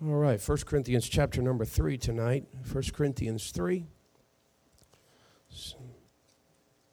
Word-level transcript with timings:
All 0.00 0.14
right, 0.14 0.40
1 0.40 0.58
Corinthians 0.58 1.08
chapter 1.08 1.42
number 1.42 1.64
3 1.64 1.98
tonight. 1.98 2.44
1 2.70 2.84
Corinthians 2.92 3.50
3. 3.50 3.84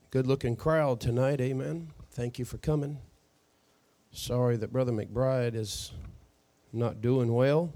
Good 0.09 0.25
looking 0.25 0.55
crowd 0.55 0.99
tonight, 0.99 1.39
amen. 1.39 1.91
Thank 2.09 2.39
you 2.39 2.45
for 2.45 2.57
coming. 2.57 2.97
Sorry 4.09 4.57
that 4.57 4.73
Brother 4.73 4.91
McBride 4.91 5.53
is 5.53 5.91
not 6.73 6.99
doing 6.99 7.31
well. 7.31 7.71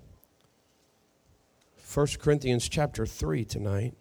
1 1.93 2.07
Corinthians 2.20 2.68
chapter 2.68 3.05
3 3.05 3.46
tonight. 3.46 3.93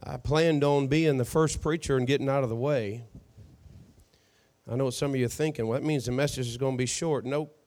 I 0.00 0.18
planned 0.18 0.62
on 0.62 0.86
being 0.86 1.18
the 1.18 1.24
first 1.24 1.60
preacher 1.60 1.96
and 1.96 2.06
getting 2.06 2.28
out 2.28 2.44
of 2.44 2.48
the 2.48 2.54
way. 2.54 3.06
I 4.70 4.76
know 4.76 4.90
some 4.90 5.10
of 5.10 5.16
you 5.16 5.26
are 5.26 5.28
thinking. 5.28 5.66
Well, 5.66 5.80
that 5.80 5.84
means 5.84 6.04
the 6.04 6.12
message 6.12 6.46
is 6.46 6.56
going 6.56 6.74
to 6.74 6.78
be 6.78 6.86
short. 6.86 7.24
Nope. 7.24 7.58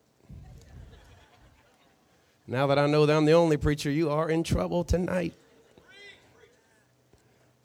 Now 2.48 2.67
that 2.67 2.77
I 2.77 2.85
know 2.85 3.05
that 3.05 3.16
I'm 3.16 3.26
the 3.26 3.34
only 3.34 3.58
preacher, 3.58 3.90
you 3.90 4.09
are 4.12 4.30
in 4.30 4.44
trouble 4.44 4.84
tonight. 4.84 5.34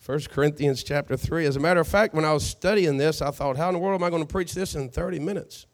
1 0.04 0.20
Corinthians 0.30 0.82
chapter 0.82 1.16
3. 1.16 1.44
As 1.44 1.56
a 1.56 1.60
matter 1.60 1.80
of 1.80 1.86
fact, 1.86 2.14
when 2.14 2.24
I 2.24 2.32
was 2.32 2.44
studying 2.44 2.96
this, 2.96 3.20
I 3.20 3.30
thought, 3.30 3.58
how 3.58 3.68
in 3.68 3.74
the 3.74 3.78
world 3.78 4.00
am 4.00 4.04
I 4.04 4.10
going 4.10 4.22
to 4.22 4.28
preach 4.28 4.54
this 4.54 4.74
in 4.74 4.88
30 4.88 5.18
minutes? 5.18 5.66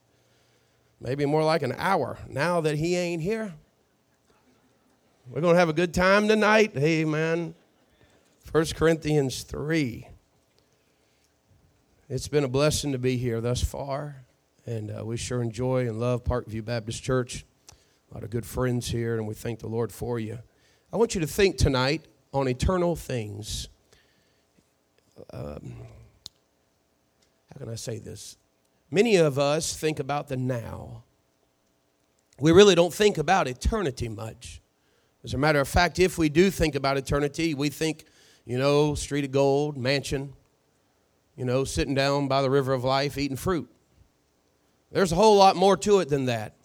Maybe 1.00 1.24
more 1.24 1.44
like 1.44 1.62
an 1.62 1.74
hour. 1.78 2.18
Now 2.28 2.60
that 2.62 2.76
he 2.76 2.96
ain't 2.96 3.22
here, 3.22 3.54
we're 5.30 5.40
going 5.40 5.54
to 5.54 5.58
have 5.58 5.68
a 5.68 5.74
good 5.74 5.94
time 5.94 6.26
tonight. 6.26 6.76
Amen. 6.76 7.54
1 8.50 8.64
Corinthians 8.74 9.44
3. 9.44 10.08
It's 12.08 12.28
been 12.28 12.44
a 12.44 12.48
blessing 12.48 12.92
to 12.92 12.98
be 12.98 13.16
here 13.16 13.40
thus 13.40 13.62
far, 13.62 14.24
and 14.64 14.90
uh, 14.90 15.04
we 15.04 15.16
sure 15.16 15.42
enjoy 15.42 15.88
and 15.88 16.00
love 16.00 16.24
Parkview 16.24 16.64
Baptist 16.64 17.02
Church. 17.02 17.44
A 18.10 18.14
lot 18.14 18.22
of 18.22 18.30
good 18.30 18.46
friends 18.46 18.88
here, 18.88 19.16
and 19.16 19.26
we 19.26 19.34
thank 19.34 19.58
the 19.58 19.66
Lord 19.66 19.92
for 19.92 20.20
you. 20.20 20.38
I 20.92 20.96
want 20.96 21.14
you 21.14 21.20
to 21.20 21.26
think 21.26 21.56
tonight 21.56 22.06
on 22.32 22.48
eternal 22.48 22.94
things. 22.94 23.68
Um, 25.32 25.76
how 27.52 27.58
can 27.58 27.68
I 27.68 27.74
say 27.74 27.98
this? 27.98 28.36
Many 28.90 29.16
of 29.16 29.38
us 29.38 29.76
think 29.76 29.98
about 29.98 30.28
the 30.28 30.36
now. 30.36 31.02
We 32.38 32.52
really 32.52 32.74
don't 32.74 32.94
think 32.94 33.18
about 33.18 33.48
eternity 33.48 34.08
much. 34.08 34.60
As 35.24 35.34
a 35.34 35.38
matter 35.38 35.60
of 35.60 35.66
fact, 35.66 35.98
if 35.98 36.16
we 36.16 36.28
do 36.28 36.50
think 36.50 36.76
about 36.76 36.96
eternity, 36.96 37.54
we 37.54 37.70
think, 37.70 38.04
you 38.44 38.56
know, 38.56 38.94
street 38.94 39.24
of 39.24 39.32
gold, 39.32 39.76
mansion, 39.76 40.34
you 41.34 41.44
know, 41.44 41.64
sitting 41.64 41.94
down 41.94 42.28
by 42.28 42.42
the 42.42 42.50
river 42.50 42.72
of 42.72 42.84
life 42.84 43.18
eating 43.18 43.36
fruit. 43.36 43.68
There's 44.92 45.10
a 45.10 45.16
whole 45.16 45.36
lot 45.36 45.56
more 45.56 45.76
to 45.78 45.98
it 45.98 46.08
than 46.08 46.26
that 46.26 46.55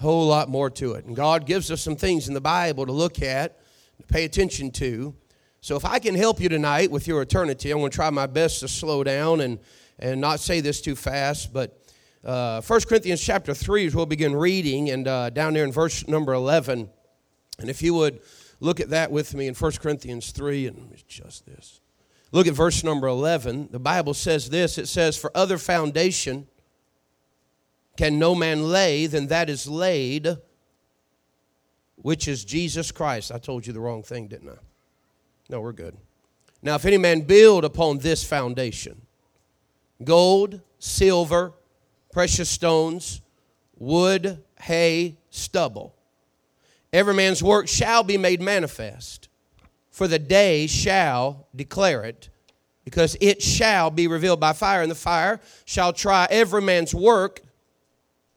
whole 0.00 0.26
lot 0.26 0.48
more 0.48 0.70
to 0.70 0.92
it. 0.94 1.04
And 1.04 1.14
God 1.14 1.46
gives 1.46 1.70
us 1.70 1.82
some 1.82 1.94
things 1.94 2.26
in 2.26 2.34
the 2.34 2.40
Bible 2.40 2.86
to 2.86 2.92
look 2.92 3.20
at, 3.20 3.60
to 3.98 4.06
pay 4.06 4.24
attention 4.24 4.70
to. 4.72 5.14
So 5.60 5.76
if 5.76 5.84
I 5.84 5.98
can 5.98 6.14
help 6.14 6.40
you 6.40 6.48
tonight 6.48 6.90
with 6.90 7.06
your 7.06 7.20
eternity, 7.20 7.70
I'm 7.70 7.78
going 7.78 7.90
to 7.90 7.94
try 7.94 8.08
my 8.08 8.26
best 8.26 8.60
to 8.60 8.68
slow 8.68 9.04
down 9.04 9.42
and, 9.42 9.58
and 9.98 10.18
not 10.18 10.40
say 10.40 10.60
this 10.60 10.80
too 10.80 10.96
fast. 10.96 11.52
But 11.52 11.78
uh, 12.24 12.62
1 12.62 12.80
Corinthians 12.88 13.20
chapter 13.20 13.52
3 13.52 13.86
is 13.86 13.94
we'll 13.94 14.06
begin 14.06 14.34
reading, 14.34 14.88
and 14.88 15.06
uh, 15.06 15.28
down 15.28 15.52
there 15.52 15.64
in 15.64 15.72
verse 15.72 16.08
number 16.08 16.32
11. 16.32 16.88
And 17.58 17.68
if 17.68 17.82
you 17.82 17.92
would 17.92 18.20
look 18.58 18.80
at 18.80 18.88
that 18.90 19.12
with 19.12 19.34
me 19.34 19.48
in 19.48 19.54
1 19.54 19.72
Corinthians 19.72 20.30
3, 20.30 20.66
and 20.66 20.94
just 21.06 21.44
this. 21.44 21.82
Look 22.32 22.46
at 22.46 22.54
verse 22.54 22.82
number 22.82 23.06
11. 23.06 23.68
The 23.70 23.78
Bible 23.78 24.14
says 24.14 24.48
this 24.48 24.78
it 24.78 24.88
says, 24.88 25.16
For 25.18 25.30
other 25.34 25.58
foundation 25.58 26.46
can 28.00 28.18
no 28.18 28.34
man 28.34 28.62
lay 28.62 29.06
than 29.06 29.26
that 29.26 29.50
is 29.50 29.68
laid, 29.68 30.38
which 31.96 32.28
is 32.28 32.46
Jesus 32.46 32.90
Christ. 32.90 33.30
I 33.30 33.36
told 33.36 33.66
you 33.66 33.74
the 33.74 33.80
wrong 33.80 34.02
thing, 34.02 34.26
didn't 34.26 34.48
I? 34.48 34.56
No, 35.50 35.60
we're 35.60 35.74
good. 35.74 35.94
Now, 36.62 36.76
if 36.76 36.86
any 36.86 36.96
man 36.96 37.20
build 37.20 37.62
upon 37.62 37.98
this 37.98 38.24
foundation, 38.24 39.02
gold, 40.02 40.62
silver, 40.78 41.52
precious 42.10 42.48
stones, 42.48 43.20
wood, 43.76 44.42
hay, 44.58 45.18
stubble, 45.28 45.94
every 46.94 47.12
man's 47.12 47.42
work 47.42 47.68
shall 47.68 48.02
be 48.02 48.16
made 48.16 48.40
manifest, 48.40 49.28
for 49.90 50.08
the 50.08 50.18
day 50.18 50.66
shall 50.66 51.48
declare 51.54 52.04
it, 52.04 52.30
because 52.82 53.14
it 53.20 53.42
shall 53.42 53.90
be 53.90 54.06
revealed 54.06 54.40
by 54.40 54.54
fire, 54.54 54.80
and 54.80 54.90
the 54.90 54.94
fire 54.94 55.38
shall 55.66 55.92
try 55.92 56.26
every 56.30 56.62
man's 56.62 56.94
work 56.94 57.42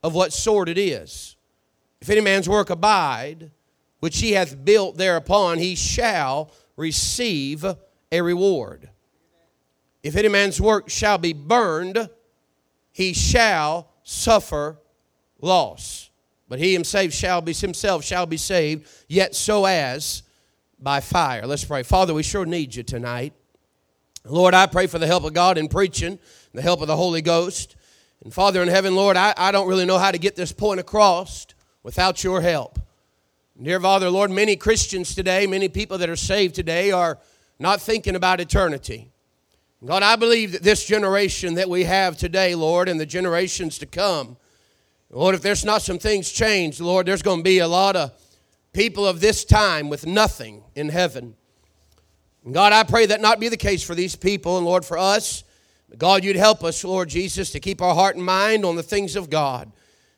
of 0.03 0.13
what 0.13 0.33
sort 0.33 0.69
it 0.69 0.77
is. 0.77 1.35
If 2.01 2.09
any 2.09 2.21
man's 2.21 2.49
work 2.49 2.69
abide, 2.69 3.51
which 4.01 4.19
he 4.19 4.33
hath 4.33 4.65
built 4.65 4.97
thereupon, 4.97 5.59
he 5.59 5.75
shall 5.75 6.51
receive 6.75 7.65
a 8.11 8.21
reward. 8.21 8.89
If 10.03 10.17
any 10.17 10.27
man's 10.27 10.59
work 10.59 10.89
shall 10.89 11.17
be 11.17 11.31
burned, 11.31 12.09
he 12.91 13.13
shall 13.13 13.89
suffer 14.03 14.77
loss. 15.39 16.09
But 16.49 16.59
he 16.59 16.73
himself 16.73 17.13
shall 17.13 17.41
be 17.41 17.53
himself 17.53 18.03
shall 18.03 18.25
be 18.25 18.37
saved, 18.37 18.87
yet 19.07 19.33
so 19.33 19.65
as 19.65 20.23
by 20.77 20.99
fire. 20.99 21.47
Let's 21.47 21.63
pray. 21.63 21.83
Father, 21.83 22.13
we 22.13 22.23
sure 22.23 22.45
need 22.45 22.75
you 22.75 22.83
tonight. 22.83 23.33
Lord, 24.25 24.53
I 24.53 24.67
pray 24.67 24.87
for 24.87 24.99
the 24.99 25.07
help 25.07 25.23
of 25.23 25.33
God 25.33 25.57
in 25.57 25.69
preaching, 25.69 26.19
the 26.53 26.61
help 26.61 26.81
of 26.81 26.87
the 26.87 26.95
Holy 26.97 27.21
Ghost. 27.21 27.75
And 28.23 28.33
Father 28.33 28.61
in 28.61 28.69
heaven, 28.69 28.95
Lord, 28.95 29.17
I, 29.17 29.33
I 29.35 29.51
don't 29.51 29.67
really 29.67 29.85
know 29.85 29.97
how 29.97 30.11
to 30.11 30.17
get 30.17 30.35
this 30.35 30.53
point 30.53 30.79
across 30.79 31.45
without 31.83 32.23
your 32.23 32.39
help. 32.41 32.79
Dear 33.61 33.81
Father, 33.81 34.09
Lord, 34.09 34.31
many 34.31 34.55
Christians 34.55 35.13
today, 35.13 35.45
many 35.45 35.67
people 35.67 35.97
that 35.97 36.09
are 36.09 36.15
saved 36.15 36.55
today 36.55 36.91
are 36.91 37.19
not 37.59 37.81
thinking 37.81 38.15
about 38.15 38.39
eternity. 38.39 39.11
God, 39.85 40.03
I 40.03 40.15
believe 40.15 40.53
that 40.53 40.63
this 40.63 40.85
generation 40.85 41.55
that 41.55 41.69
we 41.69 41.83
have 41.83 42.17
today, 42.17 42.55
Lord, 42.55 42.87
and 42.87 42.97
the 42.97 43.05
generations 43.05 43.77
to 43.79 43.85
come, 43.85 44.37
Lord, 45.09 45.35
if 45.35 45.41
there's 45.41 45.65
not 45.65 45.81
some 45.81 45.99
things 45.99 46.31
changed, 46.31 46.79
Lord, 46.79 47.05
there's 47.05 47.21
going 47.21 47.39
to 47.39 47.43
be 47.43 47.59
a 47.59 47.67
lot 47.67 47.97
of 47.97 48.11
people 48.71 49.05
of 49.05 49.19
this 49.19 49.43
time 49.43 49.89
with 49.89 50.07
nothing 50.07 50.63
in 50.75 50.87
heaven. 50.87 51.35
And 52.45 52.53
God, 52.53 52.71
I 52.71 52.83
pray 52.83 53.05
that 53.07 53.19
not 53.19 53.41
be 53.41 53.49
the 53.49 53.57
case 53.57 53.83
for 53.83 53.93
these 53.93 54.15
people, 54.15 54.57
and 54.57 54.65
Lord, 54.65 54.85
for 54.85 54.97
us. 54.97 55.43
God, 55.97 56.23
you'd 56.23 56.35
help 56.35 56.63
us, 56.63 56.83
Lord 56.83 57.09
Jesus, 57.09 57.51
to 57.51 57.59
keep 57.59 57.81
our 57.81 57.93
heart 57.93 58.15
and 58.15 58.25
mind 58.25 58.65
on 58.65 58.75
the 58.75 58.83
things 58.83 59.15
of 59.15 59.29
God. 59.29 59.71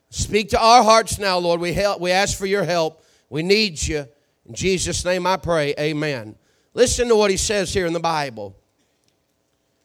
Speak 0.10 0.50
to 0.50 0.60
our 0.62 0.84
hearts 0.84 1.20
now, 1.20 1.38
Lord. 1.38 1.60
We, 1.60 1.74
help, 1.74 2.00
we 2.00 2.12
ask 2.12 2.38
for 2.38 2.46
your 2.46 2.64
help. 2.64 3.04
We 3.30 3.44
need 3.44 3.82
you. 3.86 4.08
In 4.46 4.56
Jesus' 4.56 5.04
name 5.04 5.28
I 5.28 5.38
pray. 5.38 5.74
Amen. 5.80 6.36
Listen 6.74 7.08
to 7.08 7.16
what 7.16 7.32
he 7.32 7.38
says 7.38 7.74
here 7.74 7.86
in 7.86 7.94
the 7.94 8.00
Bible. 8.00 8.56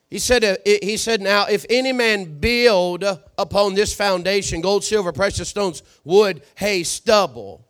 He 0.09 0.19
said, 0.19 0.43
uh, 0.43 0.57
he 0.65 0.97
said, 0.97 1.21
Now, 1.21 1.45
if 1.45 1.65
any 1.69 1.93
man 1.93 2.39
build 2.39 3.03
upon 3.37 3.75
this 3.75 3.93
foundation 3.93 4.59
gold, 4.59 4.83
silver, 4.83 5.11
precious 5.13 5.49
stones, 5.49 5.83
wood, 6.03 6.41
hay, 6.55 6.83
stubble, 6.83 7.65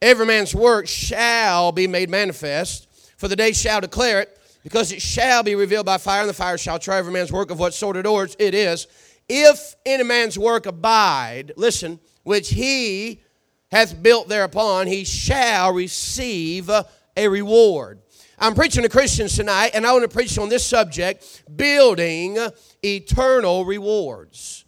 every 0.00 0.24
man's 0.24 0.54
work 0.54 0.88
shall 0.88 1.72
be 1.72 1.86
made 1.86 2.08
manifest, 2.08 2.88
for 3.18 3.28
the 3.28 3.36
day 3.36 3.52
shall 3.52 3.82
declare 3.82 4.22
it, 4.22 4.35
because 4.66 4.90
it 4.90 5.00
shall 5.00 5.44
be 5.44 5.54
revealed 5.54 5.86
by 5.86 5.96
fire, 5.96 6.22
and 6.22 6.28
the 6.28 6.34
fire 6.34 6.58
shall 6.58 6.76
try 6.76 6.96
every 6.96 7.12
man's 7.12 7.30
work 7.30 7.52
of 7.52 7.60
what 7.60 7.72
sort 7.72 7.96
of 7.96 8.34
it 8.40 8.52
is. 8.52 8.88
If 9.28 9.76
any 9.86 10.02
man's 10.02 10.36
work 10.36 10.66
abide, 10.66 11.52
listen, 11.56 12.00
which 12.24 12.48
he 12.48 13.22
hath 13.70 14.02
built 14.02 14.28
thereupon, 14.28 14.88
he 14.88 15.04
shall 15.04 15.72
receive 15.72 16.68
a 16.68 17.28
reward. 17.28 18.00
I'm 18.40 18.56
preaching 18.56 18.82
to 18.82 18.88
Christians 18.88 19.36
tonight, 19.36 19.70
and 19.72 19.86
I 19.86 19.92
want 19.92 20.02
to 20.02 20.08
preach 20.08 20.36
on 20.36 20.48
this 20.48 20.66
subject 20.66 21.44
building 21.56 22.36
eternal 22.84 23.64
rewards. 23.64 24.64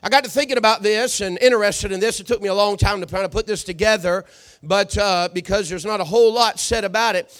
I 0.00 0.10
got 0.10 0.22
to 0.22 0.30
thinking 0.30 0.58
about 0.58 0.84
this 0.84 1.20
and 1.20 1.36
interested 1.42 1.90
in 1.90 1.98
this. 1.98 2.20
It 2.20 2.28
took 2.28 2.40
me 2.40 2.48
a 2.48 2.54
long 2.54 2.76
time 2.76 3.00
to 3.00 3.06
kind 3.08 3.24
of 3.24 3.32
put 3.32 3.48
this 3.48 3.64
together, 3.64 4.26
but 4.62 4.96
uh, 4.96 5.28
because 5.34 5.68
there's 5.68 5.84
not 5.84 6.00
a 6.00 6.04
whole 6.04 6.32
lot 6.32 6.60
said 6.60 6.84
about 6.84 7.16
it. 7.16 7.36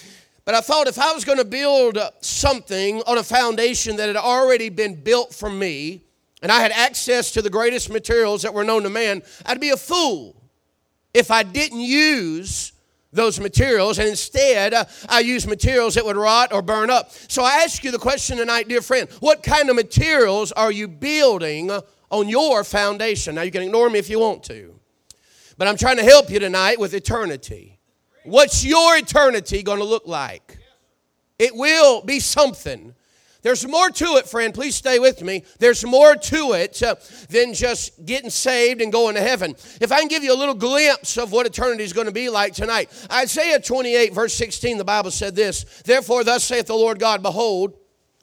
But 0.51 0.57
I 0.57 0.61
thought 0.63 0.87
if 0.87 0.99
I 0.99 1.13
was 1.13 1.23
going 1.23 1.37
to 1.37 1.45
build 1.45 1.97
something 2.19 3.01
on 3.03 3.17
a 3.17 3.23
foundation 3.23 3.95
that 3.95 4.07
had 4.07 4.17
already 4.17 4.67
been 4.67 5.01
built 5.01 5.33
for 5.33 5.49
me, 5.49 6.03
and 6.41 6.51
I 6.51 6.59
had 6.59 6.73
access 6.73 7.31
to 7.31 7.41
the 7.41 7.49
greatest 7.49 7.89
materials 7.89 8.41
that 8.41 8.53
were 8.53 8.65
known 8.65 8.83
to 8.83 8.89
man, 8.89 9.21
I'd 9.45 9.61
be 9.61 9.69
a 9.69 9.77
fool 9.77 10.35
if 11.13 11.31
I 11.31 11.43
didn't 11.43 11.79
use 11.79 12.73
those 13.13 13.39
materials 13.39 13.97
and 13.97 14.09
instead 14.09 14.73
uh, 14.73 14.83
I 15.07 15.21
use 15.21 15.47
materials 15.47 15.95
that 15.95 16.03
would 16.03 16.17
rot 16.17 16.51
or 16.51 16.61
burn 16.61 16.89
up. 16.89 17.11
So 17.29 17.45
I 17.45 17.63
ask 17.63 17.81
you 17.85 17.91
the 17.91 17.97
question 17.97 18.37
tonight, 18.37 18.67
dear 18.67 18.81
friend 18.81 19.09
what 19.21 19.43
kind 19.43 19.69
of 19.69 19.77
materials 19.77 20.51
are 20.51 20.73
you 20.73 20.89
building 20.89 21.71
on 22.09 22.27
your 22.27 22.65
foundation? 22.65 23.35
Now 23.35 23.43
you 23.43 23.51
can 23.51 23.63
ignore 23.63 23.89
me 23.89 23.99
if 23.99 24.09
you 24.09 24.19
want 24.19 24.43
to, 24.47 24.77
but 25.57 25.69
I'm 25.69 25.77
trying 25.77 25.95
to 25.95 26.03
help 26.03 26.29
you 26.29 26.39
tonight 26.39 26.77
with 26.77 26.93
eternity. 26.93 27.77
What's 28.23 28.63
your 28.63 28.97
eternity 28.97 29.63
going 29.63 29.79
to 29.79 29.85
look 29.85 30.07
like? 30.07 30.59
It 31.39 31.55
will 31.55 32.03
be 32.03 32.19
something. 32.19 32.93
There's 33.41 33.67
more 33.67 33.89
to 33.89 34.05
it, 34.17 34.27
friend. 34.27 34.53
Please 34.53 34.75
stay 34.75 34.99
with 34.99 35.23
me. 35.23 35.43
There's 35.57 35.83
more 35.83 36.15
to 36.15 36.53
it 36.53 36.83
uh, 36.83 36.95
than 37.29 37.55
just 37.55 38.05
getting 38.05 38.29
saved 38.29 38.81
and 38.81 38.91
going 38.91 39.15
to 39.15 39.21
heaven. 39.21 39.55
If 39.79 39.91
I 39.91 39.99
can 39.99 40.07
give 40.07 40.23
you 40.23 40.31
a 40.31 40.37
little 40.37 40.53
glimpse 40.53 41.17
of 41.17 41.31
what 41.31 41.47
eternity 41.47 41.83
is 41.83 41.93
going 41.93 42.05
to 42.05 42.13
be 42.13 42.29
like 42.29 42.53
tonight, 42.53 42.91
Isaiah 43.11 43.59
28, 43.59 44.13
verse 44.13 44.35
16, 44.35 44.77
the 44.77 44.83
Bible 44.83 45.09
said 45.09 45.35
this 45.35 45.81
Therefore, 45.81 46.23
thus 46.23 46.43
saith 46.43 46.67
the 46.67 46.75
Lord 46.75 46.99
God, 46.99 47.23
Behold, 47.23 47.75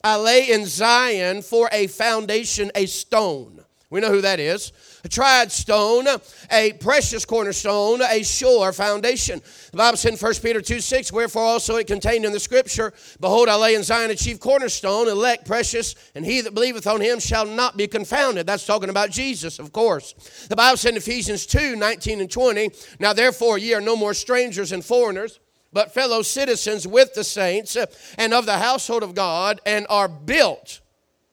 I 0.04 0.16
lay 0.16 0.52
in 0.52 0.64
Zion 0.66 1.42
for 1.42 1.68
a 1.72 1.88
foundation 1.88 2.70
a 2.76 2.86
stone. 2.86 3.64
We 3.90 4.00
know 4.00 4.10
who 4.10 4.20
that 4.20 4.38
is 4.38 4.72
a 5.02 5.08
tried 5.08 5.50
stone, 5.50 6.06
a 6.50 6.72
precious 6.74 7.24
cornerstone, 7.24 8.02
a 8.02 8.22
sure 8.22 8.72
foundation. 8.72 9.40
The 9.70 9.78
Bible 9.78 9.96
said 9.96 10.12
in 10.12 10.18
1 10.18 10.34
Peter 10.42 10.60
2 10.60 10.80
6, 10.80 11.12
Wherefore 11.12 11.44
also 11.44 11.76
it 11.76 11.86
contained 11.86 12.26
in 12.26 12.32
the 12.32 12.40
scripture, 12.40 12.92
Behold, 13.20 13.48
I 13.48 13.56
lay 13.56 13.74
in 13.74 13.82
Zion 13.82 14.10
a 14.10 14.14
chief 14.14 14.40
cornerstone, 14.40 15.08
elect, 15.08 15.46
precious, 15.46 15.94
and 16.14 16.24
he 16.26 16.42
that 16.42 16.52
believeth 16.52 16.86
on 16.86 17.00
him 17.00 17.18
shall 17.18 17.46
not 17.46 17.78
be 17.78 17.86
confounded. 17.86 18.46
That's 18.46 18.66
talking 18.66 18.90
about 18.90 19.10
Jesus, 19.10 19.58
of 19.58 19.72
course. 19.72 20.12
The 20.48 20.56
Bible 20.56 20.76
said 20.76 20.90
in 20.90 20.98
Ephesians 20.98 21.46
2 21.46 21.76
19 21.76 22.20
and 22.20 22.30
20, 22.30 22.70
Now 23.00 23.14
therefore 23.14 23.56
ye 23.56 23.72
are 23.72 23.80
no 23.80 23.96
more 23.96 24.14
strangers 24.14 24.72
and 24.72 24.84
foreigners 24.84 25.40
but 25.70 25.92
fellow 25.92 26.22
citizens 26.22 26.86
with 26.86 27.12
the 27.12 27.22
saints 27.22 27.76
and 28.16 28.32
of 28.32 28.46
the 28.46 28.56
household 28.56 29.02
of 29.02 29.14
God, 29.14 29.60
and 29.66 29.86
are 29.90 30.08
built 30.08 30.80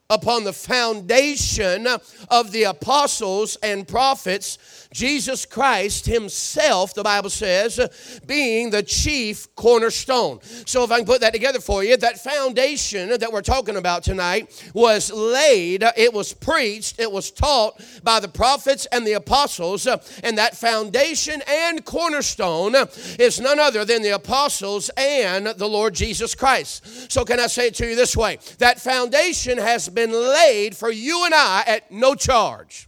upon 0.09 0.43
the 0.43 0.53
foundation 0.53 1.87
of 2.29 2.51
the 2.51 2.63
apostles 2.63 3.57
and 3.63 3.87
prophets, 3.87 4.87
Jesus 4.93 5.45
Christ 5.45 6.05
Himself, 6.05 6.93
the 6.93 7.03
Bible 7.03 7.29
says, 7.29 8.21
being 8.25 8.69
the 8.69 8.83
chief 8.83 9.53
cornerstone. 9.55 10.39
So, 10.65 10.83
if 10.83 10.91
I 10.91 10.97
can 10.97 11.05
put 11.05 11.21
that 11.21 11.33
together 11.33 11.59
for 11.59 11.83
you, 11.83 11.97
that 11.97 12.19
foundation 12.19 13.09
that 13.09 13.31
we're 13.31 13.41
talking 13.41 13.77
about 13.77 14.03
tonight 14.03 14.63
was 14.73 15.11
laid, 15.11 15.83
it 15.97 16.13
was 16.13 16.33
preached, 16.33 16.99
it 16.99 17.11
was 17.11 17.31
taught 17.31 17.81
by 18.03 18.19
the 18.19 18.27
prophets 18.27 18.85
and 18.91 19.05
the 19.05 19.13
apostles, 19.13 19.87
and 20.23 20.37
that 20.37 20.55
foundation 20.55 21.41
and 21.47 21.83
cornerstone 21.83 22.75
is 23.19 23.41
none 23.41 23.59
other 23.59 23.83
than 23.85 24.01
the 24.01 24.15
apostles 24.15 24.89
and 24.95 25.47
the 25.47 25.67
Lord 25.67 25.93
Jesus 25.95 26.35
Christ. 26.35 27.11
So, 27.11 27.25
can 27.25 27.39
I 27.39 27.47
say 27.47 27.67
it 27.67 27.75
to 27.75 27.89
you 27.89 27.95
this 27.95 28.15
way? 28.15 28.37
That 28.59 28.79
foundation 28.79 29.57
has 29.57 29.89
been 29.95 30.11
laid 30.11 30.75
for 30.75 30.91
you 30.91 31.25
and 31.25 31.33
I 31.33 31.63
at 31.65 31.91
no 31.91 32.13
charge. 32.13 32.87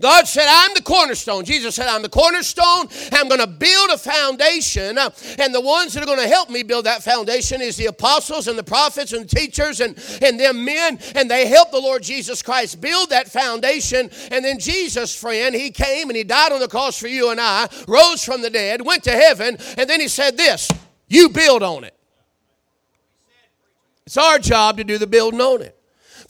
God 0.00 0.28
said, 0.28 0.46
I'm 0.48 0.74
the 0.74 0.82
cornerstone. 0.82 1.44
Jesus 1.44 1.74
said, 1.74 1.88
I'm 1.88 2.02
the 2.02 2.08
cornerstone. 2.08 2.88
I'm 3.12 3.28
going 3.28 3.40
to 3.40 3.46
build 3.46 3.90
a 3.90 3.98
foundation. 3.98 4.96
Uh, 4.96 5.10
and 5.38 5.54
the 5.54 5.60
ones 5.60 5.94
that 5.94 6.02
are 6.02 6.06
going 6.06 6.20
to 6.20 6.28
help 6.28 6.50
me 6.50 6.62
build 6.62 6.86
that 6.86 7.02
foundation 7.02 7.60
is 7.60 7.76
the 7.76 7.86
apostles 7.86 8.46
and 8.48 8.58
the 8.58 8.62
prophets 8.62 9.12
and 9.12 9.28
the 9.28 9.36
teachers 9.36 9.80
and, 9.80 9.98
and 10.22 10.38
them 10.38 10.64
men. 10.64 10.98
And 11.14 11.30
they 11.30 11.48
helped 11.48 11.72
the 11.72 11.80
Lord 11.80 12.02
Jesus 12.02 12.42
Christ 12.42 12.80
build 12.80 13.10
that 13.10 13.28
foundation. 13.28 14.10
And 14.30 14.44
then 14.44 14.58
Jesus, 14.58 15.18
friend, 15.18 15.54
he 15.54 15.70
came 15.70 16.08
and 16.08 16.16
he 16.16 16.24
died 16.24 16.52
on 16.52 16.60
the 16.60 16.68
cross 16.68 16.98
for 16.98 17.08
you 17.08 17.30
and 17.30 17.40
I, 17.40 17.68
rose 17.88 18.24
from 18.24 18.42
the 18.42 18.50
dead, 18.50 18.84
went 18.84 19.04
to 19.04 19.12
heaven. 19.12 19.56
And 19.76 19.90
then 19.90 20.00
he 20.00 20.08
said 20.08 20.36
this, 20.36 20.70
you 21.08 21.28
build 21.28 21.62
on 21.62 21.84
it. 21.84 21.97
It's 24.08 24.16
our 24.16 24.38
job 24.38 24.78
to 24.78 24.84
do 24.84 24.96
the 24.96 25.06
building 25.06 25.42
on 25.42 25.60
it. 25.60 25.78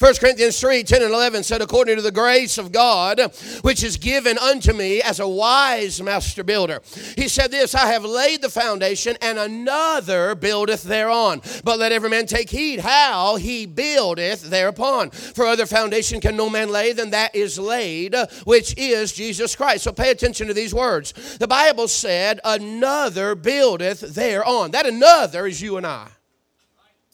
1 0.00 0.14
Corinthians 0.16 0.58
3 0.58 0.82
10 0.82 1.00
and 1.00 1.12
11 1.14 1.44
said, 1.44 1.62
According 1.62 1.94
to 1.94 2.02
the 2.02 2.10
grace 2.10 2.58
of 2.58 2.72
God, 2.72 3.20
which 3.62 3.84
is 3.84 3.96
given 3.96 4.36
unto 4.36 4.72
me 4.72 5.00
as 5.00 5.20
a 5.20 5.28
wise 5.28 6.02
master 6.02 6.42
builder. 6.42 6.82
He 7.14 7.28
said 7.28 7.52
this 7.52 7.76
I 7.76 7.86
have 7.86 8.04
laid 8.04 8.42
the 8.42 8.48
foundation, 8.48 9.16
and 9.22 9.38
another 9.38 10.34
buildeth 10.34 10.82
thereon. 10.82 11.40
But 11.62 11.78
let 11.78 11.92
every 11.92 12.10
man 12.10 12.26
take 12.26 12.50
heed 12.50 12.80
how 12.80 13.36
he 13.36 13.64
buildeth 13.64 14.42
thereupon. 14.42 15.10
For 15.10 15.46
other 15.46 15.64
foundation 15.64 16.20
can 16.20 16.36
no 16.36 16.50
man 16.50 16.70
lay 16.70 16.92
than 16.92 17.10
that 17.10 17.32
is 17.32 17.60
laid, 17.60 18.16
which 18.42 18.76
is 18.76 19.12
Jesus 19.12 19.54
Christ. 19.54 19.84
So 19.84 19.92
pay 19.92 20.10
attention 20.10 20.48
to 20.48 20.54
these 20.54 20.74
words. 20.74 21.12
The 21.38 21.46
Bible 21.46 21.86
said, 21.86 22.40
Another 22.42 23.36
buildeth 23.36 24.00
thereon. 24.00 24.72
That 24.72 24.86
another 24.86 25.46
is 25.46 25.62
you 25.62 25.76
and 25.76 25.86
I. 25.86 26.08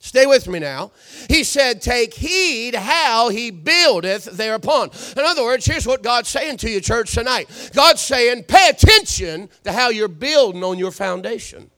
Stay 0.04 0.26
with 0.26 0.46
me 0.48 0.58
now. 0.58 0.92
He 1.30 1.42
said, 1.44 1.80
Take 1.80 2.12
heed 2.12 2.74
how 2.74 3.30
he 3.30 3.50
buildeth 3.50 4.26
thereupon. 4.26 4.90
In 5.16 5.24
other 5.24 5.42
words, 5.42 5.64
here's 5.64 5.86
what 5.86 6.02
God's 6.02 6.28
saying 6.28 6.58
to 6.58 6.70
you, 6.70 6.82
church, 6.82 7.14
tonight. 7.14 7.70
God's 7.74 8.02
saying, 8.02 8.42
Pay 8.42 8.68
attention 8.68 9.48
to 9.64 9.72
how 9.72 9.88
you're 9.88 10.08
building 10.08 10.62
on 10.62 10.78
your 10.78 10.90
foundation. 10.90 11.70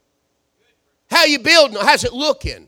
How 1.08 1.25
you 1.25 1.38
building, 1.38 1.78
how's 1.81 2.02
it 2.02 2.12
looking? 2.12 2.67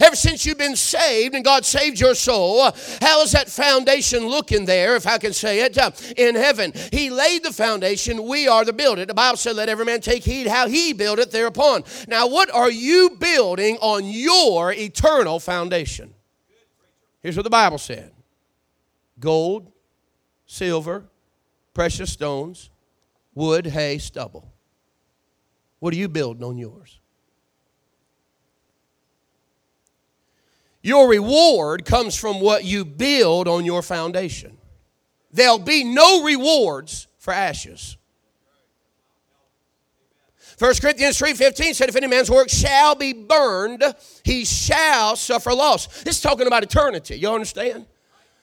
Ever 0.00 0.14
since 0.14 0.46
you've 0.46 0.58
been 0.58 0.76
saved 0.76 1.34
and 1.34 1.44
God 1.44 1.64
saved 1.64 1.98
your 1.98 2.14
soul, 2.14 2.70
how 3.00 3.22
is 3.22 3.32
that 3.32 3.48
foundation 3.48 4.26
looking 4.26 4.64
there, 4.64 4.94
if 4.94 5.06
I 5.06 5.18
can 5.18 5.32
say 5.32 5.60
it, 5.64 5.76
uh, 5.76 5.90
in 6.16 6.34
heaven? 6.34 6.72
He 6.92 7.10
laid 7.10 7.42
the 7.42 7.52
foundation, 7.52 8.24
we 8.28 8.46
are 8.46 8.64
the 8.64 8.72
builder. 8.72 9.04
The 9.04 9.14
Bible 9.14 9.36
said, 9.36 9.56
Let 9.56 9.68
every 9.68 9.84
man 9.84 10.00
take 10.00 10.22
heed 10.22 10.46
how 10.46 10.68
he 10.68 10.92
buildeth 10.92 11.32
thereupon. 11.32 11.84
Now, 12.06 12.28
what 12.28 12.52
are 12.54 12.70
you 12.70 13.10
building 13.18 13.78
on 13.80 14.04
your 14.04 14.72
eternal 14.72 15.40
foundation? 15.40 16.14
Here's 17.20 17.36
what 17.36 17.44
the 17.44 17.50
Bible 17.50 17.78
said 17.78 18.12
gold, 19.18 19.70
silver, 20.46 21.04
precious 21.74 22.12
stones, 22.12 22.70
wood, 23.34 23.66
hay, 23.66 23.98
stubble. 23.98 24.52
What 25.78 25.94
are 25.94 25.96
you 25.96 26.08
building 26.08 26.44
on 26.44 26.58
yours? 26.58 26.99
Your 30.82 31.08
reward 31.08 31.84
comes 31.84 32.16
from 32.16 32.40
what 32.40 32.64
you 32.64 32.84
build 32.84 33.48
on 33.48 33.64
your 33.64 33.82
foundation. 33.82 34.56
There'll 35.32 35.58
be 35.58 35.84
no 35.84 36.24
rewards 36.24 37.06
for 37.18 37.32
ashes. 37.32 37.96
1 40.58 40.74
Corinthians 40.80 41.18
3.15 41.18 41.74
said, 41.74 41.88
if 41.88 41.96
any 41.96 42.06
man's 42.06 42.30
work 42.30 42.50
shall 42.50 42.94
be 42.94 43.12
burned, 43.14 43.82
he 44.24 44.44
shall 44.44 45.16
suffer 45.16 45.54
loss. 45.54 46.02
This 46.02 46.16
is 46.16 46.22
talking 46.22 46.46
about 46.46 46.62
eternity. 46.62 47.16
You 47.16 47.30
understand? 47.30 47.86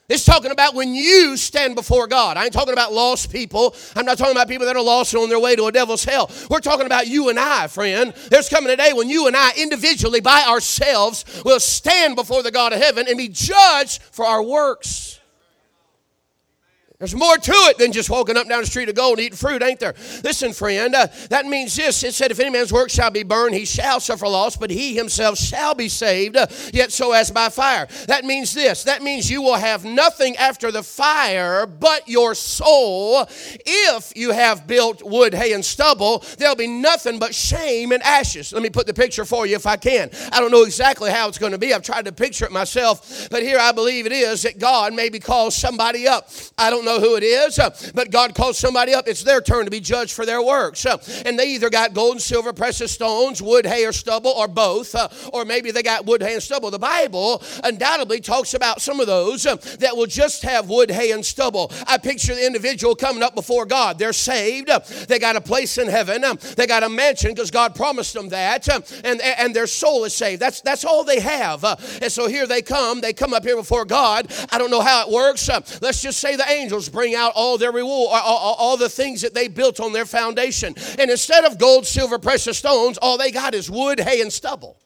It's 0.08 0.24
talking 0.24 0.50
about 0.50 0.74
when 0.74 0.94
you 0.94 1.36
stand 1.36 1.74
before 1.74 2.06
God. 2.06 2.38
I 2.38 2.44
ain't 2.44 2.52
talking 2.54 2.72
about 2.72 2.94
lost 2.94 3.30
people. 3.30 3.74
I'm 3.94 4.06
not 4.06 4.16
talking 4.16 4.32
about 4.32 4.48
people 4.48 4.64
that 4.64 4.74
are 4.74 4.82
lost 4.82 5.12
and 5.12 5.22
on 5.22 5.28
their 5.28 5.38
way 5.38 5.54
to 5.54 5.66
a 5.66 5.72
devil's 5.72 6.02
hell. 6.02 6.30
We're 6.48 6.60
talking 6.60 6.86
about 6.86 7.08
you 7.08 7.28
and 7.28 7.38
I, 7.38 7.66
friend. 7.66 8.14
There's 8.30 8.48
coming 8.48 8.72
a 8.72 8.76
day 8.76 8.94
when 8.94 9.10
you 9.10 9.26
and 9.26 9.36
I 9.36 9.52
individually, 9.58 10.20
by 10.20 10.44
ourselves, 10.48 11.26
will 11.44 11.60
stand 11.60 12.16
before 12.16 12.42
the 12.42 12.50
God 12.50 12.72
of 12.72 12.80
heaven 12.80 13.06
and 13.06 13.18
be 13.18 13.28
judged 13.28 14.00
for 14.10 14.24
our 14.24 14.42
works. 14.42 15.17
There's 16.98 17.14
more 17.14 17.36
to 17.36 17.52
it 17.52 17.78
than 17.78 17.92
just 17.92 18.10
walking 18.10 18.36
up 18.36 18.48
down 18.48 18.60
the 18.60 18.66
street 18.66 18.88
of 18.88 18.96
gold 18.96 19.18
and 19.18 19.26
eating 19.26 19.36
fruit, 19.36 19.62
ain't 19.62 19.78
there? 19.78 19.94
Listen, 20.24 20.52
friend, 20.52 20.96
uh, 20.96 21.06
that 21.30 21.46
means 21.46 21.76
this. 21.76 22.02
It 22.02 22.12
said, 22.12 22.32
if 22.32 22.40
any 22.40 22.50
man's 22.50 22.72
work 22.72 22.90
shall 22.90 23.12
be 23.12 23.22
burned, 23.22 23.54
he 23.54 23.66
shall 23.66 24.00
suffer 24.00 24.26
loss, 24.26 24.56
but 24.56 24.68
he 24.68 24.96
himself 24.96 25.38
shall 25.38 25.76
be 25.76 25.88
saved, 25.88 26.36
uh, 26.36 26.48
yet 26.72 26.90
so 26.90 27.12
as 27.12 27.30
by 27.30 27.50
fire. 27.50 27.86
That 28.08 28.24
means 28.24 28.52
this. 28.52 28.82
That 28.82 29.00
means 29.00 29.30
you 29.30 29.42
will 29.42 29.54
have 29.54 29.84
nothing 29.84 30.36
after 30.38 30.72
the 30.72 30.82
fire 30.82 31.66
but 31.66 32.08
your 32.08 32.34
soul. 32.34 33.28
If 33.64 34.12
you 34.16 34.32
have 34.32 34.66
built 34.66 35.00
wood, 35.04 35.34
hay, 35.34 35.52
and 35.52 35.64
stubble, 35.64 36.24
there'll 36.38 36.56
be 36.56 36.66
nothing 36.66 37.20
but 37.20 37.32
shame 37.32 37.92
and 37.92 38.02
ashes. 38.02 38.52
Let 38.52 38.64
me 38.64 38.70
put 38.70 38.88
the 38.88 38.94
picture 38.94 39.24
for 39.24 39.46
you 39.46 39.54
if 39.54 39.68
I 39.68 39.76
can. 39.76 40.10
I 40.32 40.40
don't 40.40 40.50
know 40.50 40.64
exactly 40.64 41.12
how 41.12 41.28
it's 41.28 41.38
going 41.38 41.52
to 41.52 41.58
be. 41.58 41.72
I've 41.72 41.82
tried 41.82 42.06
to 42.06 42.12
picture 42.12 42.44
it 42.44 42.50
myself, 42.50 43.28
but 43.30 43.44
here 43.44 43.60
I 43.60 43.70
believe 43.70 44.04
it 44.04 44.12
is 44.12 44.42
that 44.42 44.58
God 44.58 44.94
maybe 44.94 45.20
calls 45.20 45.54
somebody 45.54 46.08
up. 46.08 46.28
I 46.58 46.70
don't 46.70 46.87
know 46.88 47.00
who 47.00 47.16
it 47.16 47.22
is, 47.22 47.58
uh, 47.58 47.70
but 47.94 48.10
God 48.10 48.34
calls 48.34 48.58
somebody 48.58 48.94
up. 48.94 49.06
It's 49.06 49.22
their 49.22 49.40
turn 49.40 49.64
to 49.66 49.70
be 49.70 49.80
judged 49.80 50.12
for 50.12 50.24
their 50.24 50.42
works. 50.42 50.84
Uh, 50.86 50.98
and 51.26 51.38
they 51.38 51.54
either 51.54 51.70
got 51.70 51.94
gold 51.94 52.12
and 52.12 52.22
silver, 52.22 52.52
precious 52.52 52.92
stones, 52.92 53.42
wood, 53.42 53.66
hay, 53.66 53.84
or 53.84 53.92
stubble, 53.92 54.30
or 54.30 54.48
both, 54.48 54.94
uh, 54.94 55.08
or 55.32 55.44
maybe 55.44 55.70
they 55.70 55.82
got 55.82 56.06
wood, 56.06 56.22
hay, 56.22 56.34
and 56.34 56.42
stubble. 56.42 56.70
The 56.70 56.78
Bible 56.78 57.42
undoubtedly 57.62 58.20
talks 58.20 58.54
about 58.54 58.80
some 58.80 59.00
of 59.00 59.06
those 59.06 59.42
that 59.42 59.96
will 59.96 60.06
just 60.06 60.42
have 60.42 60.68
wood, 60.68 60.90
hay, 60.90 61.12
and 61.12 61.24
stubble. 61.24 61.70
I 61.86 61.98
picture 61.98 62.34
the 62.34 62.46
individual 62.46 62.94
coming 62.94 63.22
up 63.22 63.34
before 63.34 63.66
God. 63.66 63.98
They're 63.98 64.12
saved, 64.12 64.70
they 65.08 65.18
got 65.18 65.36
a 65.36 65.40
place 65.40 65.78
in 65.78 65.88
heaven, 65.88 66.24
they 66.56 66.66
got 66.66 66.82
a 66.82 66.88
mansion 66.88 67.32
because 67.32 67.50
God 67.50 67.74
promised 67.74 68.14
them 68.14 68.30
that, 68.30 68.68
and, 69.04 69.20
and 69.20 69.54
their 69.54 69.66
soul 69.66 70.04
is 70.04 70.14
saved. 70.14 70.40
That's, 70.40 70.60
that's 70.62 70.84
all 70.84 71.04
they 71.04 71.20
have. 71.20 71.64
And 72.00 72.10
so 72.10 72.28
here 72.28 72.46
they 72.46 72.62
come, 72.62 73.00
they 73.00 73.12
come 73.12 73.34
up 73.34 73.44
here 73.44 73.56
before 73.56 73.84
God. 73.84 74.32
I 74.50 74.58
don't 74.58 74.70
know 74.70 74.80
how 74.80 75.06
it 75.06 75.12
works. 75.12 75.48
Let's 75.82 76.00
just 76.00 76.18
say 76.20 76.36
the 76.36 76.48
angels 76.48 76.77
bring 76.86 77.14
out 77.14 77.32
all 77.34 77.56
their 77.56 77.72
reward, 77.72 78.10
all, 78.12 78.36
all, 78.36 78.54
all 78.56 78.76
the 78.76 78.90
things 78.90 79.22
that 79.22 79.32
they 79.32 79.48
built 79.48 79.80
on 79.80 79.94
their 79.94 80.04
foundation. 80.04 80.74
And 80.98 81.10
instead 81.10 81.46
of 81.46 81.56
gold, 81.56 81.86
silver, 81.86 82.18
precious 82.18 82.58
stones, 82.58 82.98
all 82.98 83.16
they 83.16 83.30
got 83.30 83.54
is 83.54 83.70
wood, 83.70 84.00
hay, 84.00 84.20
and 84.20 84.30
stubble. 84.30 84.76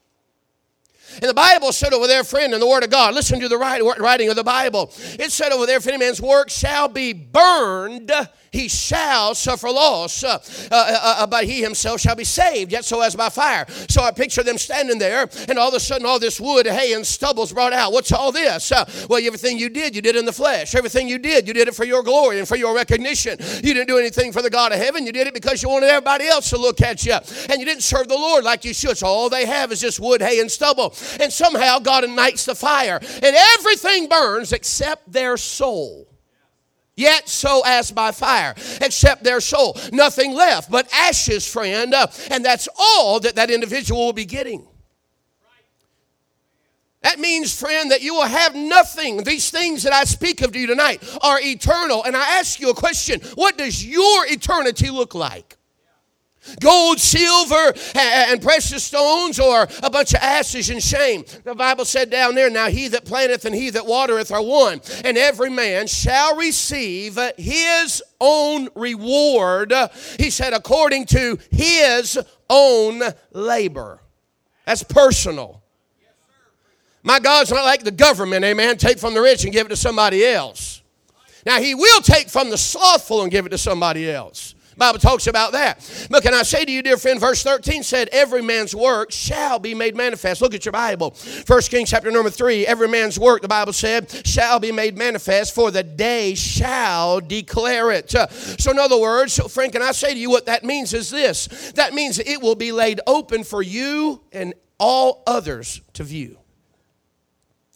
And 1.15 1.25
the 1.25 1.35
Bible 1.35 1.73
said 1.73 1.93
over 1.93 2.07
there, 2.07 2.23
friend, 2.25 2.55
in 2.55 2.61
the 2.61 2.67
Word 2.67 2.85
of 2.85 2.91
God, 2.91 3.15
listen 3.15 3.41
to 3.41 3.49
the 3.49 3.59
writing 3.59 4.31
of 4.31 4.37
the 4.37 4.45
Bible. 4.45 4.93
It 5.19 5.33
said 5.33 5.51
over 5.51 5.67
there, 5.67 5.79
if 5.79 5.87
any 5.87 5.99
man's 5.99 6.23
work 6.23 6.49
shall 6.49 6.89
be 6.89 7.13
burned, 7.13 8.13
he 8.53 8.69
shall 8.69 9.35
suffer 9.35 9.71
loss, 9.71 10.23
uh, 10.23 10.39
uh, 10.71 10.75
uh, 10.75 11.15
uh, 11.19 11.27
but 11.27 11.45
he 11.45 11.63
himself 11.63 12.01
shall 12.01 12.15
be 12.15 12.25
saved, 12.25 12.71
yet 12.71 12.85
so 12.85 13.01
as 13.01 13.17
by 13.17 13.31
fire. 13.31 13.65
So 13.89 14.03
I 14.03 14.11
picture 14.11 14.43
them 14.43 14.59
standing 14.59 14.99
there, 14.99 15.29
and 15.49 15.59
all 15.59 15.69
of 15.69 15.75
a 15.75 15.81
sudden, 15.81 16.07
all 16.07 16.19
this 16.19 16.39
wood, 16.39 16.67
hay, 16.67 16.93
and 16.93 17.07
stubble's 17.07 17.53
brought 17.53 17.73
out. 17.73 17.93
What's 17.93 18.13
all 18.13 18.31
this? 18.31 18.71
Uh, 18.71 18.85
well, 19.09 19.25
everything 19.25 19.59
you 19.59 19.71
did, 19.71 19.97
you 19.97 20.03
did 20.03 20.17
in 20.17 20.27
the 20.27 20.33
flesh. 20.33 20.75
Everything 20.75 21.09
you 21.09 21.19
did, 21.19 21.49
you 21.49 21.55
did 21.55 21.67
it 21.67 21.75
for 21.75 21.85
your 21.85 22.03
glory 22.03 22.39
and 22.39 22.47
for 22.47 22.57
your 22.57 22.75
recognition. 22.75 23.39
You 23.41 23.73
didn't 23.73 23.89
do 23.89 23.97
anything 23.97 24.33
for 24.33 24.43
the 24.43 24.51
God 24.51 24.73
of 24.73 24.79
heaven. 24.79 25.07
You 25.07 25.13
did 25.13 25.27
it 25.27 25.33
because 25.35 25.63
you 25.63 25.71
wanted 25.71 25.89
everybody 25.89 26.27
else 26.27 26.51
to 26.51 26.59
look 26.59 26.83
at 26.83 27.07
you, 27.07 27.15
and 27.49 27.59
you 27.59 27.65
didn't 27.65 27.83
serve 27.83 28.09
the 28.09 28.17
Lord 28.17 28.45
like 28.45 28.67
you 28.67 28.75
should. 28.75 28.99
So 28.99 29.07
all 29.07 29.31
they 29.31 29.47
have 29.47 29.73
is 29.73 29.81
just 29.81 29.99
wood, 29.99 30.21
hay, 30.21 30.41
and 30.41 30.51
stubble. 30.51 30.95
And 31.19 31.33
somehow 31.33 31.79
God 31.79 32.05
ignites 32.05 32.45
the 32.45 32.55
fire, 32.55 33.01
and 33.01 33.37
everything 33.59 34.09
burns 34.09 34.53
except 34.53 35.11
their 35.11 35.39
soul. 35.39 36.12
Yet 36.95 37.29
so 37.29 37.63
as 37.65 37.91
by 37.91 38.13
fire, 38.13 38.55
except 38.81 39.25
their 39.25 39.41
soul. 39.41 39.79
Nothing 39.93 40.35
left 40.35 40.71
but 40.71 40.89
ashes, 40.93 41.47
friend. 41.47 41.95
Uh, 41.95 42.07
and 42.31 42.45
that's 42.45 42.69
all 42.79 43.19
that 43.21 43.37
that 43.37 43.51
individual 43.51 44.07
will 44.07 44.13
be 44.13 44.27
getting. 44.27 44.67
That 47.03 47.19
means, 47.19 47.59
friend, 47.59 47.91
that 47.91 48.03
you 48.03 48.15
will 48.15 48.27
have 48.27 48.55
nothing. 48.55 49.25
These 49.25 49.51
things 49.51 49.83
that 49.83 49.93
I 49.93 50.05
speak 50.05 50.41
of 50.41 50.53
to 50.53 50.59
you 50.59 50.69
tonight 50.69 51.03
are 51.23 51.41
eternal. 51.41 52.05
And 52.05 52.17
I 52.17 52.39
ask 52.39 52.61
you 52.61 52.71
a 52.71 52.75
question 52.75 53.21
what 53.35 53.59
does 53.59 53.85
your 53.85 54.27
eternity 54.27 54.91
look 54.91 55.15
like? 55.15 55.57
Gold, 56.61 56.99
silver, 57.01 57.73
and 57.95 58.43
precious 58.43 58.85
stones, 58.85 59.39
or 59.39 59.69
a 59.83 59.91
bunch 59.91 60.13
of 60.13 60.21
ashes 60.21 60.71
and 60.71 60.83
shame. 60.83 61.25
The 61.45 61.55
Bible 61.55 61.85
said 61.85 62.11
down 62.11 62.35
there, 62.35 62.51
Now 62.51 62.69
he 62.69 62.89
that 62.89 63.05
planteth 63.05 63.45
and 63.45 63.55
he 63.55 63.71
that 63.71 63.87
watereth 63.87 64.33
are 64.33 64.43
one, 64.43 64.81
and 65.05 65.17
every 65.17 65.51
man 65.51 65.87
shall 65.87 66.37
receive 66.37 67.19
his 67.37 68.03
own 68.21 68.69
reward. 68.75 69.73
He 70.19 70.31
said, 70.31 70.53
according 70.53 71.07
to 71.07 71.39
his 71.51 72.19
own 72.51 73.03
labor. 73.33 74.01
That's 74.67 74.83
personal. 74.83 75.63
My 77.03 77.19
God's 77.19 77.51
not 77.51 77.65
like 77.65 77.83
the 77.83 77.91
government, 77.91 78.45
amen. 78.45 78.77
Take 78.77 78.99
from 78.99 79.15
the 79.15 79.21
rich 79.21 79.45
and 79.45 79.53
give 79.53 79.67
it 79.67 79.71
to 79.71 79.77
somebody 79.77 80.25
else. 80.25 80.83
Now, 81.45 81.61
He 81.61 81.75
will 81.75 82.01
take 82.01 82.29
from 82.29 82.51
the 82.51 82.59
slothful 82.59 83.23
and 83.23 83.31
give 83.31 83.47
it 83.47 83.51
to 83.51 83.59
somebody 83.59 84.11
else. 84.11 84.55
Bible 84.83 84.99
talks 84.99 85.29
about 85.29 85.53
that. 85.53 86.09
But 86.11 86.25
can 86.25 86.35
I 86.35 86.43
say 86.43 86.65
to 86.65 86.73
you, 86.73 86.83
dear 86.83 86.97
friend, 86.97 87.21
verse 87.21 87.45
13 87.45 87.85
said, 87.85 88.09
Every 88.11 88.43
man's 88.43 88.75
work 88.75 89.13
shall 89.13 89.61
be 89.61 89.75
made 89.75 89.95
manifest. 89.95 90.43
Look 90.43 90.55
at 90.55 90.65
your 90.65 90.73
Bible. 90.73 91.13
First 91.13 91.71
Kings 91.71 91.89
chapter 91.89 92.11
number 92.11 92.31
3, 92.31 92.67
every 92.67 92.89
man's 92.89 93.17
work, 93.17 93.43
the 93.43 93.49
Bible 93.49 93.73
said, 93.73 94.11
shall 94.27 94.59
be 94.59 94.73
made 94.73 94.99
manifest, 94.99 95.55
for 95.55 95.71
the 95.71 95.85
day 95.85 96.35
shall 96.35 97.21
declare 97.21 97.93
it. 97.93 98.11
So, 98.11 98.73
in 98.73 98.79
other 98.81 98.99
words, 98.99 99.35
so 99.35 99.47
friend, 99.47 99.73
can 99.73 99.83
I 99.83 99.93
say 99.93 100.15
to 100.15 100.19
you 100.19 100.31
what 100.31 100.47
that 100.47 100.65
means 100.65 100.93
is 100.95 101.11
this? 101.11 101.73
That 101.77 101.95
means 101.95 102.19
it 102.19 102.43
will 102.43 102.57
be 102.57 102.73
laid 102.73 103.01
open 103.07 103.45
for 103.45 103.63
you 103.63 104.21
and 104.33 104.53
all 104.81 105.23
others 105.29 105.81
to 105.93 106.03
view. 106.03 106.39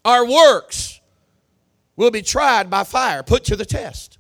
Our 0.05 0.27
works 0.27 1.01
will 1.95 2.11
be 2.11 2.23
tried 2.23 2.69
by 2.69 2.83
fire, 2.83 3.23
put 3.23 3.45
to 3.45 3.55
the 3.55 3.65
test 3.65 4.16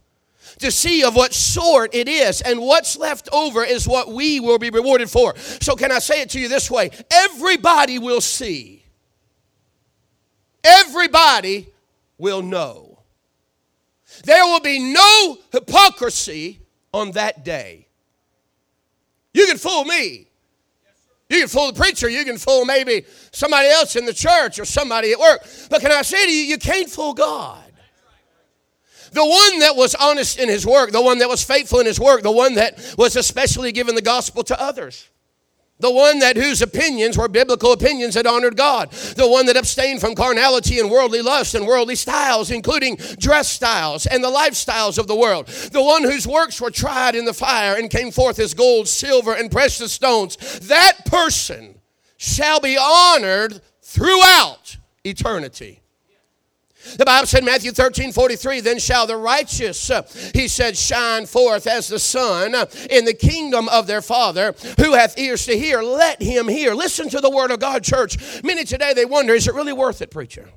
to 0.58 0.70
see 0.70 1.04
of 1.04 1.14
what 1.14 1.34
sort 1.34 1.94
it 1.94 2.08
is, 2.08 2.40
and 2.40 2.60
what's 2.60 2.96
left 2.96 3.28
over 3.32 3.62
is 3.62 3.86
what 3.86 4.08
we 4.08 4.40
will 4.40 4.58
be 4.58 4.70
rewarded 4.70 5.10
for. 5.10 5.36
So, 5.36 5.76
can 5.76 5.92
I 5.92 5.98
say 5.98 6.22
it 6.22 6.30
to 6.30 6.40
you 6.40 6.48
this 6.48 6.70
way? 6.70 6.90
Everybody 7.10 7.98
will 7.98 8.20
see, 8.20 8.84
everybody 10.64 11.68
will 12.18 12.42
know. 12.42 13.00
There 14.24 14.44
will 14.44 14.60
be 14.60 14.78
no 14.78 15.38
hypocrisy 15.52 16.60
on 16.92 17.12
that 17.12 17.44
day. 17.44 17.86
You 19.34 19.46
can 19.46 19.58
fool 19.58 19.84
me. 19.84 20.28
You 21.28 21.40
can 21.40 21.48
fool 21.48 21.72
the 21.72 21.78
preacher. 21.78 22.08
You 22.08 22.24
can 22.24 22.38
fool 22.38 22.64
maybe 22.64 23.04
somebody 23.32 23.68
else 23.68 23.96
in 23.96 24.06
the 24.06 24.14
church 24.14 24.58
or 24.58 24.64
somebody 24.64 25.12
at 25.12 25.18
work. 25.18 25.40
But 25.68 25.80
can 25.80 25.92
I 25.92 26.02
say 26.02 26.24
to 26.24 26.32
you, 26.32 26.44
you 26.44 26.58
can't 26.58 26.88
fool 26.88 27.12
God. 27.12 27.65
The 29.12 29.24
one 29.24 29.58
that 29.60 29.76
was 29.76 29.94
honest 29.94 30.38
in 30.38 30.48
his 30.48 30.66
work, 30.66 30.92
the 30.92 31.02
one 31.02 31.18
that 31.18 31.28
was 31.28 31.42
faithful 31.42 31.80
in 31.80 31.86
his 31.86 32.00
work, 32.00 32.22
the 32.22 32.30
one 32.30 32.54
that 32.54 32.94
was 32.98 33.16
especially 33.16 33.72
given 33.72 33.94
the 33.94 34.02
gospel 34.02 34.42
to 34.44 34.60
others. 34.60 35.08
The 35.78 35.90
one 35.90 36.20
that 36.20 36.36
whose 36.36 36.62
opinions 36.62 37.18
were 37.18 37.28
biblical 37.28 37.72
opinions 37.72 38.14
that 38.14 38.26
honored 38.26 38.56
God. 38.56 38.90
The 38.92 39.28
one 39.28 39.44
that 39.46 39.58
abstained 39.58 40.00
from 40.00 40.14
carnality 40.14 40.80
and 40.80 40.90
worldly 40.90 41.20
lust 41.20 41.54
and 41.54 41.66
worldly 41.66 41.96
styles, 41.96 42.50
including 42.50 42.96
dress 43.18 43.48
styles 43.48 44.06
and 44.06 44.24
the 44.24 44.30
lifestyles 44.30 44.96
of 44.98 45.06
the 45.06 45.14
world. 45.14 45.48
The 45.48 45.82
one 45.82 46.02
whose 46.02 46.26
works 46.26 46.60
were 46.62 46.70
tried 46.70 47.14
in 47.14 47.26
the 47.26 47.34
fire 47.34 47.76
and 47.76 47.90
came 47.90 48.10
forth 48.10 48.38
as 48.38 48.54
gold, 48.54 48.88
silver, 48.88 49.34
and 49.34 49.50
precious 49.50 49.92
stones. 49.92 50.36
That 50.60 51.04
person 51.04 51.78
shall 52.16 52.60
be 52.60 52.78
honored 52.78 53.60
throughout 53.82 54.78
eternity. 55.04 55.82
The 56.98 57.04
Bible 57.04 57.26
said, 57.26 57.44
Matthew 57.44 57.72
13, 57.72 58.12
43, 58.12 58.60
then 58.60 58.78
shall 58.78 59.06
the 59.06 59.16
righteous, 59.16 59.90
uh, 59.90 60.02
he 60.34 60.48
said, 60.48 60.76
shine 60.76 61.26
forth 61.26 61.66
as 61.66 61.88
the 61.88 61.98
sun 61.98 62.54
in 62.90 63.04
the 63.04 63.14
kingdom 63.14 63.68
of 63.68 63.86
their 63.86 64.02
Father. 64.02 64.54
Who 64.78 64.94
hath 64.94 65.18
ears 65.18 65.46
to 65.46 65.58
hear, 65.58 65.82
let 65.82 66.22
him 66.22 66.48
hear. 66.48 66.74
Listen 66.74 67.08
to 67.10 67.20
the 67.20 67.30
word 67.30 67.50
of 67.50 67.60
God, 67.60 67.82
church. 67.84 68.42
Many 68.42 68.64
today, 68.64 68.94
they 68.94 69.04
wonder, 69.04 69.34
is 69.34 69.48
it 69.48 69.54
really 69.54 69.72
worth 69.72 70.02
it, 70.02 70.10
preacher? 70.10 70.48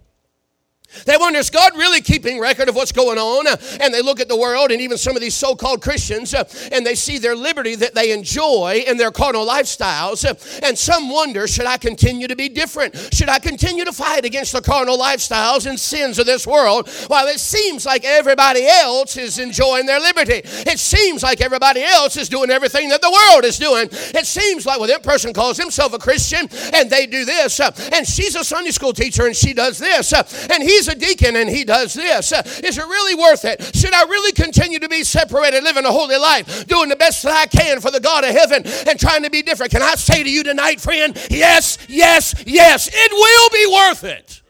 They 1.06 1.18
wonder, 1.18 1.40
is 1.40 1.50
God 1.50 1.76
really 1.76 2.02
keeping 2.02 2.40
record 2.40 2.68
of 2.68 2.76
what's 2.76 2.92
going 2.92 3.18
on? 3.18 3.48
And 3.80 3.94
they 3.94 4.02
look 4.02 4.20
at 4.20 4.28
the 4.28 4.36
world 4.36 4.72
and 4.72 4.82
even 4.82 4.98
some 4.98 5.16
of 5.16 5.22
these 5.22 5.36
so 5.36 5.56
called 5.56 5.82
Christians 5.82 6.34
uh, 6.34 6.44
and 6.72 6.86
they 6.86 6.96
see 6.96 7.20
their 7.20 7.36
liberty 7.36 7.76
that 7.76 7.94
they 7.94 8.12
enjoy 8.12 8.84
in 8.88 8.98
their 8.98 9.12
carnal 9.12 9.46
lifestyles. 9.46 10.26
And 10.64 10.78
some 10.78 11.10
wonder, 11.10 11.48
should 11.48 11.68
I 11.68 11.78
continue 11.78 12.28
to 12.28 12.36
be 12.36 12.50
different? 12.50 12.96
Should 13.14 13.30
I 13.30 13.40
continue 13.40 13.86
to 13.86 13.94
fight 13.94 14.26
against 14.26 14.54
the 14.54 14.62
carnal 14.62 14.98
lifestyles 14.98 15.68
and 15.68 15.80
sins 15.80 16.18
of 16.18 16.26
this 16.26 16.48
world 16.48 16.90
while 17.08 17.28
it 17.28 17.40
seems 17.40 17.86
like 17.86 18.04
everybody 18.04 18.66
else 18.66 19.16
is 19.16 19.38
enjoying 19.38 19.86
their 19.86 20.00
liberty? 20.00 20.42
It 20.44 20.80
seems 20.80 21.22
like 21.22 21.40
everybody 21.40 21.84
else 21.84 22.18
is 22.18 22.30
doing 22.30 22.50
everything 22.50 22.90
that 22.90 23.02
the 23.02 23.12
world 23.12 23.46
is 23.46 23.60
doing. 23.60 23.90
It 23.92 24.26
seems 24.26 24.66
like, 24.66 24.80
well, 24.80 24.90
that 24.90 25.04
person 25.04 25.34
calls 25.34 25.58
himself 25.58 25.94
a 25.94 26.00
Christian 26.00 26.48
and 26.74 26.90
they 26.90 27.06
do 27.06 27.26
this, 27.26 27.60
uh, 27.60 27.72
and 27.94 28.08
she's 28.08 28.36
a 28.36 28.44
Sunday 28.44 28.72
school 28.72 28.94
teacher 28.94 29.28
and 29.28 29.36
she 29.36 29.54
does 29.54 29.78
this, 29.78 30.14
uh, 30.14 30.24
and 30.52 30.64
he 30.64 30.79
he's 30.80 30.88
a 30.88 30.96
deacon 30.96 31.36
and 31.36 31.50
he 31.50 31.64
does 31.64 31.94
this. 31.94 32.32
Uh, 32.32 32.42
is 32.64 32.78
it 32.78 32.84
really 32.84 33.16
worth 33.16 33.46
it? 33.46 33.76
Should 33.76 33.94
I 33.94 34.04
really 34.04 34.32
continue 34.32 34.80
to 34.80 34.90
be 34.90 35.04
separated, 35.04 35.64
living 35.64 35.86
a 35.86 35.92
holy 35.92 36.18
life, 36.18 36.66
doing 36.68 36.90
the 36.90 36.96
best 36.96 37.24
that 37.24 37.34
I 37.34 37.46
can 37.46 37.82
for 37.82 37.92
the 37.92 38.00
God 38.00 38.24
of 38.24 38.32
heaven 38.32 38.64
and 38.88 39.00
trying 39.00 39.24
to 39.24 39.30
be 39.30 39.42
different? 39.42 39.72
Can 39.72 39.82
I 39.82 39.96
say 39.96 40.24
to 40.24 40.30
you 40.30 40.44
tonight, 40.44 40.80
friend, 40.80 41.16
yes, 41.30 41.78
yes, 41.88 42.34
yes, 42.46 42.90
it 42.92 43.12
will 43.12 43.50
be 43.50 43.74
worth 43.74 44.04
it. 44.04 44.42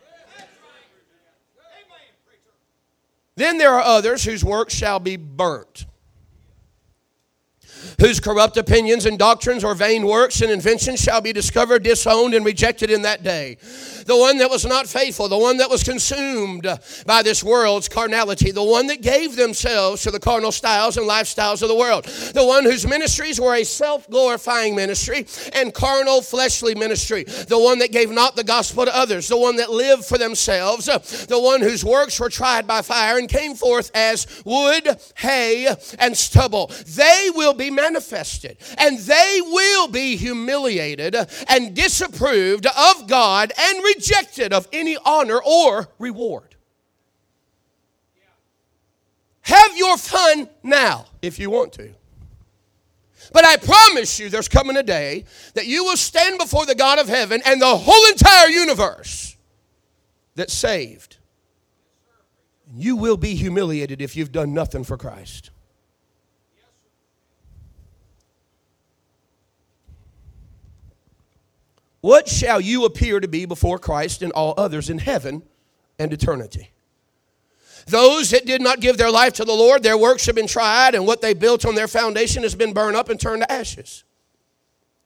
Then 3.36 3.58
there 3.58 3.74
are 3.74 3.82
others 3.82 4.24
whose 4.24 4.44
works 4.44 4.74
shall 4.74 5.00
be 5.00 5.16
burnt 5.16 5.86
whose 8.00 8.20
corrupt 8.20 8.58
opinions 8.58 9.06
and 9.06 9.20
doctrines 9.20 9.64
or 9.64 9.76
vain 9.76 10.06
works 10.06 10.42
and 10.42 10.52
inventions 10.52 11.02
shall 11.02 11.22
be 11.22 11.34
discovered, 11.34 11.84
disowned, 11.84 12.34
and 12.34 12.46
rejected 12.46 12.90
in 12.90 13.02
that 13.02 13.24
day. 13.24 13.58
The 14.10 14.18
one 14.18 14.40
that 14.40 14.50
was 14.50 14.66
not 14.66 14.88
faithful, 14.88 15.28
the 15.28 15.38
one 15.38 15.58
that 15.58 15.70
was 15.70 15.84
consumed 15.84 16.66
by 17.06 17.22
this 17.22 17.44
world's 17.44 17.88
carnality, 17.88 18.50
the 18.50 18.64
one 18.64 18.88
that 18.88 19.04
gave 19.04 19.36
themselves 19.36 20.02
to 20.02 20.10
the 20.10 20.20
carnal 20.20 20.52
styles 20.52 20.98
and 20.98 21.08
lifestyles 21.08 21.62
of 21.62 21.68
the 21.68 21.76
world, 21.76 22.06
the 22.06 22.44
one 22.44 22.64
whose 22.64 22.88
ministries 22.88 23.40
were 23.40 23.54
a 23.54 23.64
self 23.64 24.10
glorifying 24.10 24.76
ministry 24.76 25.28
and 25.54 25.76
carnal, 25.76 26.24
fleshly 26.24 26.74
ministry, 26.74 27.24
the 27.24 27.60
one 27.60 27.78
that 27.78 27.92
gave 27.92 28.10
not 28.10 28.36
the 28.36 28.44
gospel 28.44 28.84
to 28.84 28.98
others, 28.98 29.28
the 29.28 29.38
one 29.38 29.58
that 29.58 29.70
lived 29.70 30.06
for 30.06 30.18
themselves, 30.18 30.88
the 31.28 31.40
one 31.40 31.62
whose 31.62 31.86
works 31.86 32.20
were 32.20 32.30
tried 32.30 32.66
by 32.66 32.82
fire 32.82 33.20
and 33.20 33.30
came 33.30 33.54
forth 33.54 33.92
as 33.94 34.26
wood, 34.44 35.00
hay, 35.18 35.68
and 36.00 36.18
stubble. 36.18 36.72
They 36.88 37.30
will 37.36 37.54
be 37.54 37.70
manifested, 37.70 38.58
and 38.80 38.98
they 38.98 39.40
will 39.44 39.88
be 39.88 40.18
humiliated 40.18 41.16
and 41.48 41.76
disapproved 41.76 42.66
of 42.66 43.06
God 43.08 43.54
and 43.56 43.84
rejected 43.84 43.99
of 44.54 44.68
any 44.72 44.98
honor 45.06 45.40
or 45.46 45.90
reward. 46.00 46.56
Have 49.42 49.76
your 49.78 49.98
fun 49.98 50.50
now 50.62 51.06
if 51.22 51.40
you 51.40 51.50
want 51.50 51.74
to. 51.74 51.94
But 53.34 53.46
I 53.46 53.58
promise 53.58 54.20
you, 54.20 54.30
there's 54.30 54.48
coming 54.48 54.78
a 54.78 54.84
day 54.84 55.26
that 55.54 55.66
you 55.66 55.84
will 55.84 55.98
stand 55.98 56.40
before 56.40 56.66
the 56.66 56.76
God 56.76 57.00
of 57.00 57.08
heaven 57.08 57.42
and 57.46 57.62
the 57.62 57.78
whole 57.78 58.10
entire 58.10 58.48
universe 58.48 59.38
that's 60.36 60.54
saved. 60.54 61.18
You 62.74 62.96
will 62.96 63.18
be 63.18 63.36
humiliated 63.36 64.02
if 64.02 64.16
you've 64.16 64.32
done 64.32 64.54
nothing 64.54 64.84
for 64.84 64.98
Christ. 64.98 65.50
What 72.02 72.28
shall 72.28 72.62
you 72.62 72.86
appear 72.86 73.20
to 73.20 73.28
be 73.28 73.46
before 73.46 73.80
Christ 73.80 74.22
and 74.22 74.32
all 74.32 74.54
others 74.58 74.90
in 74.90 75.00
heaven 75.00 75.44
and 75.98 76.14
eternity? 76.14 76.72
Those 77.88 78.30
that 78.32 78.46
did 78.46 78.62
not 78.62 78.80
give 78.80 78.98
their 78.98 79.12
life 79.12 79.34
to 79.34 79.46
the 79.46 79.54
Lord, 79.54 79.84
their 79.84 79.98
works 79.98 80.26
have 80.28 80.36
been 80.36 80.48
tried, 80.48 80.96
and 80.96 81.08
what 81.08 81.22
they 81.22 81.34
built 81.34 81.66
on 81.66 81.76
their 81.76 81.88
foundation 81.88 82.44
has 82.44 82.56
been 82.56 82.74
burned 82.74 82.96
up 82.96 83.10
and 83.10 83.20
turned 83.20 83.42
to 83.42 83.52
ashes. 83.52 84.04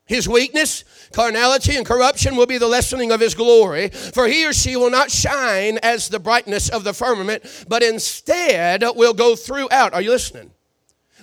His 0.06 0.28
weakness, 0.28 0.84
carnality, 1.14 1.78
and 1.78 1.86
corruption 1.86 2.36
will 2.36 2.46
be 2.46 2.58
the 2.58 2.68
lessening 2.68 3.12
of 3.12 3.22
his 3.22 3.36
glory, 3.36 3.88
for 3.88 4.28
he 4.28 4.46
or 4.46 4.52
she 4.52 4.76
will 4.76 4.90
not 4.90 5.10
shine 5.10 5.80
as 5.82 6.10
the 6.10 6.20
brightness 6.20 6.68
of 6.68 6.84
the 6.84 6.94
firmament, 6.94 7.66
but 7.70 7.82
instead 7.82 8.84
will 8.96 9.14
go 9.14 9.36
throughout. 9.36 9.94
Are 9.94 10.02
you 10.02 10.12
listening? 10.12 10.52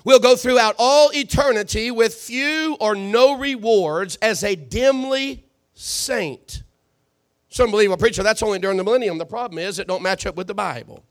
Will 0.03 0.19
go 0.19 0.35
throughout 0.35 0.77
all 0.79 1.11
eternity 1.13 1.91
with 1.91 2.15
few 2.15 2.75
or 2.81 2.95
no 2.95 3.37
rewards 3.37 4.17
as 4.23 4.43
a 4.43 4.57
dimly 4.57 5.45
saint. 5.81 6.63
Some 7.49 7.71
believe, 7.71 7.89
well, 7.89 7.97
preacher, 7.97 8.23
that's 8.23 8.43
only 8.43 8.59
during 8.59 8.77
the 8.77 8.85
millennium. 8.85 9.19
The 9.19 9.27
problem 9.27 9.59
is 9.59 9.79
it 9.79 9.89
don't 9.89 10.03
match 10.03 10.27
up 10.27 10.37
with 10.37 10.47
the 10.47 10.55
Bible. 10.55 11.05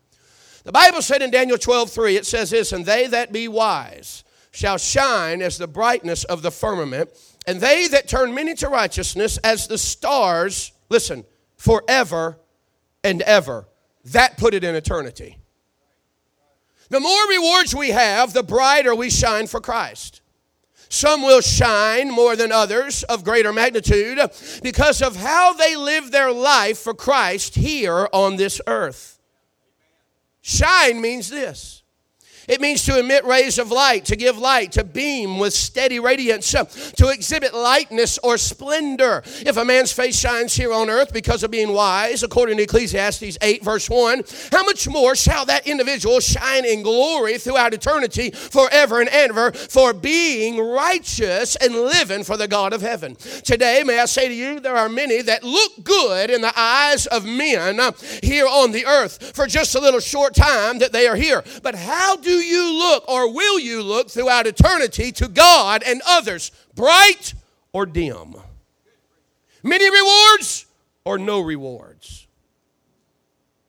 The 0.63 0.71
Bible 0.71 1.01
said 1.01 1.21
in 1.21 1.31
Daniel 1.31 1.57
12, 1.57 1.89
3, 1.89 2.15
it 2.15 2.25
says 2.25 2.51
this, 2.51 2.71
and 2.71 2.85
they 2.85 3.07
that 3.07 3.31
be 3.31 3.47
wise 3.47 4.23
shall 4.51 4.77
shine 4.77 5.41
as 5.41 5.57
the 5.57 5.67
brightness 5.67 6.23
of 6.23 6.41
the 6.41 6.51
firmament, 6.51 7.09
and 7.47 7.59
they 7.59 7.87
that 7.87 8.07
turn 8.07 8.33
many 8.33 8.53
to 8.55 8.69
righteousness 8.69 9.37
as 9.39 9.67
the 9.67 9.77
stars, 9.77 10.71
listen, 10.89 11.25
forever 11.55 12.39
and 13.03 13.21
ever. 13.23 13.67
That 14.05 14.37
put 14.37 14.53
it 14.53 14.63
in 14.63 14.75
eternity. 14.75 15.37
The 16.89 16.99
more 16.99 17.29
rewards 17.29 17.75
we 17.75 17.89
have, 17.89 18.33
the 18.33 18.43
brighter 18.43 18.95
we 18.95 19.09
shine 19.09 19.47
for 19.47 19.61
Christ. 19.61 20.18
Some 20.89 21.21
will 21.21 21.41
shine 21.41 22.09
more 22.09 22.35
than 22.35 22.51
others 22.51 23.03
of 23.03 23.23
greater 23.23 23.53
magnitude 23.53 24.19
because 24.63 25.01
of 25.03 25.15
how 25.15 25.53
they 25.53 25.75
live 25.75 26.11
their 26.11 26.31
life 26.31 26.79
for 26.79 26.95
Christ 26.95 27.55
here 27.55 28.09
on 28.11 28.37
this 28.37 28.59
earth. 28.65 29.19
Shine 30.41 30.99
means 30.99 31.29
this 31.29 31.78
it 32.49 32.59
means 32.59 32.83
to 32.85 32.99
emit 32.99 33.23
rays 33.25 33.59
of 33.59 33.71
light, 33.71 34.05
to 34.05 34.15
give 34.15 34.37
light, 34.37 34.71
to 34.73 34.83
beam 34.83 35.37
with 35.37 35.53
steady 35.53 35.99
radiance, 35.99 36.53
uh, 36.55 36.65
to 36.97 37.09
exhibit 37.09 37.53
lightness 37.53 38.17
or 38.23 38.37
splendor. 38.37 39.21
If 39.45 39.55
a 39.55 39.63
man's 39.63 39.91
face 39.91 40.19
shines 40.19 40.55
here 40.55 40.73
on 40.73 40.89
earth 40.89 41.13
because 41.13 41.43
of 41.43 41.51
being 41.51 41.73
wise, 41.73 42.23
according 42.23 42.57
to 42.57 42.63
Ecclesiastes 42.63 43.37
8, 43.39 43.63
verse 43.63 43.89
1, 43.89 44.23
how 44.51 44.63
much 44.63 44.87
more 44.87 45.15
shall 45.15 45.45
that 45.45 45.67
individual 45.67 46.19
shine 46.19 46.65
in 46.65 46.81
glory 46.81 47.37
throughout 47.37 47.73
eternity, 47.73 48.31
forever 48.31 48.99
and 48.99 49.09
ever, 49.09 49.51
for 49.51 49.93
being 49.93 50.59
righteous 50.59 51.55
and 51.55 51.75
living 51.75 52.23
for 52.23 52.35
the 52.35 52.47
God 52.47 52.73
of 52.73 52.81
heaven? 52.81 53.15
Today, 53.43 53.83
may 53.85 53.99
I 53.99 54.05
say 54.05 54.27
to 54.27 54.33
you, 54.33 54.59
there 54.59 54.75
are 54.75 54.89
many 54.89 55.21
that 55.21 55.43
look 55.43 55.83
good 55.83 56.31
in 56.31 56.41
the 56.41 56.57
eyes 56.59 57.05
of 57.05 57.25
men 57.25 57.79
uh, 57.79 57.91
here 58.23 58.47
on 58.47 58.71
the 58.71 58.87
earth 58.87 59.35
for 59.35 59.45
just 59.45 59.75
a 59.75 59.79
little 59.79 59.99
short 59.99 60.33
time 60.33 60.79
that 60.79 60.91
they 60.91 61.07
are 61.07 61.15
here. 61.15 61.43
But 61.61 61.75
how 61.75 62.15
do 62.15 62.38
you 62.39 62.77
look 62.77 63.07
or 63.07 63.31
will 63.33 63.59
you 63.59 63.81
look 63.83 64.09
throughout 64.09 64.47
eternity 64.47 65.11
to 65.13 65.27
God 65.27 65.83
and 65.85 66.01
others, 66.07 66.51
bright 66.75 67.33
or 67.73 67.85
dim? 67.85 68.35
Many 69.63 69.89
rewards 69.89 70.65
or 71.05 71.17
no 71.17 71.41
rewards? 71.41 72.27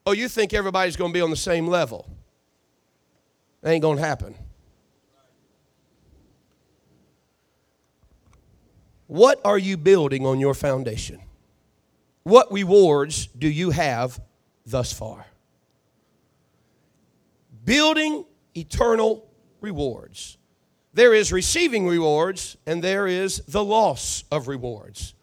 Oh, 0.06 0.12
you 0.12 0.28
think 0.28 0.54
everybody's 0.54 0.96
going 0.96 1.10
to 1.10 1.14
be 1.14 1.20
on 1.20 1.30
the 1.30 1.36
same 1.36 1.66
level? 1.66 2.08
That 3.62 3.72
ain't 3.72 3.82
going 3.82 3.98
to 3.98 4.04
happen. 4.04 4.34
What 9.06 9.40
are 9.44 9.58
you 9.58 9.76
building 9.76 10.24
on 10.24 10.38
your 10.38 10.54
foundation? 10.54 11.20
What 12.22 12.52
rewards 12.52 13.26
do 13.26 13.48
you 13.48 13.70
have 13.70 14.20
thus 14.64 14.92
far? 14.92 15.26
Building 17.64 18.24
eternal 18.56 19.28
rewards. 19.60 20.38
There 20.92 21.14
is 21.14 21.32
receiving 21.32 21.86
rewards, 21.86 22.56
and 22.66 22.82
there 22.82 23.06
is 23.06 23.42
the 23.46 23.62
loss 23.64 24.24
of 24.30 24.48
rewards. 24.48 25.14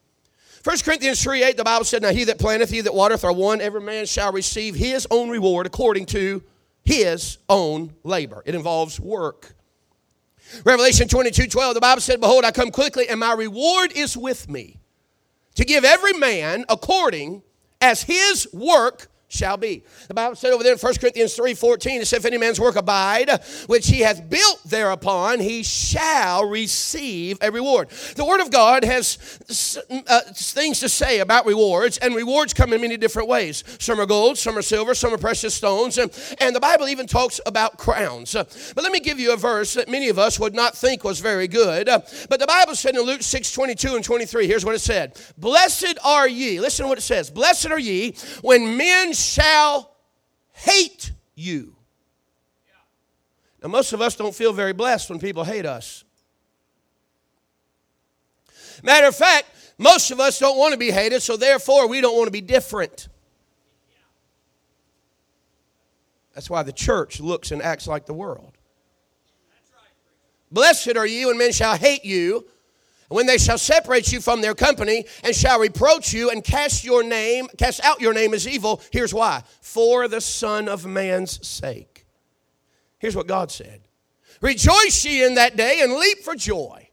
1 0.63 0.77
Corinthians 0.79 1.21
3 1.23 1.43
8, 1.43 1.57
the 1.57 1.63
Bible 1.63 1.85
said, 1.85 2.01
Now 2.01 2.11
he 2.11 2.23
that 2.25 2.39
planteth, 2.39 2.69
he 2.69 2.81
that 2.81 2.93
watereth 2.93 3.23
are 3.23 3.33
one, 3.33 3.61
every 3.61 3.81
man 3.81 4.05
shall 4.05 4.31
receive 4.31 4.75
his 4.75 5.07
own 5.11 5.29
reward 5.29 5.65
according 5.65 6.05
to 6.07 6.43
his 6.83 7.37
own 7.49 7.93
labor. 8.03 8.43
It 8.45 8.55
involves 8.55 8.99
work. 8.99 9.55
Revelation 10.63 11.07
22 11.07 11.47
12, 11.47 11.73
the 11.73 11.81
Bible 11.81 12.01
said, 12.01 12.21
Behold, 12.21 12.45
I 12.45 12.51
come 12.51 12.71
quickly, 12.71 13.09
and 13.09 13.19
my 13.19 13.33
reward 13.33 13.91
is 13.93 14.15
with 14.15 14.49
me 14.49 14.79
to 15.55 15.65
give 15.65 15.83
every 15.83 16.13
man 16.13 16.65
according 16.69 17.43
as 17.81 18.03
his 18.03 18.47
work 18.53 19.07
shall 19.29 19.57
be. 19.57 19.83
The 20.07 20.13
Bible 20.13 20.35
said 20.35 20.53
over 20.53 20.63
there 20.63 20.73
in 20.73 20.79
1 20.79 20.93
Corinthians 20.95 21.35
3 21.35 21.53
14, 21.53 22.01
it 22.01 22.05
said, 22.05 22.19
If 22.19 22.25
any 22.25 22.37
man's 22.37 22.59
work 22.59 22.75
abide, 22.75 23.29
which 23.67 23.87
he 23.87 23.99
hath 23.99 24.29
built 24.29 24.61
thereupon, 24.65 25.39
he 25.39 25.63
shall 25.63 26.45
receive 26.45 27.37
a 27.41 27.51
reward. 27.51 27.89
The 28.15 28.23
Word 28.23 28.39
of 28.39 28.51
God 28.51 28.85
has 28.85 29.17
uh, 29.89 30.21
things 30.33 30.79
to 30.79 30.89
say 30.89 31.19
about 31.19 31.45
rewards, 31.45 31.97
and 31.97 32.15
rewards 32.15 32.53
come 32.53 32.71
in 32.71 32.81
many 32.81 32.95
different 32.95 33.27
ways. 33.27 33.63
Some 33.79 33.99
are 33.99 34.05
gold, 34.05 34.37
some 34.37 34.57
are 34.57 34.61
silver, 34.61 34.95
some 34.95 35.13
are 35.13 35.17
precious 35.17 35.53
stones, 35.53 35.97
and, 35.97 36.11
and 36.39 36.55
the 36.55 36.59
Bible 36.59 36.87
even 36.87 37.05
talks 37.05 37.41
about 37.45 37.77
crowns. 37.77 38.33
Uh, 38.33 38.45
but 38.75 38.83
let 38.83 38.93
me 38.93 38.99
give 38.99 39.19
you 39.19 39.33
a 39.33 39.37
verse 39.37 39.73
that 39.73 39.89
many 39.89 40.07
of 40.07 40.17
us 40.17 40.39
would 40.39 40.55
not 40.55 40.75
think 40.75 41.03
was 41.03 41.19
very 41.19 41.47
good. 41.47 41.89
Uh, 41.89 41.99
but 42.29 42.39
the 42.39 42.47
Bible 42.47 42.75
said 42.75 42.95
in 42.95 43.01
Luke 43.01 43.23
6 43.23 43.51
22 43.51 43.95
and 43.95 44.03
23, 44.03 44.47
here's 44.47 44.63
what 44.63 44.75
it 44.75 44.79
said 44.79 45.19
Blessed 45.37 45.97
are 46.03 46.27
ye, 46.27 46.61
listen 46.61 46.85
to 46.85 46.89
what 46.89 46.97
it 46.97 47.01
says, 47.01 47.29
Blessed 47.29 47.67
are 47.67 47.79
ye 47.79 48.15
when 48.41 48.77
men 48.77 49.13
shall 49.17 49.95
hate 50.51 51.11
you. 51.35 51.75
Now, 53.61 53.69
most 53.69 53.93
of 53.93 54.01
us 54.01 54.15
don't 54.15 54.35
feel 54.35 54.53
very 54.53 54.73
blessed 54.73 55.09
when 55.09 55.19
people 55.19 55.43
hate 55.43 55.65
us. 55.65 56.03
Matter 58.83 59.07
of 59.07 59.15
fact, 59.15 59.47
most 59.77 60.11
of 60.11 60.19
us 60.19 60.39
don't 60.39 60.57
want 60.57 60.73
to 60.73 60.77
be 60.77 60.91
hated, 60.91 61.21
so 61.21 61.37
therefore 61.37 61.87
we 61.87 62.01
don't 62.01 62.15
want 62.15 62.27
to 62.27 62.31
be 62.31 62.41
different. 62.41 63.07
That's 66.33 66.49
why 66.49 66.61
the 66.63 66.71
church 66.71 67.19
looks 67.19 67.51
and 67.51 67.63
acts 67.63 67.87
like 67.87 68.05
the 68.05 68.13
world. 68.13 68.51
Blessed 70.51 70.95
are 70.95 71.07
you, 71.07 71.29
and 71.29 71.39
men 71.39 71.51
shall 71.51 71.75
hate 71.75 72.05
you 72.05 72.45
when 73.09 73.25
they 73.25 73.37
shall 73.37 73.57
separate 73.57 74.11
you 74.11 74.19
from 74.19 74.41
their 74.41 74.55
company 74.55 75.05
and 75.23 75.35
shall 75.35 75.59
reproach 75.59 76.13
you 76.13 76.29
and 76.29 76.43
cast 76.43 76.83
your 76.83 77.03
name, 77.03 77.47
cast 77.57 77.83
out 77.83 78.01
your 78.01 78.13
name 78.13 78.33
as 78.33 78.47
evil, 78.47 78.81
here's 78.91 79.13
why 79.13 79.43
for 79.61 80.07
the 80.07 80.21
Son 80.21 80.67
of 80.67 80.85
Man's 80.85 81.45
sake. 81.47 82.05
Here's 82.99 83.15
what 83.15 83.27
God 83.27 83.51
said 83.51 83.81
Rejoice 84.41 85.05
ye 85.05 85.23
in 85.23 85.35
that 85.35 85.55
day 85.55 85.81
and 85.81 85.93
leap 85.93 86.19
for 86.19 86.35
joy. 86.35 86.86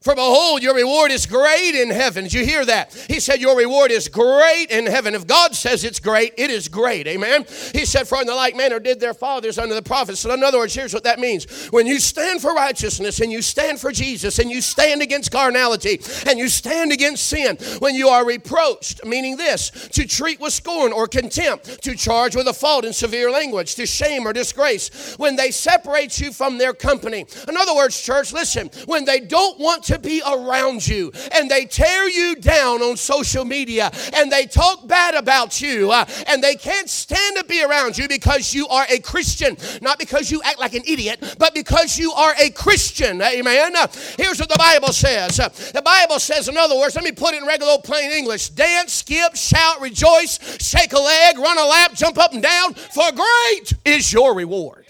For 0.00 0.14
behold, 0.14 0.62
your 0.62 0.76
reward 0.76 1.10
is 1.10 1.26
great 1.26 1.74
in 1.74 1.90
heaven. 1.90 2.22
Did 2.22 2.32
you 2.32 2.46
hear 2.46 2.64
that? 2.64 2.94
He 3.08 3.18
said, 3.18 3.40
Your 3.40 3.56
reward 3.56 3.90
is 3.90 4.06
great 4.06 4.66
in 4.70 4.86
heaven. 4.86 5.12
If 5.12 5.26
God 5.26 5.56
says 5.56 5.82
it's 5.82 5.98
great, 5.98 6.34
it 6.38 6.50
is 6.50 6.68
great. 6.68 7.08
Amen. 7.08 7.44
He 7.72 7.84
said, 7.84 8.06
For 8.06 8.20
in 8.20 8.28
the 8.28 8.34
like 8.36 8.54
manner 8.54 8.78
did 8.78 9.00
their 9.00 9.12
fathers 9.12 9.58
under 9.58 9.74
the 9.74 9.82
prophets. 9.82 10.20
So, 10.20 10.32
in 10.32 10.44
other 10.44 10.58
words, 10.58 10.72
here's 10.72 10.94
what 10.94 11.02
that 11.02 11.18
means. 11.18 11.66
When 11.70 11.88
you 11.88 11.98
stand 11.98 12.40
for 12.40 12.54
righteousness 12.54 13.18
and 13.18 13.32
you 13.32 13.42
stand 13.42 13.80
for 13.80 13.90
Jesus 13.90 14.38
and 14.38 14.48
you 14.52 14.60
stand 14.60 15.02
against 15.02 15.32
carnality 15.32 16.00
and 16.28 16.38
you 16.38 16.48
stand 16.48 16.92
against 16.92 17.26
sin, 17.26 17.56
when 17.80 17.96
you 17.96 18.06
are 18.06 18.24
reproached, 18.24 19.04
meaning 19.04 19.36
this, 19.36 19.70
to 19.88 20.06
treat 20.06 20.38
with 20.38 20.52
scorn 20.52 20.92
or 20.92 21.08
contempt, 21.08 21.82
to 21.82 21.96
charge 21.96 22.36
with 22.36 22.46
a 22.46 22.54
fault 22.54 22.84
in 22.84 22.92
severe 22.92 23.32
language, 23.32 23.74
to 23.74 23.84
shame 23.84 24.28
or 24.28 24.32
disgrace, 24.32 25.16
when 25.18 25.34
they 25.34 25.50
separate 25.50 26.20
you 26.20 26.32
from 26.32 26.56
their 26.56 26.72
company. 26.72 27.26
In 27.48 27.56
other 27.56 27.74
words, 27.74 28.00
church, 28.00 28.32
listen, 28.32 28.70
when 28.86 29.04
they 29.04 29.18
don't 29.18 29.58
want 29.58 29.87
to 29.88 29.98
be 29.98 30.22
around 30.26 30.86
you 30.86 31.10
and 31.32 31.50
they 31.50 31.64
tear 31.64 32.08
you 32.08 32.36
down 32.36 32.82
on 32.82 32.96
social 32.96 33.44
media 33.44 33.90
and 34.14 34.30
they 34.30 34.44
talk 34.44 34.86
bad 34.86 35.14
about 35.14 35.62
you 35.62 35.90
uh, 35.90 36.04
and 36.26 36.42
they 36.42 36.54
can't 36.54 36.90
stand 36.90 37.36
to 37.36 37.44
be 37.44 37.64
around 37.64 37.96
you 37.96 38.06
because 38.06 38.52
you 38.54 38.68
are 38.68 38.84
a 38.90 38.98
Christian, 39.00 39.56
not 39.80 39.98
because 39.98 40.30
you 40.30 40.42
act 40.44 40.58
like 40.58 40.74
an 40.74 40.82
idiot, 40.86 41.36
but 41.38 41.54
because 41.54 41.98
you 41.98 42.12
are 42.12 42.34
a 42.38 42.50
Christian. 42.50 43.22
Amen. 43.22 43.74
Uh, 43.74 43.86
here's 44.18 44.38
what 44.38 44.50
the 44.50 44.58
Bible 44.58 44.92
says. 44.92 45.40
Uh, 45.40 45.48
the 45.72 45.82
Bible 45.82 46.18
says, 46.18 46.48
in 46.48 46.56
other 46.58 46.76
words, 46.76 46.94
let 46.94 47.04
me 47.04 47.12
put 47.12 47.32
it 47.34 47.42
in 47.42 47.48
regular 47.48 47.72
old 47.72 47.84
plain 47.84 48.10
English 48.10 48.50
dance, 48.50 48.92
skip, 48.92 49.36
shout, 49.36 49.80
rejoice, 49.80 50.38
shake 50.60 50.92
a 50.92 50.98
leg, 50.98 51.38
run 51.38 51.56
a 51.56 51.64
lap, 51.64 51.94
jump 51.94 52.18
up 52.18 52.34
and 52.34 52.42
down, 52.42 52.74
for 52.74 53.10
great 53.12 53.72
is 53.86 54.12
your 54.12 54.34
reward. 54.34 54.87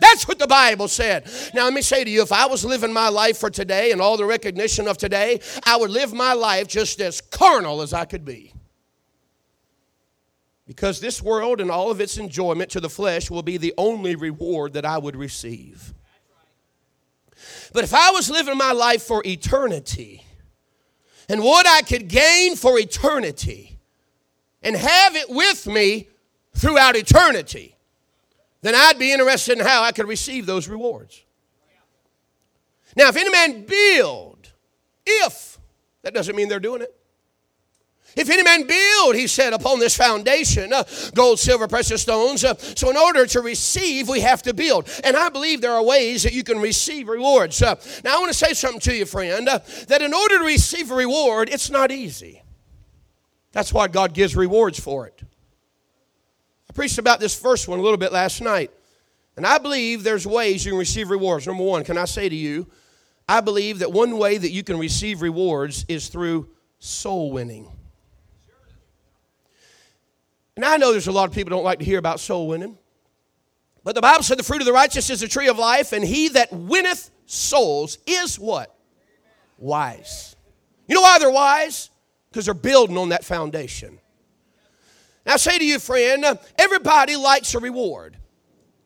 That's 0.00 0.28
what 0.28 0.38
the 0.38 0.46
Bible 0.46 0.88
said. 0.88 1.28
Now, 1.54 1.64
let 1.64 1.72
me 1.72 1.82
say 1.82 2.04
to 2.04 2.10
you 2.10 2.22
if 2.22 2.32
I 2.32 2.46
was 2.46 2.64
living 2.64 2.92
my 2.92 3.08
life 3.08 3.38
for 3.38 3.50
today 3.50 3.92
and 3.92 4.00
all 4.00 4.16
the 4.16 4.24
recognition 4.24 4.88
of 4.88 4.98
today, 4.98 5.40
I 5.64 5.76
would 5.76 5.90
live 5.90 6.12
my 6.12 6.32
life 6.34 6.68
just 6.68 7.00
as 7.00 7.20
carnal 7.20 7.82
as 7.82 7.92
I 7.92 8.04
could 8.04 8.24
be. 8.24 8.52
Because 10.66 11.00
this 11.00 11.22
world 11.22 11.60
and 11.60 11.70
all 11.70 11.90
of 11.90 12.00
its 12.00 12.18
enjoyment 12.18 12.70
to 12.70 12.80
the 12.80 12.90
flesh 12.90 13.30
will 13.30 13.42
be 13.42 13.56
the 13.56 13.72
only 13.78 14.16
reward 14.16 14.72
that 14.72 14.84
I 14.84 14.98
would 14.98 15.14
receive. 15.14 15.94
But 17.72 17.84
if 17.84 17.94
I 17.94 18.10
was 18.10 18.30
living 18.30 18.56
my 18.56 18.72
life 18.72 19.02
for 19.02 19.22
eternity 19.24 20.24
and 21.28 21.42
what 21.42 21.66
I 21.68 21.82
could 21.82 22.08
gain 22.08 22.56
for 22.56 22.78
eternity 22.78 23.78
and 24.62 24.76
have 24.76 25.14
it 25.14 25.30
with 25.30 25.66
me 25.66 26.08
throughout 26.56 26.96
eternity, 26.96 27.75
then 28.62 28.74
I'd 28.74 28.98
be 28.98 29.12
interested 29.12 29.58
in 29.58 29.64
how 29.64 29.82
I 29.82 29.92
could 29.92 30.08
receive 30.08 30.46
those 30.46 30.68
rewards. 30.68 31.22
Now, 32.96 33.08
if 33.08 33.16
any 33.16 33.30
man 33.30 33.64
build, 33.64 34.52
if, 35.04 35.58
that 36.02 36.14
doesn't 36.14 36.34
mean 36.34 36.48
they're 36.48 36.58
doing 36.58 36.82
it. 36.82 36.94
If 38.16 38.30
any 38.30 38.42
man 38.42 38.66
build, 38.66 39.14
he 39.14 39.26
said, 39.26 39.52
upon 39.52 39.78
this 39.78 39.94
foundation, 39.94 40.72
uh, 40.72 40.84
gold, 41.14 41.38
silver, 41.38 41.68
precious 41.68 42.00
stones. 42.00 42.44
Uh, 42.44 42.56
so, 42.56 42.88
in 42.88 42.96
order 42.96 43.26
to 43.26 43.42
receive, 43.42 44.08
we 44.08 44.20
have 44.20 44.42
to 44.44 44.54
build. 44.54 44.88
And 45.04 45.14
I 45.14 45.28
believe 45.28 45.60
there 45.60 45.72
are 45.72 45.82
ways 45.82 46.22
that 46.22 46.32
you 46.32 46.42
can 46.42 46.58
receive 46.58 47.08
rewards. 47.08 47.60
Uh, 47.60 47.74
now, 48.02 48.16
I 48.16 48.18
want 48.18 48.32
to 48.32 48.38
say 48.38 48.54
something 48.54 48.80
to 48.80 48.94
you, 48.94 49.04
friend, 49.04 49.46
uh, 49.46 49.58
that 49.88 50.00
in 50.00 50.14
order 50.14 50.38
to 50.38 50.44
receive 50.44 50.90
a 50.90 50.94
reward, 50.94 51.50
it's 51.50 51.68
not 51.68 51.92
easy. 51.92 52.42
That's 53.52 53.70
why 53.70 53.88
God 53.88 54.14
gives 54.14 54.34
rewards 54.34 54.80
for 54.80 55.06
it. 55.06 55.22
Preached 56.76 56.98
about 56.98 57.20
this 57.20 57.34
first 57.34 57.68
one 57.68 57.78
a 57.78 57.82
little 57.82 57.96
bit 57.96 58.12
last 58.12 58.42
night. 58.42 58.70
And 59.34 59.46
I 59.46 59.56
believe 59.56 60.02
there's 60.02 60.26
ways 60.26 60.62
you 60.62 60.72
can 60.72 60.78
receive 60.78 61.08
rewards. 61.08 61.46
Number 61.46 61.64
one, 61.64 61.84
can 61.84 61.96
I 61.96 62.04
say 62.04 62.28
to 62.28 62.36
you, 62.36 62.66
I 63.26 63.40
believe 63.40 63.78
that 63.78 63.90
one 63.90 64.18
way 64.18 64.36
that 64.36 64.50
you 64.50 64.62
can 64.62 64.78
receive 64.78 65.22
rewards 65.22 65.86
is 65.88 66.08
through 66.08 66.50
soul 66.78 67.32
winning. 67.32 67.66
And 70.54 70.66
I 70.66 70.76
know 70.76 70.92
there's 70.92 71.06
a 71.06 71.12
lot 71.12 71.26
of 71.30 71.34
people 71.34 71.48
don't 71.48 71.64
like 71.64 71.78
to 71.78 71.84
hear 71.86 71.98
about 71.98 72.20
soul 72.20 72.46
winning. 72.46 72.76
But 73.82 73.94
the 73.94 74.02
Bible 74.02 74.22
said 74.22 74.38
the 74.38 74.42
fruit 74.42 74.60
of 74.60 74.66
the 74.66 74.72
righteous 74.74 75.08
is 75.08 75.20
the 75.20 75.28
tree 75.28 75.48
of 75.48 75.58
life, 75.58 75.94
and 75.94 76.04
he 76.04 76.28
that 76.28 76.52
winneth 76.52 77.10
souls 77.24 77.96
is 78.06 78.38
what? 78.38 78.76
Wise. 79.56 80.36
You 80.86 80.94
know 80.94 81.00
why 81.00 81.18
they're 81.18 81.30
wise? 81.30 81.88
Because 82.28 82.44
they're 82.44 82.54
building 82.54 82.98
on 82.98 83.08
that 83.08 83.24
foundation. 83.24 83.98
Now, 85.26 85.34
I 85.34 85.36
say 85.36 85.58
to 85.58 85.64
you, 85.64 85.78
friend, 85.80 86.24
everybody 86.56 87.16
likes 87.16 87.54
a 87.54 87.58
reward. 87.58 88.16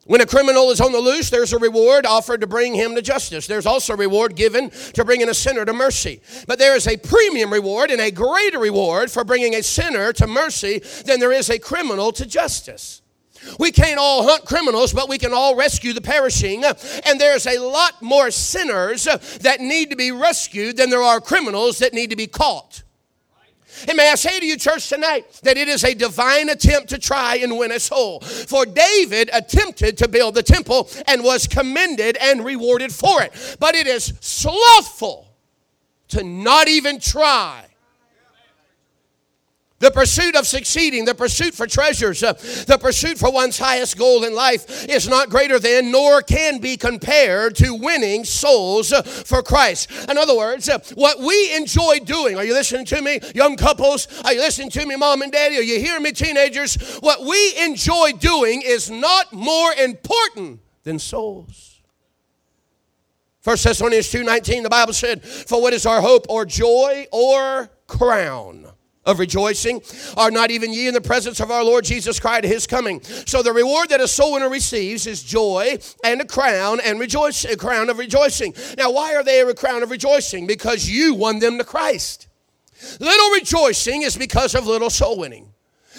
When 0.07 0.23
a 0.23 0.27
criminal 0.27 0.71
is 0.71 0.81
on 0.81 0.91
the 0.91 0.99
loose, 0.99 1.29
there's 1.29 1.53
a 1.53 1.59
reward 1.59 2.07
offered 2.07 2.41
to 2.41 2.47
bring 2.47 2.75
him 2.75 2.95
to 2.95 3.03
justice. 3.03 3.47
There's 3.47 3.67
also 3.67 3.93
a 3.93 3.97
reward 3.97 4.35
given 4.35 4.71
to 4.95 5.05
bringing 5.05 5.29
a 5.29 5.35
sinner 5.35 5.65
to 5.65 5.73
mercy. 5.73 6.23
But 6.49 6.59
there 6.59 6.75
is 6.75 6.89
a 6.89 6.97
premium 6.97 7.53
reward 7.53 7.91
and 7.91 8.01
a 8.01 8.11
greater 8.11 8.59
reward 8.59 9.11
for 9.11 9.23
bringing 9.23 9.55
a 9.55 9.63
sinner 9.63 10.13
to 10.15 10.27
mercy 10.27 10.79
than 11.05 11.21
there 11.21 11.31
is 11.31 11.51
a 11.51 11.59
criminal 11.59 12.11
to 12.13 12.27
justice. 12.27 13.03
We 13.59 13.71
can't 13.71 13.99
all 13.99 14.27
hunt 14.27 14.47
criminals, 14.47 14.93
but 14.93 15.09
we 15.09 15.19
can 15.19 15.33
all 15.33 15.55
rescue 15.55 15.93
the 15.93 16.01
perishing. 16.01 16.65
And 17.05 17.21
there's 17.21 17.47
a 17.47 17.59
lot 17.59 18.01
more 18.03 18.31
sinners 18.31 19.05
that 19.05 19.61
need 19.61 19.91
to 19.91 19.97
be 19.97 20.11
rescued 20.11 20.79
than 20.79 20.91
there 20.91 21.03
are 21.03 21.21
criminals 21.21 21.79
that 21.79 21.93
need 21.93 22.11
to 22.11 22.17
be 22.17 22.27
caught. 22.27 22.83
And 23.89 23.97
may 23.97 24.11
I 24.11 24.15
say 24.15 24.41
to 24.41 24.47
you, 24.47 24.57
church, 24.57 24.89
tonight, 24.89 25.41
that 25.43 25.57
it 25.57 25.69
is 25.69 25.85
a 25.85 25.95
divine 25.95 26.49
attempt 26.49 26.89
to 26.91 26.99
try 26.99 27.37
and 27.37 27.59
win 27.59 27.73
a 27.73 27.81
soul. 27.81 28.21
For 28.21 28.67
David 28.67 29.31
attempted 29.33 29.97
to 29.99 30.09
build 30.09 30.35
the 30.35 30.43
temple 30.43 30.89
and 31.07 31.25
was 31.25 31.47
commended 31.47 32.17
and 32.21 32.45
rewarded 32.45 32.93
for 32.93 33.23
it. 33.23 33.57
But 33.59 33.75
it 33.75 33.87
is 33.87 34.13
slothful 34.21 35.29
to 36.09 36.25
not 36.25 36.69
even 36.69 36.99
try 36.99 37.70
the 39.81 39.91
pursuit 39.91 40.37
of 40.37 40.47
succeeding, 40.47 41.05
the 41.05 41.15
pursuit 41.15 41.55
for 41.55 41.67
treasures, 41.67 42.23
uh, 42.23 42.35
the 42.67 42.79
pursuit 42.81 43.19
for 43.19 43.33
one's 43.33 43.59
highest 43.59 43.99
goal 43.99 44.25
in 44.25 44.35
life 44.35 44.89
is 44.89 45.09
not 45.09 45.31
greater 45.31 45.59
than 45.59 45.91
nor 45.91 46.23
can 46.23 46.59
be 46.59 46.77
compared 46.77 47.57
to 47.57 47.75
winning 47.75 48.25
souls 48.25 48.93
uh, 48.93 49.03
for 49.03 49.43
Christ. 49.43 49.91
In 50.09 50.17
other 50.17 50.37
words, 50.37 50.69
uh, 50.69 50.79
what 50.95 51.19
we 51.19 51.57
enjoy 51.57 51.99
doing, 52.05 52.37
are 52.37 52.45
you 52.45 52.53
listening 52.53 52.85
to 52.87 53.01
me, 53.01 53.21
young 53.35 53.57
couples? 53.57 54.07
Are 54.25 54.35
you 54.35 54.41
listening 54.41 54.71
to 54.71 54.87
me, 54.87 54.97
mom 54.97 55.23
and 55.23 55.33
daddy? 55.33 55.57
Are 55.57 55.63
you 55.63 55.81
hearing 55.81 56.03
me, 56.03 56.13
teenagers? 56.13 56.77
What 57.01 57.23
we 57.23 57.55
enjoy 57.65 58.13
doing 58.13 58.63
is 58.65 58.91
not 58.91 59.33
more 59.33 59.73
important 59.73 60.61
than 60.85 60.99
souls. 60.99 61.81
1 63.43 63.57
Thessalonians 63.65 64.11
2:19 64.11 64.63
the 64.63 64.69
Bible 64.69 64.93
said, 64.93 65.25
"For 65.25 65.63
what 65.63 65.73
is 65.73 65.87
our 65.87 66.03
hope 66.03 66.27
or 66.29 66.45
joy 66.45 67.07
or 67.11 67.71
crown?" 67.87 68.70
Of 69.11 69.19
rejoicing? 69.19 69.83
Are 70.17 70.31
not 70.31 70.51
even 70.51 70.73
ye 70.73 70.89
in 70.89 70.95
the 70.95 71.01
presence 71.01 71.41
of 71.41 71.51
our 71.51 71.65
Lord 71.65 71.85
Jesus 71.85 72.19
Christ 72.19 72.45
at 72.45 72.51
his 72.51 72.67
coming? 72.67 73.03
So 73.03 73.43
the 73.43 73.53
reward 73.53 73.91
that 73.91 74.01
a 74.01 74.09
soul 74.09 74.33
winner 74.33 74.49
receives 74.49 75.07
is 75.07 75.23
joy 75.23 75.79
and 76.05 76.21
a 76.21 76.25
crown 76.25 76.81
and 76.81 76.99
rejoice, 76.99 77.45
a 77.45 77.57
crown 77.57 77.91
of 77.91 77.99
rejoicing. 77.99 78.55
Now, 78.79 78.93
why 78.93 79.15
are 79.15 79.25
they 79.25 79.41
a 79.41 79.55
crown 79.55 79.83
of 79.83 79.91
rejoicing? 79.91 80.47
Because 80.47 80.89
you 80.89 81.15
won 81.15 81.39
them 81.41 81.59
to 81.59 81.65
Christ. 81.65 82.29
Little 82.99 83.31
rejoicing 83.31 84.03
is 84.03 84.17
because 84.17 84.55
of 84.55 84.67
little 84.67 84.91
soul 84.91 85.19
winning. 85.19 85.53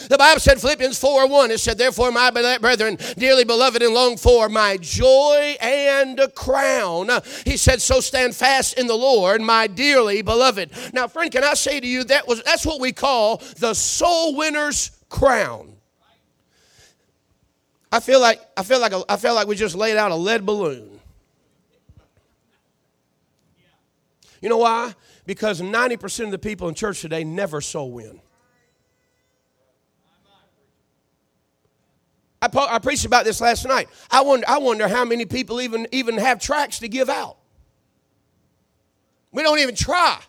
The 0.08 0.18
Bible 0.18 0.40
said, 0.40 0.60
Philippians 0.60 0.98
4 0.98 1.28
1, 1.28 1.52
it 1.52 1.60
said, 1.60 1.78
Therefore, 1.78 2.12
my 2.12 2.32
brethren, 2.32 2.98
dearly 3.18 3.44
beloved 3.44 3.82
and 3.82 3.94
longed 3.94 4.20
for, 4.20 4.48
my 4.48 4.78
joy 4.78 5.58
and 5.62 6.20
crown. 6.34 7.10
He 7.46 7.58
said, 7.58 7.82
So 7.82 8.00
stand 8.00 8.36
fast 8.36 8.80
in 8.80 8.88
the 8.88 8.96
Lord, 8.96 9.42
my 9.42 9.68
dearly 9.68 10.22
beloved. 10.22 10.72
Now, 10.94 11.08
friend, 11.08 11.32
can 11.32 11.44
I 11.44 11.56
say 11.56 11.80
to 11.80 11.88
you, 11.88 12.06
that 12.06 12.28
was 12.28 12.42
that's 12.44 12.66
what 12.66 12.80
we 12.80 12.94
call 12.94 13.38
the 13.58 13.74
soul 13.74 14.36
winner's 14.36 14.92
crown. 15.10 15.76
I 17.92 18.00
feel 18.00 18.22
like 18.22 18.42
I 18.56 18.64
feel 18.64 18.80
like 18.80 18.94
a, 18.94 19.04
I 19.10 19.18
feel 19.18 19.36
like 19.36 19.48
we 19.48 19.56
just 19.56 19.76
laid 19.76 19.98
out 19.98 20.12
a 20.12 20.16
lead 20.16 20.46
balloon. 20.46 21.00
You 24.42 24.50
know 24.50 24.58
why? 24.58 24.96
Because 25.26 25.62
90% 25.62 26.26
of 26.26 26.32
the 26.32 26.40
people 26.40 26.68
in 26.68 26.74
church 26.74 27.02
today 27.02 27.24
never 27.24 27.62
soul 27.62 27.92
win. 27.92 28.20
I, 32.42 32.50
I 32.54 32.80
preached 32.80 33.06
about 33.06 33.26
this 33.26 33.40
last 33.40 33.66
night. 33.66 33.88
I 34.10 34.22
wonder, 34.22 34.46
I 34.48 34.58
wonder 34.58 34.88
how 34.88 35.06
many 35.06 35.26
people 35.26 35.62
even, 35.62 35.88
even 35.92 36.18
have 36.18 36.40
tracts 36.40 36.80
to 36.80 36.88
give 36.88 37.10
out. 37.10 37.38
We 39.32 39.44
don't 39.44 39.60
even 39.60 39.76
try. 39.76 40.20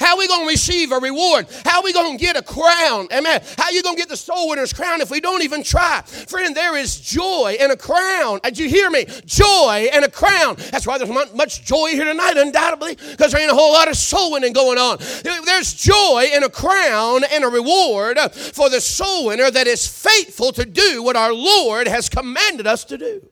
How 0.00 0.14
are 0.14 0.18
we 0.18 0.26
going 0.26 0.46
to 0.46 0.48
receive 0.48 0.92
a 0.92 0.98
reward? 0.98 1.46
How 1.64 1.78
are 1.78 1.84
we 1.84 1.92
going 1.92 2.16
to 2.16 2.24
get 2.24 2.34
a 2.34 2.42
crown? 2.42 3.06
Amen. 3.12 3.42
How 3.58 3.70
you 3.70 3.82
going 3.82 3.96
to 3.96 4.00
get 4.00 4.08
the 4.08 4.16
soul 4.16 4.48
winner's 4.48 4.72
crown 4.72 5.02
if 5.02 5.10
we 5.10 5.20
don't 5.20 5.42
even 5.42 5.62
try? 5.62 6.00
Friend, 6.02 6.56
there 6.56 6.76
is 6.76 6.98
joy 6.98 7.58
and 7.60 7.70
a 7.70 7.76
crown. 7.76 8.40
Did 8.42 8.58
you 8.58 8.68
hear 8.68 8.90
me? 8.90 9.04
Joy 9.26 9.90
and 9.92 10.04
a 10.04 10.10
crown. 10.10 10.56
That's 10.70 10.86
why 10.86 10.96
there's 10.96 11.10
not 11.10 11.36
much 11.36 11.64
joy 11.64 11.90
here 11.90 12.06
tonight, 12.06 12.38
undoubtedly, 12.38 12.96
because 12.96 13.32
there 13.32 13.40
ain't 13.42 13.52
a 13.52 13.54
whole 13.54 13.72
lot 13.72 13.88
of 13.88 13.96
soul 13.96 14.32
winning 14.32 14.54
going 14.54 14.78
on. 14.78 14.98
There's 15.44 15.74
joy 15.74 16.30
and 16.32 16.44
a 16.44 16.50
crown 16.50 17.22
and 17.30 17.44
a 17.44 17.48
reward 17.48 18.18
for 18.32 18.70
the 18.70 18.80
soul 18.80 19.26
winner 19.26 19.50
that 19.50 19.66
is 19.66 19.86
faithful 19.86 20.52
to 20.52 20.64
do 20.64 21.02
what 21.02 21.14
our 21.14 21.32
Lord 21.32 21.86
has 21.86 22.08
commanded 22.08 22.66
us 22.66 22.84
to 22.84 22.96
do. 22.96 23.28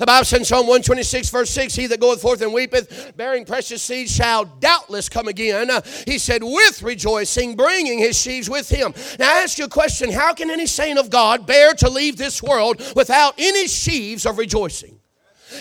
The 0.00 0.06
Bible 0.06 0.24
says 0.24 0.38
in 0.38 0.44
Psalm 0.46 0.66
126, 0.66 1.28
verse 1.28 1.50
6, 1.50 1.74
He 1.74 1.86
that 1.88 2.00
goeth 2.00 2.22
forth 2.22 2.40
and 2.40 2.54
weepeth, 2.54 3.14
bearing 3.18 3.44
precious 3.44 3.82
seed, 3.82 4.08
shall 4.08 4.46
doubtless 4.46 5.10
come 5.10 5.28
again. 5.28 5.70
Uh, 5.70 5.82
he 6.06 6.16
said, 6.16 6.42
with 6.42 6.82
rejoicing, 6.82 7.54
bringing 7.54 7.98
his 7.98 8.18
sheaves 8.18 8.48
with 8.48 8.70
him. 8.70 8.94
Now, 9.18 9.28
I 9.28 9.42
ask 9.42 9.58
you 9.58 9.66
a 9.66 9.68
question 9.68 10.10
How 10.10 10.32
can 10.32 10.48
any 10.48 10.66
saint 10.66 10.98
of 10.98 11.10
God 11.10 11.46
bear 11.46 11.74
to 11.74 11.90
leave 11.90 12.16
this 12.16 12.42
world 12.42 12.82
without 12.96 13.34
any 13.36 13.68
sheaves 13.68 14.24
of 14.24 14.38
rejoicing? 14.38 14.98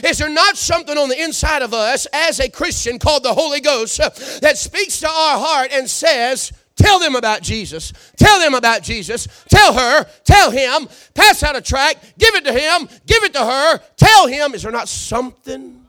Is 0.06 0.20
there 0.20 0.30
not 0.30 0.56
something 0.56 0.98
on 0.98 1.10
the 1.10 1.22
inside 1.22 1.62
of 1.62 1.74
us 1.74 2.08
as 2.14 2.40
a 2.40 2.50
Christian 2.50 2.98
called 2.98 3.24
the 3.24 3.34
Holy 3.34 3.60
Ghost 3.60 4.00
uh, 4.00 4.10
that 4.40 4.58
speaks 4.58 5.02
to 5.02 5.08
our 5.08 5.38
heart 5.38 5.72
and 5.74 5.90
says, 5.90 6.54
Tell 6.80 6.98
them 6.98 7.16
about 7.16 7.42
Jesus. 7.42 7.92
Tell 8.16 8.40
them 8.40 8.54
about 8.54 8.84
Jesus. 8.84 9.28
Tell 9.50 9.74
her. 9.74 10.06
Tell 10.24 10.50
him. 10.50 10.88
Pass 11.14 11.44
out 11.44 11.58
a 11.58 11.62
tract. 11.62 12.18
Give 12.18 12.34
it 12.36 12.46
to 12.46 12.54
him. 12.54 12.88
Give 13.06 13.22
it 13.26 13.34
to 13.34 13.46
her. 13.46 13.80
Tell 13.98 14.28
him. 14.28 14.54
Is 14.54 14.64
there 14.64 14.72
not 14.72 14.88
something 14.88 15.86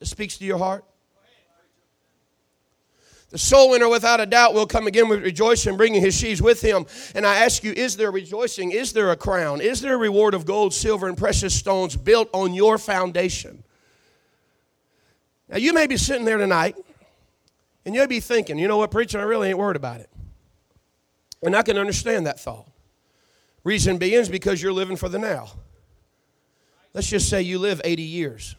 that 0.00 0.06
speaks 0.06 0.38
to 0.38 0.44
your 0.44 0.58
heart? 0.58 0.84
The 3.30 3.38
soul 3.38 3.70
winner, 3.70 3.88
without 3.88 4.18
a 4.20 4.26
doubt, 4.26 4.54
will 4.54 4.66
come 4.66 4.88
again 4.88 5.08
with 5.08 5.22
rejoicing, 5.22 5.76
bringing 5.76 6.00
his 6.00 6.18
sheaves 6.18 6.42
with 6.42 6.60
him. 6.60 6.86
And 7.14 7.24
I 7.24 7.36
ask 7.44 7.62
you, 7.62 7.72
is 7.72 7.96
there 7.96 8.10
rejoicing? 8.10 8.72
Is 8.72 8.92
there 8.92 9.12
a 9.12 9.16
crown? 9.16 9.60
Is 9.60 9.80
there 9.80 9.94
a 9.94 9.98
reward 9.98 10.34
of 10.34 10.46
gold, 10.46 10.74
silver, 10.74 11.06
and 11.06 11.16
precious 11.16 11.54
stones 11.54 11.94
built 11.94 12.28
on 12.32 12.54
your 12.54 12.76
foundation? 12.76 13.62
Now, 15.48 15.58
you 15.58 15.72
may 15.72 15.86
be 15.86 15.96
sitting 15.96 16.24
there 16.24 16.38
tonight 16.38 16.74
and 17.88 17.94
you'll 17.94 18.06
be 18.06 18.20
thinking, 18.20 18.58
you 18.58 18.68
know 18.68 18.76
what, 18.76 18.90
preacher, 18.90 19.18
I 19.18 19.22
really 19.22 19.48
ain't 19.48 19.56
worried 19.56 19.76
about 19.76 20.00
it. 20.00 20.10
And 21.42 21.56
I 21.56 21.62
can 21.62 21.78
understand 21.78 22.26
that 22.26 22.38
thought. 22.38 22.68
Reason 23.64 23.96
being 23.96 24.12
is 24.12 24.28
because 24.28 24.60
you're 24.60 24.74
living 24.74 24.94
for 24.94 25.08
the 25.08 25.18
now. 25.18 25.52
Let's 26.92 27.08
just 27.08 27.30
say 27.30 27.40
you 27.40 27.58
live 27.58 27.80
80 27.82 28.02
years. 28.02 28.56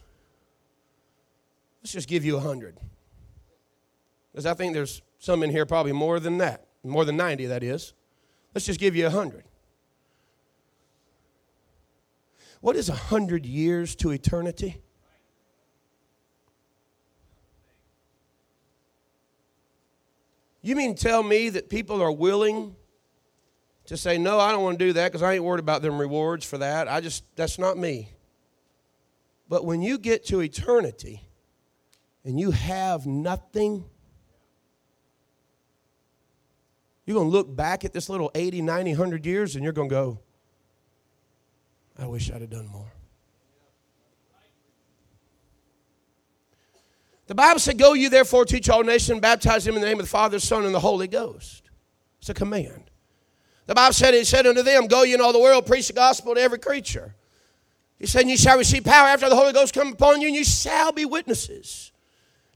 Let's 1.80 1.92
just 1.92 2.08
give 2.08 2.24
you 2.24 2.34
100. 2.34 2.80
Because 4.32 4.46
I 4.46 4.54
think 4.54 4.74
there's 4.74 5.00
some 5.20 5.44
in 5.44 5.50
here 5.50 5.64
probably 5.64 5.92
more 5.92 6.18
than 6.18 6.38
that, 6.38 6.66
more 6.82 7.04
than 7.04 7.16
90, 7.16 7.46
that 7.46 7.62
is. 7.62 7.92
Let's 8.52 8.66
just 8.66 8.80
give 8.80 8.96
you 8.96 9.04
100. 9.04 9.44
What 12.60 12.74
is 12.74 12.88
100 12.88 13.46
years 13.46 13.94
to 13.94 14.10
eternity? 14.10 14.82
You 20.62 20.76
mean 20.76 20.94
tell 20.94 21.22
me 21.22 21.48
that 21.50 21.70
people 21.70 22.02
are 22.02 22.12
willing 22.12 22.76
to 23.86 23.96
say, 23.96 24.18
no, 24.18 24.38
I 24.38 24.52
don't 24.52 24.62
want 24.62 24.78
to 24.78 24.84
do 24.84 24.92
that 24.92 25.08
because 25.08 25.22
I 25.22 25.34
ain't 25.34 25.44
worried 25.44 25.60
about 25.60 25.82
them 25.82 25.98
rewards 25.98 26.44
for 26.44 26.58
that. 26.58 26.86
I 26.86 27.00
just, 27.00 27.24
that's 27.34 27.58
not 27.58 27.78
me. 27.78 28.12
But 29.48 29.64
when 29.64 29.82
you 29.82 29.98
get 29.98 30.24
to 30.26 30.40
eternity 30.40 31.22
and 32.24 32.38
you 32.38 32.52
have 32.52 33.06
nothing, 33.06 33.84
you're 37.04 37.16
going 37.16 37.26
to 37.26 37.32
look 37.32 37.54
back 37.54 37.84
at 37.84 37.92
this 37.92 38.08
little 38.08 38.30
80, 38.34 38.62
90, 38.62 38.92
100 38.92 39.26
years 39.26 39.56
and 39.56 39.64
you're 39.64 39.72
going 39.72 39.88
to 39.88 39.94
go, 39.94 40.20
I 41.98 42.06
wish 42.06 42.30
I'd 42.30 42.42
have 42.42 42.50
done 42.50 42.68
more. 42.68 42.92
The 47.30 47.36
Bible 47.36 47.60
said, 47.60 47.78
Go 47.78 47.92
you 47.92 48.08
therefore 48.08 48.44
teach 48.44 48.68
all 48.68 48.82
nations, 48.82 49.20
baptize 49.20 49.64
them 49.64 49.76
in 49.76 49.80
the 49.80 49.86
name 49.86 50.00
of 50.00 50.04
the 50.04 50.10
Father, 50.10 50.40
Son, 50.40 50.66
and 50.66 50.74
the 50.74 50.80
Holy 50.80 51.06
Ghost. 51.06 51.70
It's 52.18 52.28
a 52.28 52.34
command. 52.34 52.90
The 53.66 53.74
Bible 53.76 53.92
said, 53.92 54.14
It 54.14 54.26
said 54.26 54.48
unto 54.48 54.64
them, 54.64 54.88
Go 54.88 55.04
ye 55.04 55.14
in 55.14 55.20
all 55.20 55.32
the 55.32 55.38
world, 55.38 55.64
preach 55.64 55.86
the 55.86 55.92
gospel 55.92 56.34
to 56.34 56.40
every 56.40 56.58
creature. 56.58 57.14
He 58.00 58.06
said, 58.06 58.28
You 58.28 58.36
shall 58.36 58.58
receive 58.58 58.82
power 58.82 59.06
after 59.06 59.28
the 59.28 59.36
Holy 59.36 59.52
Ghost 59.52 59.72
come 59.72 59.92
upon 59.92 60.20
you, 60.20 60.26
and 60.26 60.34
you 60.34 60.42
shall 60.42 60.90
be 60.90 61.04
witnesses. 61.04 61.92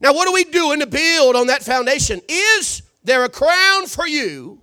Now, 0.00 0.12
what 0.12 0.26
are 0.26 0.34
we 0.34 0.42
doing 0.42 0.80
to 0.80 0.88
build 0.88 1.36
on 1.36 1.46
that 1.46 1.62
foundation? 1.62 2.20
Is 2.28 2.82
there 3.04 3.22
a 3.22 3.28
crown 3.28 3.86
for 3.86 4.08
you 4.08 4.60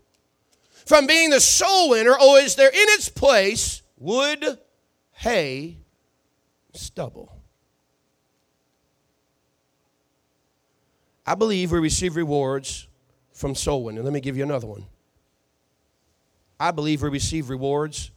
from 0.86 1.08
being 1.08 1.30
the 1.30 1.40
soul 1.40 1.92
winner, 1.92 2.20
or 2.20 2.38
is 2.40 2.56
there 2.56 2.68
in 2.68 2.76
its 2.76 3.08
place 3.08 3.82
wood, 3.98 4.60
hay, 5.14 5.78
stubble? 6.74 7.41
I 11.26 11.36
believe 11.36 11.72
we 11.72 11.80
receive 11.80 12.16
rewards 12.16 12.88
from 13.34 13.56
soul 13.56 13.84
winning. 13.84 14.04
Let 14.04 14.14
me 14.14 14.22
give 14.22 14.38
you 14.38 14.44
another 14.44 14.68
one. 14.68 14.86
I 16.60 16.72
believe 16.72 17.02
we 17.02 17.10
receive 17.10 17.50
rewards 17.50 18.12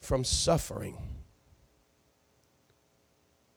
from 0.00 0.24
suffering. 0.24 0.96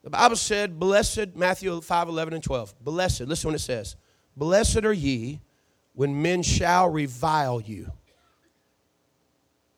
The 0.03 0.09
Bible 0.09 0.35
said, 0.35 0.79
Blessed, 0.79 1.35
Matthew 1.35 1.81
5 1.81 2.07
11 2.07 2.33
and 2.35 2.43
12. 2.43 2.75
Blessed, 2.83 3.21
listen 3.21 3.49
when 3.49 3.55
it 3.55 3.59
says, 3.59 3.95
Blessed 4.35 4.85
are 4.85 4.93
ye 4.93 5.41
when 5.93 6.21
men 6.21 6.43
shall 6.43 6.89
revile 6.89 7.59
you. 7.59 7.91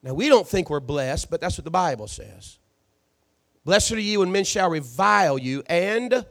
Now, 0.03 0.13
we 0.13 0.29
don't 0.29 0.47
think 0.47 0.69
we're 0.69 0.79
blessed, 0.79 1.29
but 1.29 1.41
that's 1.41 1.57
what 1.57 1.65
the 1.65 1.71
Bible 1.71 2.07
says. 2.07 2.59
Blessed 3.65 3.93
are 3.93 3.99
ye 3.99 4.17
when 4.17 4.31
men 4.31 4.45
shall 4.45 4.69
revile 4.69 5.37
you 5.37 5.63
and 5.67 6.25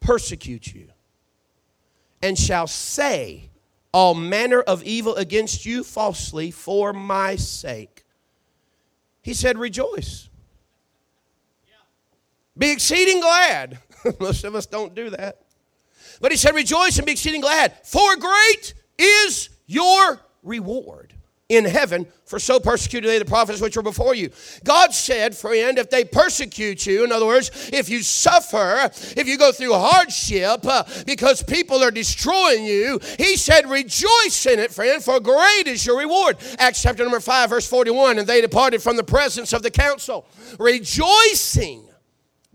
persecute 0.00 0.74
you 0.74 0.88
and 2.22 2.38
shall 2.38 2.66
say 2.66 3.50
all 3.92 4.14
manner 4.14 4.60
of 4.60 4.82
evil 4.82 5.14
against 5.16 5.64
you 5.64 5.82
falsely 5.82 6.50
for 6.50 6.92
my 6.92 7.36
sake. 7.36 8.04
He 9.22 9.34
said, 9.34 9.58
Rejoice. 9.58 10.28
Be 12.56 12.72
exceeding 12.72 13.20
glad. 13.20 13.78
Most 14.20 14.44
of 14.44 14.54
us 14.54 14.66
don't 14.66 14.94
do 14.94 15.10
that. 15.10 15.38
But 16.20 16.32
he 16.32 16.36
said, 16.36 16.54
Rejoice 16.54 16.98
and 16.98 17.06
be 17.06 17.12
exceeding 17.12 17.40
glad, 17.40 17.74
for 17.84 18.16
great 18.16 18.74
is 18.98 19.48
your 19.66 20.20
reward 20.42 21.07
in 21.48 21.64
heaven, 21.64 22.06
for 22.26 22.38
so 22.38 22.60
persecuted 22.60 23.08
they 23.08 23.18
the 23.18 23.24
prophets 23.24 23.60
which 23.60 23.74
were 23.74 23.82
before 23.82 24.14
you. 24.14 24.30
God 24.64 24.92
said, 24.92 25.34
friend, 25.34 25.78
if 25.78 25.88
they 25.88 26.04
persecute 26.04 26.84
you, 26.84 27.04
in 27.04 27.10
other 27.10 27.24
words, 27.24 27.70
if 27.72 27.88
you 27.88 28.02
suffer, 28.02 28.90
if 29.18 29.26
you 29.26 29.38
go 29.38 29.50
through 29.50 29.72
hardship 29.72 30.66
uh, 30.66 30.84
because 31.06 31.42
people 31.42 31.82
are 31.82 31.90
destroying 31.90 32.66
you, 32.66 33.00
He 33.16 33.36
said, 33.36 33.68
rejoice 33.68 34.44
in 34.44 34.58
it, 34.58 34.70
friend, 34.72 35.02
for 35.02 35.20
great 35.20 35.66
is 35.66 35.86
your 35.86 35.98
reward. 35.98 36.36
Acts 36.58 36.82
chapter 36.82 37.02
number 37.02 37.20
5, 37.20 37.48
verse 37.48 37.66
41, 37.66 38.18
and 38.18 38.28
they 38.28 38.42
departed 38.42 38.82
from 38.82 38.96
the 38.96 39.04
presence 39.04 39.54
of 39.54 39.62
the 39.62 39.70
council, 39.70 40.26
rejoicing 40.58 41.87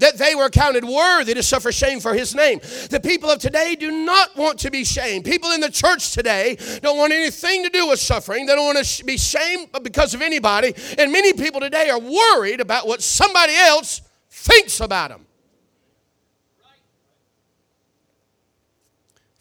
that 0.04 0.18
they 0.18 0.36
were 0.36 0.50
counted 0.50 0.84
worthy 0.84 1.34
to 1.34 1.42
suffer 1.42 1.72
shame 1.72 2.02
for 2.02 2.14
his 2.14 2.36
name. 2.36 2.60
The 2.90 3.00
people 3.02 3.30
of 3.30 3.40
today 3.40 3.76
do 3.76 3.90
not 3.90 4.36
want 4.36 4.60
to 4.60 4.70
be 4.70 4.84
shamed. 4.84 5.24
People 5.24 5.52
in 5.52 5.62
the 5.62 5.72
church 5.72 6.12
today 6.12 6.58
don't 6.82 6.98
want 6.98 7.14
anything 7.14 7.64
to 7.64 7.70
do 7.70 7.88
with 7.88 8.00
suffering. 8.00 8.46
They 8.46 8.54
don't 8.54 8.76
want 8.76 8.86
to 8.86 9.06
be 9.06 9.18
shamed 9.18 9.70
because 9.82 10.14
of 10.14 10.22
anybody. 10.22 10.74
And 10.98 11.14
many 11.14 11.32
people 11.32 11.62
today 11.62 11.90
are 11.90 12.00
worried 12.00 12.60
about 12.60 12.86
what 12.86 13.02
somebody 13.02 13.56
else 13.56 14.02
thinks 14.30 14.82
about 14.82 15.12
them. 15.12 15.26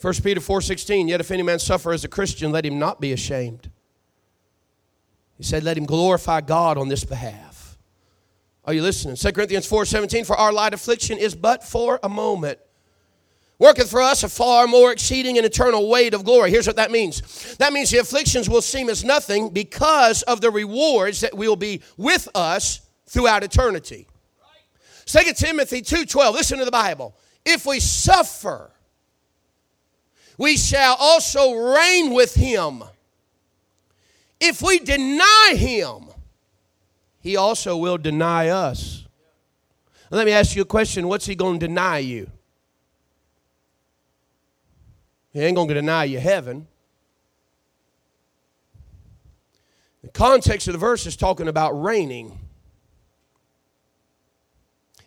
1 0.01 0.15
Peter 0.23 0.41
4:16 0.41 1.09
Yet 1.09 1.21
if 1.21 1.33
any 1.33 1.43
man 1.43 1.59
suffer 1.59 1.93
as 1.93 2.05
a 2.05 2.09
Christian 2.09 2.53
let 2.53 2.65
him 2.65 2.79
not 2.79 3.01
be 3.01 3.13
ashamed. 3.13 3.69
He 5.39 5.43
said 5.43 5.65
let 5.65 5.77
him 5.77 5.87
glorify 5.87 6.41
God 6.41 6.79
on 6.79 6.89
this 6.89 7.03
behalf. 7.03 7.52
Are 8.65 8.73
you 8.73 8.83
listening? 8.83 9.17
2 9.17 9.33
Corinthians 9.33 9.67
4 9.67 9.85
17, 9.85 10.25
for 10.25 10.37
our 10.37 10.53
light 10.53 10.75
affliction 10.75 11.19
is 11.19 11.35
but 11.35 11.65
for 11.65 11.99
a 12.03 12.09
moment. 12.09 12.59
Worketh 13.59 13.91
for 13.91 14.03
us 14.03 14.25
a 14.25 14.29
far 14.29 14.67
more 14.67 14.91
exceeding 14.91 15.37
and 15.37 15.47
eternal 15.47 15.89
weight 15.89 16.15
of 16.15 16.25
glory. 16.25 16.51
Here's 16.51 16.67
what 16.67 16.77
that 16.77 16.91
means. 16.91 17.57
That 17.59 17.73
means 17.73 17.91
the 17.91 17.99
afflictions 17.99 18.49
will 18.49 18.63
seem 18.63 18.89
as 18.89 19.05
nothing 19.05 19.51
because 19.51 20.23
of 20.23 20.41
the 20.41 20.51
rewards 20.51 21.21
that 21.21 21.37
will 21.37 21.55
be 21.55 21.81
with 21.97 22.29
us 22.35 22.81
throughout 23.07 23.45
eternity. 23.45 24.09
2 25.07 25.35
Timothy 25.35 25.83
2:12. 25.83 26.35
Listen 26.35 26.59
to 26.59 26.65
the 26.65 26.73
Bible. 26.73 27.15
If 27.45 27.67
we 27.67 27.79
suffer, 27.81 28.73
we 30.39 30.57
shall 30.57 30.97
also 30.99 31.53
reign 31.53 32.13
with 32.13 32.35
him. 32.35 32.83
If 34.41 34.61
we 34.61 34.79
deny 34.81 35.55
him, 35.57 36.12
he 37.23 37.37
also 37.37 37.77
will 37.77 37.97
deny 37.97 38.49
us. 38.49 39.07
Let 40.11 40.27
me 40.27 40.33
ask 40.33 40.55
you 40.55 40.63
a 40.63 40.67
question 40.67 41.09
what's 41.09 41.25
he 41.25 41.35
going 41.35 41.59
to 41.61 41.67
deny 41.67 41.99
you? 41.99 42.31
He 45.33 45.41
ain't 45.41 45.57
going 45.57 45.69
to 45.69 45.75
deny 45.75 46.05
you 46.05 46.19
heaven. 46.19 46.67
The 50.03 50.11
context 50.11 50.67
of 50.67 50.73
the 50.73 50.79
verse 50.79 51.07
is 51.07 51.17
talking 51.17 51.49
about 51.49 51.73
reigning. 51.73 52.39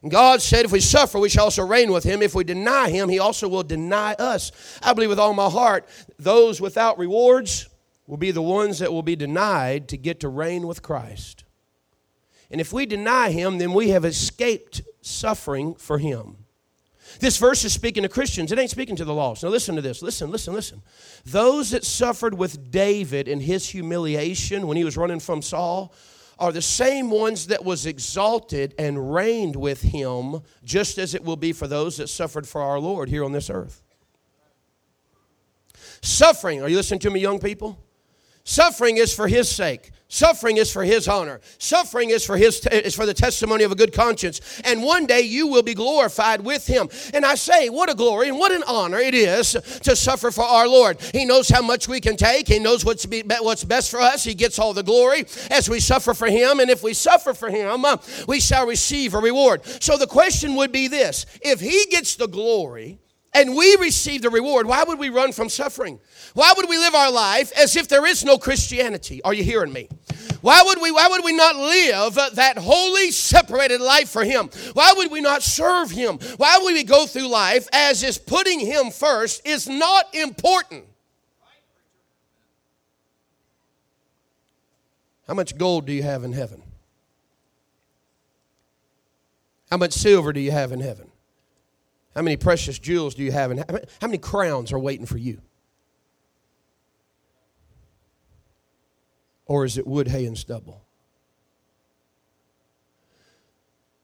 God 0.08 0.42
said, 0.42 0.66
if 0.66 0.72
we 0.72 0.80
suffer, 0.80 1.20
we 1.20 1.30
shall 1.30 1.46
also 1.46 1.66
reign 1.66 1.92
with 1.92 2.04
him. 2.04 2.22
If 2.22 2.36
we 2.36 2.44
deny 2.44 2.90
him, 2.90 3.10
he 3.10 3.20
also 3.20 3.48
will 3.48 3.64
deny 3.64 4.14
us. 4.14 4.52
I 4.82 4.94
believe 4.94 5.10
with 5.10 5.20
all 5.20 5.34
my 5.34 5.50
heart, 5.50 5.88
those 6.18 6.62
without 6.62 6.98
rewards 6.98 7.68
will 8.08 8.18
be 8.18 8.32
the 8.32 8.42
ones 8.42 8.80
that 8.80 8.94
will 8.94 9.04
be 9.04 9.16
denied 9.16 9.88
to 9.90 9.98
get 9.98 10.20
to 10.20 10.30
reign 10.30 10.68
with 10.68 10.84
Christ. 10.84 11.45
And 12.56 12.62
if 12.62 12.72
we 12.72 12.86
deny 12.86 13.32
him, 13.32 13.58
then 13.58 13.74
we 13.74 13.90
have 13.90 14.06
escaped 14.06 14.82
suffering 15.02 15.76
for 15.76 15.98
him. 15.98 16.38
This 17.20 17.36
verse 17.36 17.66
is 17.66 17.74
speaking 17.74 18.04
to 18.04 18.08
Christians. 18.08 18.50
It 18.50 18.58
ain't 18.58 18.72
speaking 18.72 18.96
to 18.96 19.04
the 19.04 19.14
lost. 19.14 19.44
Now, 19.44 19.50
listen 19.50 19.76
to 19.76 19.82
this. 19.82 20.02
Listen, 20.02 20.32
listen, 20.32 20.54
listen. 20.54 20.82
Those 21.26 21.72
that 21.72 21.84
suffered 21.84 22.34
with 22.34 22.72
David 22.72 23.28
in 23.28 23.42
his 23.42 23.68
humiliation 23.68 24.68
when 24.68 24.78
he 24.78 24.86
was 24.86 24.96
running 24.96 25.20
from 25.20 25.42
Saul 25.42 25.94
are 26.40 26.54
the 26.54 26.62
same 26.62 27.10
ones 27.10 27.48
that 27.48 27.66
was 27.66 27.86
exalted 27.86 28.74
and 28.80 29.14
reigned 29.14 29.58
with 29.58 29.82
him, 29.82 30.40
just 30.64 30.98
as 30.98 31.14
it 31.14 31.26
will 31.26 31.36
be 31.36 31.52
for 31.52 31.68
those 31.68 31.98
that 31.98 32.08
suffered 32.08 32.48
for 32.48 32.62
our 32.62 32.80
Lord 32.80 33.10
here 33.10 33.26
on 33.26 33.34
this 33.34 33.50
earth. 33.50 33.84
Suffering, 36.02 36.62
are 36.62 36.70
you 36.70 36.78
listening 36.78 37.02
to 37.02 37.10
me, 37.10 37.20
young 37.20 37.40
people? 37.40 37.78
Suffering 38.46 38.96
is 38.96 39.14
for 39.14 39.28
his 39.28 39.54
sake. 39.54 39.92
Suffering 40.08 40.58
is 40.58 40.72
for 40.72 40.84
his 40.84 41.08
honor. 41.08 41.42
Suffering 41.58 42.12
is 42.12 42.24
for 42.24 42.38
his 42.38 42.66
is 42.68 42.94
for 42.94 43.08
the 43.08 43.14
testimony 43.14 43.64
of 43.64 43.72
a 43.72 43.76
good 43.76 43.92
conscience. 43.92 44.62
And 44.64 44.84
one 44.84 45.08
day 45.08 45.22
you 45.22 45.48
will 45.48 45.64
be 45.64 45.74
glorified 45.74 46.42
with 46.42 46.68
him. 46.68 46.90
And 47.14 47.26
I 47.26 47.34
say, 47.36 47.70
what 47.70 47.90
a 47.90 47.96
glory 47.96 48.30
and 48.30 48.38
what 48.38 48.52
an 48.52 48.64
honor 48.68 49.00
it 49.00 49.16
is 49.16 49.54
to 49.82 49.96
suffer 49.96 50.30
for 50.30 50.44
our 50.44 50.68
Lord. 50.68 51.02
He 51.12 51.26
knows 51.26 51.50
how 51.50 51.64
much 51.64 51.88
we 51.88 52.00
can 52.00 52.18
take. 52.18 52.48
He 52.48 52.60
knows 52.60 52.86
what's 52.86 53.08
be, 53.08 53.24
what's 53.24 53.64
best 53.64 53.90
for 53.90 54.00
us. 54.00 54.24
He 54.24 54.36
gets 54.36 54.60
all 54.60 54.74
the 54.74 54.84
glory 54.84 55.26
as 55.50 55.70
we 55.70 55.80
suffer 55.80 56.14
for 56.14 56.28
him. 56.28 56.60
And 56.60 56.70
if 56.70 56.84
we 56.84 56.94
suffer 56.94 57.34
for 57.34 57.50
him, 57.50 57.84
uh, 57.84 57.98
we 58.28 58.40
shall 58.40 58.68
receive 58.68 59.16
a 59.16 59.20
reward. 59.20 59.66
So 59.82 59.98
the 59.98 60.08
question 60.08 60.56
would 60.56 60.72
be 60.72 60.88
this: 60.88 61.26
If 61.42 61.60
he 61.60 61.88
gets 61.90 62.16
the 62.16 62.28
glory, 62.28 63.00
and 63.36 63.54
we 63.54 63.76
receive 63.76 64.22
the 64.22 64.30
reward, 64.30 64.66
why 64.66 64.84
would 64.84 64.98
we 64.98 65.10
run 65.10 65.34
from 65.34 65.50
suffering? 65.50 66.00
Why 66.34 66.54
would 66.56 66.70
we 66.70 66.78
live 66.78 66.96
our 66.96 67.12
life 67.12 67.52
as 67.58 67.76
if 67.76 67.88
there 67.90 68.06
is 68.06 68.24
no 68.24 68.38
Christianity? 68.38 69.22
Are 69.24 69.34
you 69.34 69.44
hearing 69.44 69.74
me? 69.74 69.90
Why 70.42 70.64
would 70.66 70.82
we 70.82 70.92
why 70.92 71.08
would 71.10 71.24
we 71.24 71.34
not 71.34 71.56
live 71.56 72.16
that 72.36 72.58
holy 72.58 73.12
separated 73.12 73.82
life 73.82 74.10
for 74.10 74.24
him? 74.24 74.50
Why 74.74 74.94
would 74.96 75.12
we 75.12 75.20
not 75.20 75.44
serve 75.44 75.92
him? 75.92 76.18
Why 76.38 76.60
would 76.62 76.74
we 76.74 76.84
go 76.84 77.06
through 77.06 77.28
life 77.28 77.68
as 77.74 78.04
if 78.04 78.26
putting 78.26 78.60
him 78.60 78.90
first 78.90 79.46
is 79.46 79.68
not 79.68 80.14
important? 80.16 80.86
How 85.28 85.34
much 85.34 85.58
gold 85.58 85.88
do 85.88 85.94
you 85.94 86.04
have 86.04 86.24
in 86.24 86.34
heaven? 86.34 86.62
How 89.70 89.78
much 89.78 89.94
silver 89.94 90.32
do 90.32 90.40
you 90.40 90.52
have 90.52 90.72
in 90.72 90.80
heaven? 90.80 91.05
How 92.16 92.22
many 92.22 92.38
precious 92.38 92.80
jewels 92.80 93.16
do 93.16 93.24
you 93.24 93.32
have? 93.32 93.52
And 93.52 93.64
how 94.02 94.08
many 94.08 94.18
crowns 94.18 94.72
are 94.72 94.80
waiting 94.80 95.06
for 95.06 95.18
you? 95.18 95.42
or 99.46 99.66
is 99.66 99.78
it 99.78 99.86
wood, 99.86 100.08
hay, 100.08 100.26
and 100.26 100.38
stubble? 100.38 100.82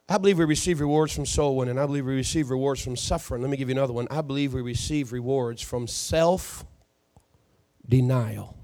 I 0.08 0.18
believe 0.18 0.40
we 0.40 0.46
receive 0.46 0.82
rewards 0.82 1.16
from 1.16 1.26
soul 1.26 1.56
winning. 1.56 1.78
I 1.78 1.86
believe 1.86 2.06
we 2.06 2.16
receive 2.16 2.50
rewards 2.50 2.84
from 2.84 2.98
suffering. 2.98 3.42
Let 3.42 3.50
me 3.50 3.58
give 3.58 3.70
you 3.70 3.76
another 3.76 3.94
one. 3.94 4.08
I 4.12 4.22
believe 4.22 4.54
we 4.54 4.62
receive 4.62 5.14
rewards 5.14 5.62
from 5.62 5.88
self 5.88 6.66
denial. 7.88 8.58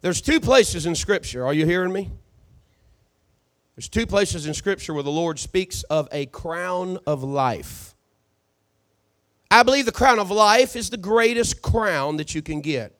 There's 0.00 0.20
two 0.20 0.40
places 0.40 0.86
in 0.86 0.94
Scripture. 0.94 1.44
Are 1.44 1.54
you 1.54 1.66
hearing 1.66 1.92
me? 1.92 2.10
There's 3.76 3.88
two 3.88 4.06
places 4.06 4.46
in 4.46 4.54
Scripture 4.54 4.92
where 4.92 5.02
the 5.02 5.10
Lord 5.10 5.38
speaks 5.38 5.82
of 5.84 6.08
a 6.12 6.26
crown 6.26 6.98
of 7.06 7.22
life. 7.22 7.94
I 9.50 9.62
believe 9.62 9.86
the 9.86 9.92
crown 9.92 10.18
of 10.18 10.30
life 10.30 10.76
is 10.76 10.90
the 10.90 10.96
greatest 10.96 11.62
crown 11.62 12.16
that 12.16 12.34
you 12.34 12.42
can 12.42 12.60
get. 12.60 12.98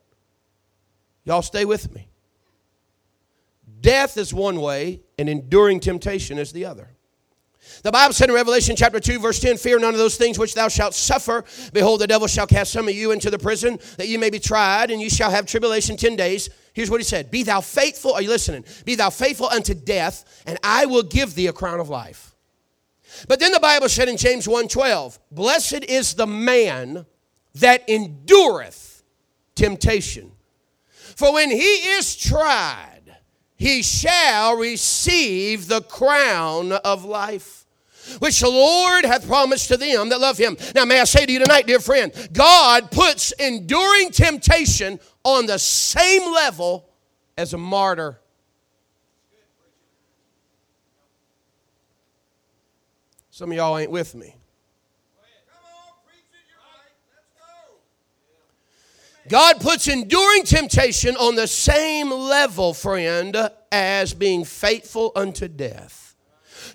Y'all 1.25 1.43
stay 1.43 1.65
with 1.65 1.95
me. 1.95 2.09
Death 3.81 4.17
is 4.17 4.33
one 4.33 4.61
way, 4.61 5.01
and 5.19 5.29
enduring 5.29 5.81
temptation 5.81 6.39
is 6.39 6.53
the 6.53 6.65
other. 6.65 6.92
The 7.83 7.93
Bible 7.93 8.13
said 8.13 8.29
in 8.29 8.35
Revelation 8.35 8.77
chapter 8.77 9.01
2, 9.01 9.19
verse 9.19 9.41
10 9.41 9.57
Fear 9.57 9.81
none 9.81 9.95
of 9.95 9.99
those 9.99 10.17
things 10.17 10.39
which 10.39 10.55
thou 10.55 10.69
shalt 10.69 10.95
suffer. 10.95 11.45
Behold, 11.73 12.01
the 12.01 12.07
devil 12.07 12.29
shall 12.29 12.47
cast 12.47 12.73
some 12.73 12.89
of 12.89 12.95
you 12.95 13.11
into 13.13 13.31
the 13.31 13.39
prison, 13.39 13.79
that 13.97 14.09
ye 14.09 14.17
may 14.17 14.31
be 14.31 14.39
tried, 14.39 14.91
and 14.91 15.01
ye 15.01 15.09
shall 15.09 15.31
have 15.31 15.47
tribulation 15.47 15.97
10 15.97 16.17
days. 16.17 16.51
Here's 16.75 16.91
what 16.91 17.01
he 17.01 17.05
said 17.05 17.31
Be 17.31 17.43
thou 17.43 17.61
faithful, 17.61 18.15
are 18.15 18.23
you 18.23 18.29
listening? 18.29 18.65
Be 18.85 18.95
thou 18.95 19.11
faithful 19.11 19.49
unto 19.49 19.75
death, 19.75 20.43
and 20.47 20.59
I 20.63 20.87
will 20.87 21.03
give 21.03 21.35
thee 21.35 21.49
a 21.49 21.53
crown 21.53 21.81
of 21.81 21.89
life. 21.89 22.35
But 23.29 23.41
then 23.41 23.53
the 23.53 23.61
Bible 23.61 23.89
said 23.89 24.09
in 24.09 24.17
James 24.17 24.49
1 24.49 24.69
12, 24.69 25.19
Blessed 25.31 25.85
is 25.85 26.15
the 26.15 26.27
man 26.27 27.07
that 27.55 27.89
endureth 27.89 29.03
temptation. 29.55 30.33
For 31.17 31.33
when 31.33 31.51
he 31.51 31.59
is 31.59 32.17
tried, 32.17 32.92
he 33.63 33.81
shall 33.81 34.57
receive 34.57 35.69
the 35.69 35.83
crown 35.83 36.73
of 36.73 37.05
life 37.05 37.65
which 38.19 38.41
the 38.41 38.49
Lord 38.49 39.05
hath 39.05 39.25
promised 39.25 39.69
to 39.69 39.77
them 39.77 40.09
that 40.09 40.19
love 40.19 40.37
him. 40.37 40.57
Now, 40.75 40.85
may 40.85 41.01
I 41.01 41.05
say 41.05 41.25
to 41.25 41.33
you 41.33 41.39
tonight, 41.39 41.69
dear 41.69 41.79
friend, 41.79 42.13
God 42.33 42.91
puts 42.91 43.31
enduring 43.31 44.11
temptation 44.11 44.99
on 45.23 45.47
the 45.47 45.61
same 45.61 46.33
level 46.35 46.89
as 47.39 47.55
a 47.55 47.59
martyr. 47.59 48.19
Some 53.31 53.53
of 53.53 53.57
y'all 53.57 53.79
ain't 53.79 53.93
with 53.93 54.17
me. 54.17 54.35
God 59.29 59.61
puts 59.61 59.89
enduring 59.89 60.45
temptation 60.45 61.17
on 61.17 61.37
the 61.37 61.47
same 61.47 62.11
level, 62.11 62.75
friend, 62.75 63.51
as 63.71 64.15
being 64.15 64.45
faithful 64.45 65.13
unto 65.15 65.49
death. 65.49 66.01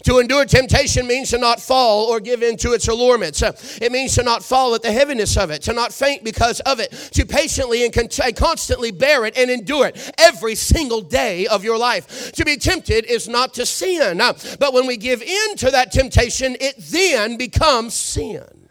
To 0.04 0.20
endure 0.20 0.46
temptation 0.46 1.08
means 1.08 1.32
to 1.32 1.38
not 1.38 1.60
fall 1.60 2.06
or 2.06 2.20
give 2.20 2.44
in 2.44 2.56
to 2.58 2.74
its 2.74 2.88
allurements. 2.88 3.42
It 3.82 3.92
means 3.92 4.16
to 4.16 4.24
not 4.24 4.44
fall 4.44 4.76
at 4.76 4.82
the 4.82 4.92
heaviness 4.92 5.36
of 5.38 5.50
it, 5.50 5.64
to 5.64 5.74
not 5.74 5.92
faint 5.92 6.24
because 6.24 6.60
of 6.62 6.80
it, 6.80 6.92
to 7.14 7.26
patiently 7.26 7.84
and 7.84 7.94
constantly 8.36 8.92
bear 8.92 9.26
it 9.26 9.38
and 9.38 9.50
endure 9.50 9.88
it 9.88 10.12
every 10.18 10.56
single 10.56 11.02
day 11.02 11.48
of 11.48 11.64
your 11.64 11.78
life. 11.78 12.32
To 12.34 12.46
be 12.46 12.58
tempted 12.58 13.06
is 13.06 13.28
not 13.28 13.54
to 13.56 13.66
sin, 13.66 14.18
but 14.18 14.74
when 14.74 14.88
we 14.88 14.98
give 14.98 15.22
in 15.22 15.56
to 15.58 15.72
that 15.72 15.92
temptation, 15.92 16.56
it 16.62 16.76
then 16.78 17.36
becomes 17.38 17.94
sin. 17.94 18.70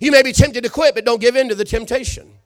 You 0.00 0.12
may 0.12 0.22
be 0.22 0.32
tempted 0.32 0.64
to 0.64 0.70
quit, 0.70 0.94
but 0.94 1.04
don't 1.04 1.20
give 1.20 1.36
in 1.36 1.48
to 1.48 1.54
the 1.54 1.64
temptation. 1.64 2.37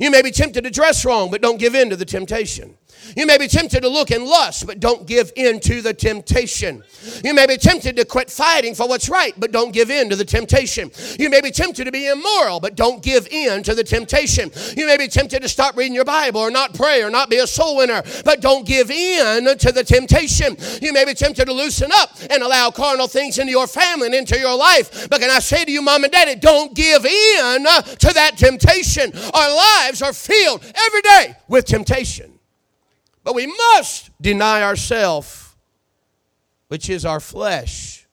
You 0.00 0.10
may 0.10 0.22
be 0.22 0.30
tempted 0.30 0.64
to 0.64 0.70
dress 0.70 1.04
wrong, 1.04 1.30
but 1.30 1.42
don't 1.42 1.58
give 1.58 1.74
in 1.74 1.90
to 1.90 1.96
the 1.96 2.04
temptation. 2.06 2.77
You 3.16 3.26
may 3.26 3.38
be 3.38 3.48
tempted 3.48 3.82
to 3.82 3.88
look 3.88 4.10
and 4.10 4.24
lust, 4.24 4.66
but 4.66 4.80
don't 4.80 5.06
give 5.06 5.32
in 5.36 5.60
to 5.60 5.82
the 5.82 5.94
temptation. 5.94 6.82
You 7.24 7.34
may 7.34 7.46
be 7.46 7.56
tempted 7.56 7.96
to 7.96 8.04
quit 8.04 8.30
fighting 8.30 8.74
for 8.74 8.88
what's 8.88 9.08
right, 9.08 9.34
but 9.38 9.52
don't 9.52 9.72
give 9.72 9.90
in 9.90 10.10
to 10.10 10.16
the 10.16 10.24
temptation. 10.24 10.90
You 11.18 11.30
may 11.30 11.40
be 11.40 11.50
tempted 11.50 11.84
to 11.84 11.92
be 11.92 12.08
immoral, 12.08 12.60
but 12.60 12.76
don't 12.76 13.02
give 13.02 13.26
in 13.28 13.62
to 13.64 13.74
the 13.74 13.84
temptation. 13.84 14.50
You 14.76 14.86
may 14.86 14.96
be 14.96 15.08
tempted 15.08 15.42
to 15.42 15.48
stop 15.48 15.76
reading 15.76 15.94
your 15.94 16.04
Bible 16.04 16.40
or 16.40 16.50
not 16.50 16.74
pray 16.74 17.02
or 17.02 17.10
not 17.10 17.30
be 17.30 17.38
a 17.38 17.46
soul 17.46 17.76
winner, 17.76 18.02
but 18.24 18.40
don't 18.40 18.66
give 18.66 18.90
in 18.90 19.56
to 19.58 19.72
the 19.72 19.84
temptation. 19.84 20.56
You 20.80 20.92
may 20.92 21.04
be 21.04 21.14
tempted 21.14 21.46
to 21.46 21.52
loosen 21.52 21.90
up 21.92 22.16
and 22.30 22.42
allow 22.42 22.70
carnal 22.70 23.08
things 23.08 23.38
into 23.38 23.50
your 23.50 23.66
family 23.66 24.06
and 24.06 24.14
into 24.14 24.38
your 24.38 24.56
life. 24.56 25.08
But 25.08 25.20
can 25.20 25.30
I 25.30 25.38
say 25.40 25.64
to 25.64 25.70
you, 25.70 25.82
mom 25.82 26.04
and 26.04 26.12
daddy, 26.12 26.34
don't 26.36 26.74
give 26.74 27.04
in 27.04 27.64
to 27.64 28.12
that 28.14 28.34
temptation. 28.36 29.12
Our 29.34 29.56
lives 29.56 30.02
are 30.02 30.12
filled 30.12 30.62
every 30.74 31.02
day 31.02 31.36
with 31.48 31.64
temptation. 31.64 32.37
But 33.24 33.34
we 33.34 33.46
must 33.46 34.10
deny 34.20 34.62
ourselves, 34.62 35.56
which 36.68 36.88
is 36.88 37.04
our 37.04 37.20
flesh. 37.20 38.06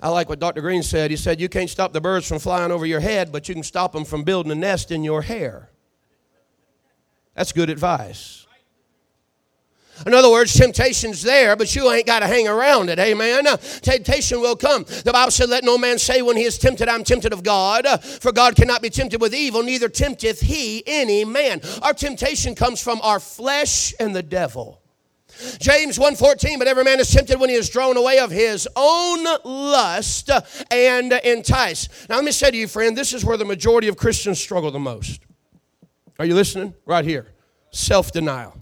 I 0.00 0.10
like 0.10 0.28
what 0.28 0.38
Dr. 0.38 0.60
Green 0.60 0.82
said. 0.82 1.10
He 1.10 1.16
said, 1.16 1.40
You 1.40 1.48
can't 1.48 1.70
stop 1.70 1.92
the 1.92 2.00
birds 2.00 2.28
from 2.28 2.38
flying 2.38 2.70
over 2.70 2.86
your 2.86 3.00
head, 3.00 3.32
but 3.32 3.48
you 3.48 3.54
can 3.54 3.64
stop 3.64 3.92
them 3.92 4.04
from 4.04 4.22
building 4.22 4.52
a 4.52 4.54
nest 4.54 4.90
in 4.90 5.02
your 5.02 5.22
hair. 5.22 5.70
That's 7.34 7.52
good 7.52 7.70
advice. 7.70 8.47
In 10.06 10.14
other 10.14 10.30
words, 10.30 10.54
temptation's 10.54 11.22
there, 11.22 11.56
but 11.56 11.74
you 11.74 11.90
ain't 11.90 12.06
got 12.06 12.20
to 12.20 12.26
hang 12.26 12.46
around 12.48 12.90
it. 12.90 12.98
Amen. 12.98 13.44
Temptation 13.82 14.40
will 14.40 14.56
come. 14.56 14.84
The 14.84 15.12
Bible 15.12 15.30
said, 15.30 15.48
Let 15.48 15.64
no 15.64 15.78
man 15.78 15.98
say 15.98 16.22
when 16.22 16.36
he 16.36 16.44
is 16.44 16.58
tempted, 16.58 16.88
I'm 16.88 17.04
tempted 17.04 17.32
of 17.32 17.42
God. 17.42 17.86
For 18.02 18.32
God 18.32 18.56
cannot 18.56 18.82
be 18.82 18.90
tempted 18.90 19.20
with 19.20 19.34
evil, 19.34 19.62
neither 19.62 19.88
tempteth 19.88 20.40
he 20.40 20.82
any 20.86 21.24
man. 21.24 21.60
Our 21.82 21.92
temptation 21.92 22.54
comes 22.54 22.82
from 22.82 23.00
our 23.02 23.20
flesh 23.20 23.94
and 23.98 24.14
the 24.14 24.22
devil. 24.22 24.82
James 25.60 25.98
1:14 25.98 26.58
but 26.58 26.66
every 26.66 26.82
man 26.82 26.98
is 26.98 27.10
tempted 27.10 27.38
when 27.38 27.48
he 27.48 27.54
is 27.54 27.68
drawn 27.68 27.96
away 27.96 28.18
of 28.18 28.30
his 28.30 28.66
own 28.74 29.24
lust 29.44 30.30
and 30.70 31.12
enticed. 31.12 31.90
Now 32.08 32.16
let 32.16 32.24
me 32.24 32.32
say 32.32 32.50
to 32.50 32.56
you 32.56 32.66
friend, 32.66 32.96
this 32.96 33.12
is 33.12 33.24
where 33.24 33.36
the 33.36 33.44
majority 33.44 33.88
of 33.88 33.96
Christians 33.96 34.40
struggle 34.40 34.70
the 34.70 34.80
most. 34.80 35.20
Are 36.18 36.24
you 36.24 36.34
listening? 36.34 36.74
Right 36.84 37.04
here. 37.04 37.28
Self-denial. 37.70 38.58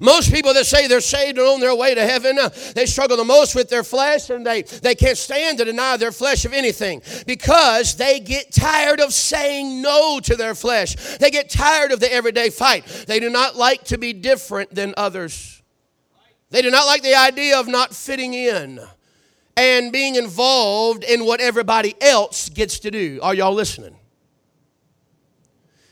Most 0.00 0.32
people 0.32 0.54
that 0.54 0.66
say 0.66 0.86
they're 0.86 1.00
saved 1.00 1.38
and 1.38 1.46
on 1.46 1.60
their 1.60 1.74
way 1.74 1.94
to 1.94 2.04
heaven, 2.04 2.38
uh, 2.38 2.50
they 2.74 2.86
struggle 2.86 3.16
the 3.16 3.24
most 3.24 3.54
with 3.54 3.68
their 3.68 3.84
flesh 3.84 4.30
and 4.30 4.46
they, 4.46 4.62
they 4.62 4.94
can't 4.94 5.18
stand 5.18 5.58
to 5.58 5.64
deny 5.64 5.96
their 5.96 6.12
flesh 6.12 6.44
of 6.44 6.52
anything 6.52 7.02
because 7.26 7.96
they 7.96 8.20
get 8.20 8.52
tired 8.52 9.00
of 9.00 9.12
saying 9.12 9.82
no 9.82 10.20
to 10.20 10.36
their 10.36 10.54
flesh. 10.54 10.94
They 11.18 11.30
get 11.30 11.50
tired 11.50 11.92
of 11.92 12.00
the 12.00 12.12
everyday 12.12 12.50
fight. 12.50 12.86
They 13.06 13.20
do 13.20 13.30
not 13.30 13.56
like 13.56 13.84
to 13.84 13.98
be 13.98 14.12
different 14.12 14.74
than 14.74 14.94
others. 14.96 15.62
They 16.50 16.62
do 16.62 16.70
not 16.70 16.86
like 16.86 17.02
the 17.02 17.16
idea 17.16 17.58
of 17.58 17.66
not 17.66 17.94
fitting 17.94 18.34
in 18.34 18.80
and 19.56 19.92
being 19.92 20.16
involved 20.16 21.04
in 21.04 21.24
what 21.24 21.40
everybody 21.40 21.94
else 22.00 22.48
gets 22.48 22.80
to 22.80 22.90
do. 22.90 23.20
Are 23.22 23.34
y'all 23.34 23.54
listening? 23.54 23.96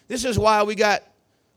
This 0.08 0.24
is 0.24 0.38
why 0.38 0.62
we 0.62 0.74
got 0.74 1.02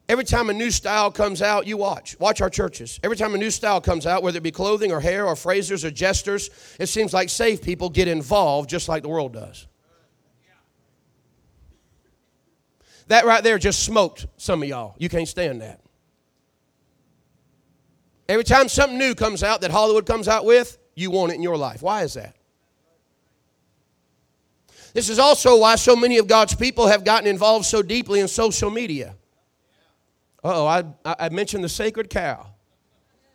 Every 0.08 0.24
time 0.24 0.52
a 0.52 0.54
new 0.54 0.70
style 0.70 1.12
comes 1.12 1.42
out, 1.42 1.66
you 1.66 1.78
watch. 1.78 2.20
Watch 2.20 2.40
our 2.40 2.50
churches. 2.50 3.00
Every 3.04 3.18
time 3.18 3.34
a 3.34 3.40
new 3.40 3.50
style 3.50 3.82
comes 3.82 4.06
out, 4.06 4.22
whether 4.22 4.38
it 4.38 4.44
be 4.44 4.52
clothing 4.52 4.92
or 4.92 5.00
hair 5.00 5.26
or 5.26 5.36
phrasers 5.36 5.84
or 5.84 5.90
gestures, 5.90 6.52
it 6.80 6.88
seems 6.88 7.12
like 7.12 7.30
saved 7.30 7.64
people 7.64 7.90
get 7.90 8.08
involved 8.08 8.70
just 8.70 8.88
like 8.88 9.02
the 9.02 9.10
world 9.10 9.34
does. 9.34 9.66
That 13.08 13.26
right 13.26 13.44
there 13.44 13.58
just 13.58 13.84
smoked 13.84 14.28
some 14.38 14.62
of 14.62 14.70
y'all. 14.70 14.96
You 15.00 15.10
can't 15.10 15.28
stand 15.28 15.62
that. 15.62 15.80
Every 18.30 18.44
time 18.44 18.68
something 18.68 18.98
new 18.98 19.16
comes 19.16 19.44
out 19.44 19.62
that 19.62 19.72
Hollywood 19.72 20.06
comes 20.06 20.28
out 20.28 20.46
with, 20.46 20.78
you 20.96 21.12
want 21.12 21.32
it 21.32 21.36
in 21.36 21.44
your 21.44 21.58
life. 21.58 21.82
Why 21.82 22.04
is 22.04 22.14
that? 22.16 22.36
This 24.94 25.10
is 25.10 25.20
also 25.20 25.60
why 25.60 25.76
so 25.76 25.96
many 25.96 26.18
of 26.20 26.28
God's 26.28 26.56
people 26.56 26.88
have 26.88 27.04
gotten 27.04 27.28
involved 27.28 27.66
so 27.66 27.82
deeply 27.82 28.20
in 28.20 28.28
social 28.28 28.72
media 28.72 29.16
oh, 30.46 30.66
I, 30.68 30.84
I 31.04 31.30
mentioned 31.30 31.64
the 31.64 31.70
sacred 31.70 32.10
cow 32.10 32.48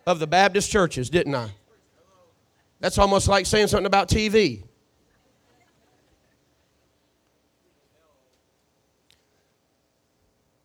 of 0.06 0.18
the 0.18 0.26
Baptist 0.26 0.70
churches, 0.70 1.10
didn't 1.10 1.34
I? 1.34 1.50
That's 2.80 2.98
almost 2.98 3.28
like 3.28 3.46
saying 3.46 3.66
something 3.66 3.86
about 3.86 4.08
TV. 4.08 4.64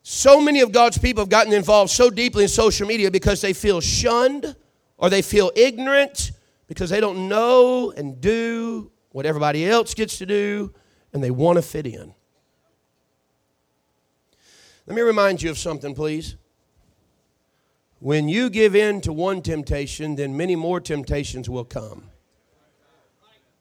So 0.01 0.39
many 0.39 0.61
of 0.61 0.71
God's 0.71 0.97
people 0.97 1.21
have 1.21 1.29
gotten 1.29 1.51
involved 1.51 1.91
so 1.91 2.09
deeply 2.09 2.43
in 2.43 2.49
social 2.49 2.87
media 2.87 3.09
because 3.09 3.41
they 3.41 3.53
feel 3.53 3.81
shunned 3.81 4.55
or 4.97 5.09
they 5.09 5.21
feel 5.21 5.51
ignorant 5.55 6.31
because 6.67 6.89
they 6.89 6.99
don't 6.99 7.27
know 7.27 7.91
and 7.91 8.21
do 8.21 8.91
what 9.11 9.25
everybody 9.25 9.67
else 9.67 9.93
gets 9.93 10.19
to 10.19 10.25
do 10.25 10.73
and 11.11 11.23
they 11.23 11.31
want 11.31 11.57
to 11.57 11.61
fit 11.61 11.87
in. 11.87 12.13
Let 14.88 14.95
me 14.95 15.01
remind 15.01 15.41
you 15.41 15.49
of 15.49 15.57
something, 15.57 15.95
please. 15.95 16.36
When 17.99 18.29
you 18.29 18.49
give 18.49 18.75
in 18.75 19.01
to 19.01 19.13
one 19.13 19.41
temptation, 19.41 20.15
then 20.15 20.38
many 20.38 20.55
more 20.55 20.79
temptations 20.79 21.49
will 21.49 21.63
come. 21.63 22.03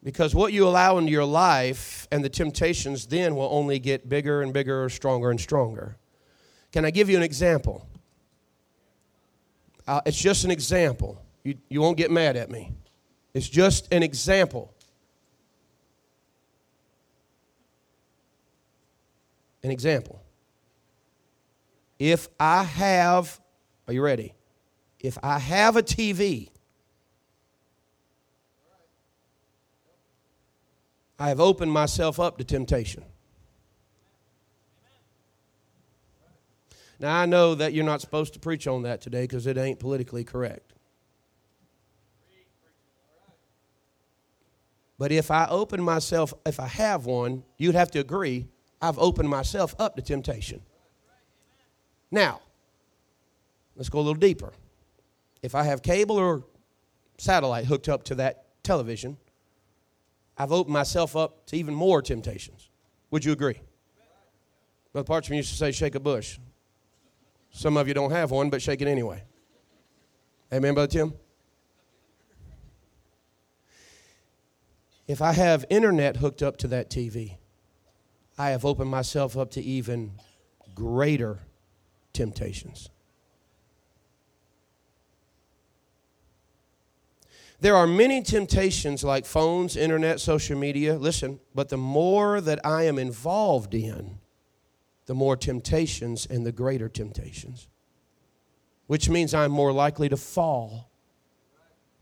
Because 0.03 0.35
what 0.35 0.53
you 0.53 0.69
allow 0.69 0.99
into 0.99 1.11
your 1.11 1.25
life 1.25 2.07
and 2.13 2.23
the 2.23 2.29
temptations 2.29 3.07
then 3.07 3.37
will 3.37 3.49
only 3.51 3.79
get 3.79 4.07
bigger 4.07 4.43
and 4.43 4.53
bigger, 4.53 4.89
stronger 4.91 5.31
and 5.31 5.41
stronger. 5.41 5.97
Can 6.73 6.85
I 6.85 6.91
give 6.91 7.09
you 7.09 7.17
an 7.17 7.23
example? 7.23 7.89
Uh, 9.87 10.03
it's 10.05 10.19
just 10.19 10.45
an 10.45 10.51
example. 10.51 11.25
You, 11.43 11.57
you 11.71 11.81
won't 11.81 11.97
get 11.97 12.11
mad 12.11 12.37
at 12.37 12.51
me. 12.51 12.73
It's 13.33 13.49
just 13.49 13.93
an 13.93 14.03
example. 14.03 14.75
An 19.63 19.71
example. 19.71 20.24
If 21.99 22.29
I 22.39 22.65
have, 22.65 23.41
are 23.87 23.93
you 23.93 24.03
ready? 24.03 24.35
If 25.01 25.19
I 25.23 25.39
have 25.39 25.77
a 25.77 25.83
TV, 25.83 26.51
I 31.19 31.29
have 31.29 31.41
opened 31.41 31.73
myself 31.73 32.19
up 32.19 32.39
to 32.39 32.45
temptation. 32.45 33.05
Now, 36.99 37.17
I 37.17 37.27
know 37.27 37.55
that 37.55 37.73
you're 37.73 37.85
not 37.85 38.01
supposed 38.01 38.35
to 38.35 38.41
preach 38.41 38.67
on 38.67 38.83
that 38.83 39.01
today 39.01 39.23
because 39.23 39.47
it 39.47 39.59
ain't 39.59 39.79
politically 39.79 40.25
correct. 40.25 40.73
But 44.97 45.11
if 45.13 45.31
I 45.31 45.47
open 45.49 45.83
myself, 45.83 46.33
if 46.47 46.61
I 46.61 46.69
have 46.69 47.05
one, 47.05 47.43
you'd 47.59 47.75
have 47.75 47.91
to 47.93 47.99
agree, 47.99 48.47
I've 48.81 48.99
opened 48.99 49.29
myself 49.29 49.75
up 49.79 49.97
to 49.97 50.03
temptation. 50.03 50.63
Now, 52.15 52.43
let's 53.75 53.89
go 53.89 53.99
a 53.99 54.01
little 54.01 54.15
deeper. 54.15 54.53
If 55.43 55.57
I 55.57 55.65
have 55.65 55.83
cable 55.83 56.17
or 56.17 56.45
satellite 57.19 57.65
hooked 57.65 57.89
up 57.89 58.05
to 58.05 58.15
that 58.15 58.45
television, 58.63 59.17
I've 60.39 60.53
opened 60.53 60.73
myself 60.73 61.17
up 61.17 61.45
to 61.47 61.57
even 61.57 61.75
more 61.75 62.03
temptations. 62.03 62.71
Would 63.11 63.25
you 63.25 63.33
agree? 63.33 63.61
Brother 64.93 65.13
Parchman 65.13 65.39
used 65.39 65.51
to 65.51 65.57
say, 65.57 65.73
shake 65.73 65.97
a 65.97 66.01
bush. 66.01 66.39
Some 67.51 67.77
of 67.77 67.89
you 67.89 67.95
don't 67.95 68.13
have 68.13 68.31
one, 68.31 68.49
but 68.49 68.63
shake 68.63 68.81
it 68.81 68.87
anyway. 68.87 69.25
Amen, 70.53 70.75
Brother 70.75 70.93
Tim? 70.93 71.15
If 75.09 75.21
I 75.21 75.33
have 75.33 75.65
internet 75.69 76.19
hooked 76.19 76.45
up 76.45 76.59
to 76.59 76.69
that 76.69 76.91
TV, 76.91 77.39
I 78.39 78.51
have 78.51 78.65
opened 78.65 78.91
myself 78.91 79.37
up 79.37 79.51
to 79.53 79.61
even 79.61 80.13
greater 80.77 81.41
temptations. 82.15 82.89
There 87.61 87.77
are 87.77 87.87
many 87.87 88.23
temptations 88.23 89.05
like 89.05 89.25
phones, 89.25 89.77
internet, 89.77 90.21
social 90.21 90.59
media. 90.59 90.97
Listen, 90.97 91.41
but 91.55 91.69
the 91.69 91.77
more 91.77 92.41
that 92.41 92.65
I 92.65 92.83
am 92.83 92.99
involved 92.99 93.75
in, 93.75 94.19
the 95.07 95.15
more 95.15 95.37
temptations 95.37 96.27
and 96.27 96.45
the 96.45 96.53
greater 96.53 96.89
temptations, 96.89 97.69
which 98.87 99.09
means 99.09 99.35
I'm 99.35 99.51
more 99.51 99.73
likely 99.73 100.09
to 100.09 100.17
fall 100.17 100.91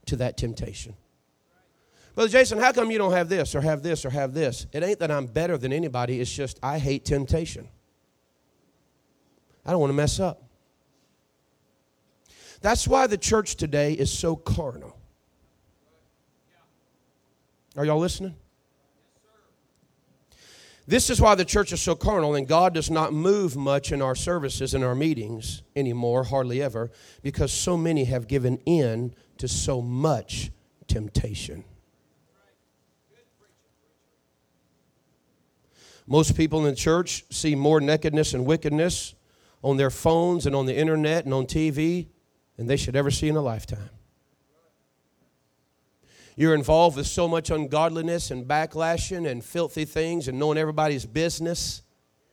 to 0.05 0.15
that 0.17 0.37
temptation. 0.37 0.95
Brother 2.15 2.29
Jason, 2.29 2.59
how 2.59 2.71
come 2.71 2.91
you 2.91 2.97
don't 2.97 3.13
have 3.13 3.29
this 3.29 3.55
or 3.55 3.61
have 3.61 3.81
this 3.81 4.05
or 4.05 4.09
have 4.09 4.33
this? 4.33 4.67
It 4.71 4.83
ain't 4.83 4.99
that 4.99 5.11
I'm 5.11 5.25
better 5.25 5.57
than 5.57 5.73
anybody, 5.73 6.19
it's 6.19 6.31
just 6.31 6.59
I 6.61 6.77
hate 6.77 7.05
temptation. 7.05 7.69
I 9.65 9.71
don't 9.71 9.79
want 9.79 9.91
to 9.91 9.95
mess 9.95 10.19
up. 10.19 10.43
That's 12.61 12.87
why 12.87 13.07
the 13.07 13.17
church 13.17 13.55
today 13.55 13.93
is 13.93 14.11
so 14.11 14.35
carnal. 14.35 14.97
Are 17.75 17.85
y'all 17.85 17.99
listening? 17.99 18.35
This 20.85 21.09
is 21.09 21.21
why 21.21 21.35
the 21.35 21.45
church 21.45 21.71
is 21.71 21.81
so 21.81 21.95
carnal, 21.95 22.35
and 22.35 22.45
God 22.47 22.73
does 22.73 22.91
not 22.91 23.13
move 23.13 23.55
much 23.55 23.91
in 23.91 24.01
our 24.01 24.15
services 24.15 24.73
and 24.73 24.83
our 24.83 24.95
meetings 24.95 25.61
anymore, 25.75 26.25
hardly 26.25 26.61
ever, 26.61 26.91
because 27.21 27.53
so 27.53 27.77
many 27.77 28.03
have 28.03 28.27
given 28.27 28.57
in 28.65 29.13
to 29.37 29.47
so 29.47 29.81
much 29.81 30.51
temptation. 30.87 31.63
Most 36.05 36.35
people 36.35 36.59
in 36.59 36.65
the 36.65 36.75
church 36.75 37.23
see 37.29 37.55
more 37.55 37.79
nakedness 37.79 38.33
and 38.33 38.45
wickedness 38.45 39.15
on 39.63 39.77
their 39.77 39.89
phones 39.89 40.45
and 40.45 40.55
on 40.55 40.65
the 40.65 40.75
internet 40.75 41.25
and 41.25 41.33
on 41.33 41.45
TV 41.45 42.07
than 42.57 42.67
they 42.67 42.77
should 42.77 42.95
ever 42.95 43.09
see 43.09 43.29
in 43.29 43.35
a 43.35 43.41
lifetime. 43.41 43.89
You're 46.35 46.55
involved 46.55 46.97
with 46.97 47.07
so 47.07 47.27
much 47.27 47.51
ungodliness 47.51 48.31
and 48.31 48.45
backlashing 48.45 49.29
and 49.29 49.43
filthy 49.43 49.85
things 49.85 50.27
and 50.27 50.39
knowing 50.39 50.57
everybody's 50.57 51.05
business 51.05 51.83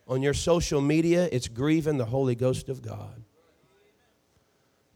on 0.09 0.23
your 0.23 0.35
social 0.35 0.81
media, 0.81 1.29
it's 1.31 1.47
grieving 1.47 1.99
the 1.99 2.05
Holy 2.05 2.35
Ghost 2.35 2.69
of 2.69 2.83
God. 2.83 3.23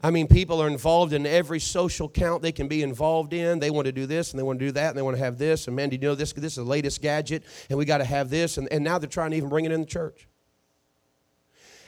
I 0.03 0.11
mean, 0.11 0.27
people 0.27 0.61
are 0.61 0.67
involved 0.67 1.13
in 1.13 1.25
every 1.25 1.59
social 1.59 2.09
count 2.09 2.41
they 2.41 2.51
can 2.51 2.67
be 2.67 2.83
involved 2.83 3.33
in. 3.33 3.59
They 3.59 3.71
want 3.71 3.85
to 3.85 3.91
do 3.91 4.05
this 4.05 4.31
and 4.31 4.39
they 4.39 4.43
want 4.43 4.59
to 4.59 4.65
do 4.65 4.71
that 4.73 4.89
and 4.89 4.97
they 4.97 5.01
want 5.01 5.17
to 5.17 5.23
have 5.23 5.37
this. 5.37 5.67
And 5.67 5.75
man, 5.75 5.89
do 5.89 5.95
you 5.95 6.01
know 6.01 6.15
this? 6.15 6.33
This 6.33 6.53
is 6.53 6.57
the 6.57 6.63
latest 6.63 7.01
gadget 7.01 7.43
and 7.69 7.79
we 7.79 7.85
got 7.85 7.99
to 7.99 8.05
have 8.05 8.29
this. 8.29 8.57
And, 8.57 8.71
and 8.71 8.83
now 8.83 8.99
they're 8.99 9.09
trying 9.09 9.31
to 9.31 9.37
even 9.37 9.49
bring 9.49 9.65
it 9.65 9.71
in 9.71 9.79
the 9.79 9.87
church. 9.87 10.27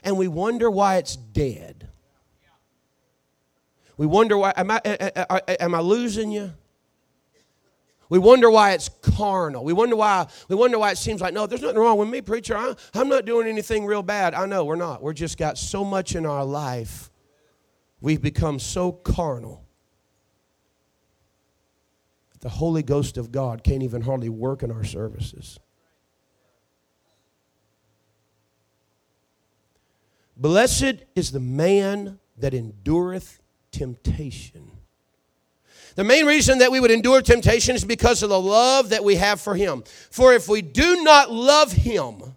And 0.04 0.18
we 0.18 0.28
wonder 0.28 0.70
why 0.70 0.98
it's 0.98 1.16
dead. 1.16 1.88
We 3.98 4.06
wonder 4.06 4.38
why, 4.38 4.54
am 4.56 4.70
I, 4.70 4.80
am 5.60 5.74
I 5.74 5.80
losing 5.80 6.32
you? 6.32 6.54
We 8.10 8.20
wonder 8.20 8.50
why 8.50 8.72
it's 8.72 8.90
carnal. 8.90 9.64
We 9.66 9.74
wonder 9.74 9.96
why 9.96 10.28
we 10.48 10.56
wonder 10.56 10.80
why 10.80 10.92
it 10.92 10.98
seems 10.98 11.20
like 11.20 11.34
no, 11.34 11.46
there's 11.46 11.62
nothing 11.62 11.80
wrong 11.80 11.98
with 11.98 12.08
me, 12.08 12.22
preacher. 12.22 12.56
I, 12.56 12.74
I'm 12.94 13.10
not 13.10 13.26
doing 13.26 13.48
anything 13.48 13.86
real 13.86 14.04
bad. 14.04 14.34
I 14.34 14.46
know 14.46 14.64
we're 14.64 14.76
not. 14.76 15.02
We're 15.02 15.14
just 15.14 15.38
got 15.38 15.58
so 15.58 15.84
much 15.84 16.16
in 16.16 16.26
our 16.26 16.46
life. 16.46 17.10
We've 18.00 18.22
become 18.22 18.60
so 18.60 18.92
carnal. 18.92 19.66
The 22.40 22.50
Holy 22.50 22.84
Ghost 22.84 23.18
of 23.18 23.32
God 23.32 23.64
can't 23.64 23.84
even 23.84 24.04
hardly 24.04 24.30
work 24.30 24.64
in 24.64 24.72
our 24.72 24.84
services. 24.84 25.60
Blessed 30.38 31.04
is 31.16 31.32
the 31.32 31.40
man 31.40 32.20
that 32.38 32.54
endureth 32.54 33.42
temptation 33.72 34.72
the 35.98 36.04
main 36.04 36.28
reason 36.28 36.60
that 36.60 36.72
we 36.72 36.80
would 36.80 36.92
endure 36.92 37.24
temptation 37.24 37.76
is 37.76 37.84
because 37.84 38.22
of 38.22 38.30
the 38.30 38.40
love 38.40 38.90
that 38.90 39.04
we 39.04 39.16
have 39.16 39.42
for 39.42 39.56
Him. 39.56 39.84
For 40.12 40.32
if 40.32 40.48
we 40.48 40.62
do 40.62 41.04
not 41.04 41.32
love 41.32 41.72
Him 41.72 42.36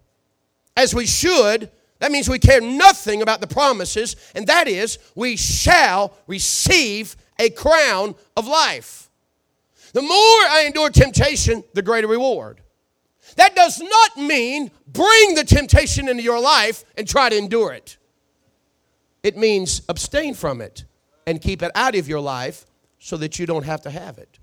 as 0.75 0.95
we 0.95 1.05
should, 1.05 1.71
that 1.99 2.11
means 2.11 2.27
we 2.27 2.39
care 2.39 2.63
nothing 2.63 3.21
about 3.21 3.43
the 3.43 3.47
promises, 3.47 4.17
and 4.35 4.47
that 4.47 4.67
is, 4.67 4.99
we 5.15 5.37
shall 5.37 6.15
receive 6.27 7.17
a 7.39 7.51
crown 7.51 8.15
of 8.35 8.47
life. 8.47 9.11
The 9.93 10.01
more 10.01 10.09
I 10.11 10.65
endure 10.67 10.89
temptation, 10.89 11.63
the 11.75 11.83
greater 11.83 12.07
reward. 12.07 12.63
That 13.37 13.55
does 13.55 13.81
not 13.81 14.16
mean 14.16 14.70
bring 14.87 15.35
the 15.35 15.45
temptation 15.45 16.09
into 16.09 16.22
your 16.22 16.41
life 16.41 16.85
and 16.97 17.09
try 17.09 17.28
to 17.28 17.37
endure 17.37 17.72
it. 17.72 17.97
It 19.22 19.37
means 19.37 19.83
abstain 19.89 20.35
from 20.35 20.61
it 20.61 20.85
and 21.26 21.41
keep 21.41 21.62
it 21.62 21.70
out 21.74 21.95
of 21.95 22.09
your 22.09 22.20
life 22.20 22.66
so 22.99 23.16
that 23.18 23.39
you 23.39 23.47
don't 23.47 23.64
have 23.64 23.83
to 23.83 23.91
have 23.91 24.18
it. 24.18 24.39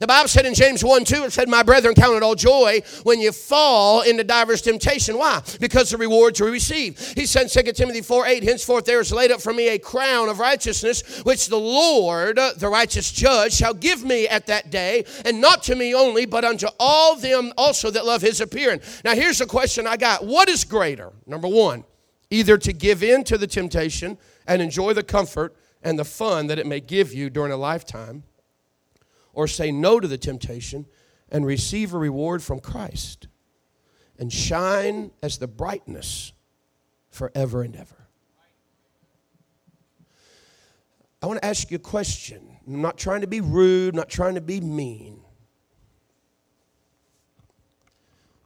The 0.00 0.06
Bible 0.06 0.28
said 0.28 0.46
in 0.46 0.54
James 0.54 0.84
1 0.84 1.04
2, 1.04 1.24
it 1.24 1.32
said, 1.32 1.48
My 1.48 1.62
brethren, 1.62 1.94
count 1.94 2.16
it 2.16 2.22
all 2.22 2.34
joy 2.34 2.82
when 3.02 3.20
you 3.20 3.32
fall 3.32 4.02
into 4.02 4.24
diverse 4.24 4.62
temptation. 4.62 5.18
Why? 5.18 5.42
Because 5.60 5.90
the 5.90 5.96
rewards 5.96 6.40
we 6.40 6.50
receive. 6.50 6.98
He 7.14 7.26
said 7.26 7.42
in 7.42 7.64
2 7.64 7.72
Timothy 7.72 8.02
4 8.02 8.26
8, 8.26 8.42
Henceforth 8.42 8.84
there 8.84 9.00
is 9.00 9.12
laid 9.12 9.30
up 9.30 9.40
for 9.40 9.52
me 9.52 9.68
a 9.68 9.78
crown 9.78 10.28
of 10.28 10.38
righteousness, 10.38 11.24
which 11.24 11.46
the 11.46 11.58
Lord, 11.58 12.36
the 12.36 12.68
righteous 12.68 13.10
judge, 13.10 13.54
shall 13.54 13.74
give 13.74 14.04
me 14.04 14.28
at 14.28 14.46
that 14.46 14.70
day, 14.70 15.04
and 15.24 15.40
not 15.40 15.62
to 15.64 15.74
me 15.74 15.94
only, 15.94 16.26
but 16.26 16.44
unto 16.44 16.68
all 16.78 17.16
them 17.16 17.52
also 17.56 17.90
that 17.90 18.04
love 18.04 18.22
his 18.22 18.40
appearing. 18.40 18.80
Now 19.04 19.14
here's 19.14 19.38
the 19.38 19.46
question 19.46 19.86
I 19.86 19.96
got 19.96 20.24
What 20.24 20.48
is 20.48 20.64
greater? 20.64 21.12
Number 21.26 21.48
one, 21.48 21.84
either 22.30 22.58
to 22.58 22.72
give 22.72 23.02
in 23.02 23.24
to 23.24 23.38
the 23.38 23.46
temptation 23.46 24.18
and 24.46 24.60
enjoy 24.62 24.92
the 24.92 25.02
comfort 25.02 25.56
and 25.82 25.98
the 25.98 26.04
fun 26.04 26.48
that 26.48 26.58
it 26.58 26.66
may 26.66 26.80
give 26.80 27.12
you 27.12 27.30
during 27.30 27.52
a 27.52 27.56
lifetime, 27.56 28.24
or 29.36 29.46
say 29.46 29.70
no 29.70 30.00
to 30.00 30.08
the 30.08 30.16
temptation 30.16 30.86
and 31.28 31.44
receive 31.44 31.92
a 31.92 31.98
reward 31.98 32.42
from 32.42 32.58
Christ 32.58 33.28
and 34.18 34.32
shine 34.32 35.10
as 35.22 35.36
the 35.36 35.46
brightness 35.46 36.32
forever 37.10 37.62
and 37.62 37.76
ever. 37.76 38.08
I 41.22 41.26
want 41.26 41.42
to 41.42 41.44
ask 41.44 41.70
you 41.70 41.76
a 41.76 41.78
question. 41.78 42.56
I'm 42.66 42.80
not 42.80 42.96
trying 42.96 43.20
to 43.20 43.26
be 43.26 43.42
rude, 43.42 43.94
not 43.94 44.08
trying 44.08 44.36
to 44.36 44.40
be 44.40 44.58
mean. 44.60 45.20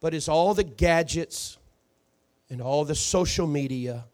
But 0.00 0.12
is 0.12 0.28
all 0.28 0.54
the 0.54 0.64
gadgets 0.64 1.56
and 2.48 2.60
all 2.60 2.84
the 2.84 2.96
social 2.96 3.46
media 3.46 4.06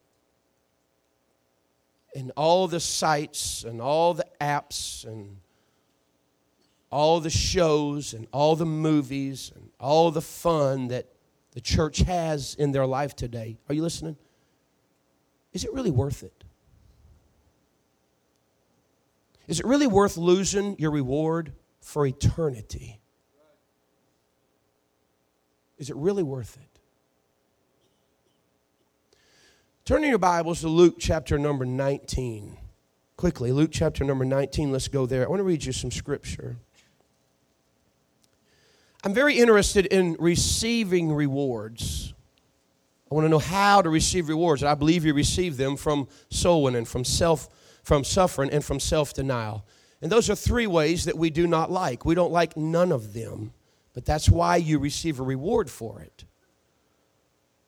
and 2.15 2.33
all 2.37 2.69
the 2.69 2.81
sites 2.81 3.65
and 3.65 3.81
all 3.81 4.13
the 4.13 4.27
apps 4.43 5.07
and 5.07 5.39
all 6.91 7.21
the 7.21 7.31
shows 7.31 8.13
and 8.13 8.27
all 8.33 8.57
the 8.57 8.67
movies 8.67 9.53
and 9.55 9.71
all 9.81 10.11
the 10.11 10.23
fun 10.23 10.89
that 10.89 11.07
the 11.53 11.61
church 11.61 11.99
has 11.99 12.55
in 12.55 12.73
their 12.73 12.87
life 12.87 13.17
today, 13.17 13.59
are 13.69 13.75
you 13.75 13.83
listening? 13.83 14.17
Is 15.53 15.65
it 15.65 15.73
really 15.73 15.91
worth 15.91 16.23
it? 16.23 16.45
Is 19.49 19.61
it 19.61 19.67
really 19.67 19.87
worth 19.87 20.17
losing 20.17 20.77
your 20.79 20.91
reward 20.91 21.53
for 21.81 22.07
eternity? 22.07 23.01
Is 25.79 25.89
it 25.89 25.97
really 25.97 26.23
worth 26.23 26.57
it? 26.57 26.81
Turn 29.85 30.03
in 30.03 30.11
your 30.11 30.19
Bibles 30.19 30.63
to 30.63 30.69
Luke 30.69 30.97
chapter 30.99 31.39
number 31.39 31.65
19. 31.65 32.59
Quickly, 33.17 33.53
Luke 33.53 33.71
chapter 33.73 34.05
number 34.05 34.25
19, 34.25 34.73
let's 34.73 34.89
go 34.89 35.07
there. 35.07 35.25
I 35.25 35.29
want 35.29 35.41
to 35.41 35.45
read 35.45 35.65
you 35.65 35.73
some 35.73 35.93
scripture. 35.93 36.57
I'm 39.07 39.15
very 39.15 39.39
interested 39.39 39.87
in 39.87 40.17
receiving 40.19 41.13
rewards. 41.13 42.13
I 43.09 43.15
want 43.15 43.25
to 43.25 43.29
know 43.29 43.39
how 43.39 43.81
to 43.81 43.89
receive 43.89 44.29
rewards. 44.29 44.63
And 44.63 44.69
I 44.69 44.75
believe 44.75 45.05
you 45.05 45.15
receive 45.15 45.57
them 45.57 45.77
from 45.77 46.09
soul 46.29 46.65
winning, 46.65 46.85
from 46.87 47.05
self, 47.05 47.49
from 47.85 48.03
suffering, 48.03 48.51
and 48.51 48.65
from 48.65 48.81
self-denial. 48.81 49.65
And 50.03 50.11
those 50.11 50.29
are 50.29 50.35
three 50.35 50.67
ways 50.67 51.05
that 51.05 51.17
we 51.17 51.31
do 51.31 51.47
not 51.47 51.71
like. 51.71 52.05
We 52.05 52.17
don't 52.17 52.33
like 52.33 52.57
none 52.57 52.91
of 52.91 53.13
them, 53.13 53.53
but 53.95 54.05
that's 54.05 54.29
why 54.29 54.57
you 54.57 54.81
receive 54.81 55.21
a 55.21 55.23
reward 55.23 55.71
for 55.71 56.01
it. 56.01 56.25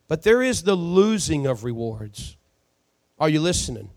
But 0.08 0.24
there 0.24 0.42
is 0.42 0.64
the 0.64 0.74
losing 0.74 1.46
of 1.46 1.62
rewards. 1.62 2.36
Are 3.20 3.28
you 3.28 3.40
listening? 3.40 3.90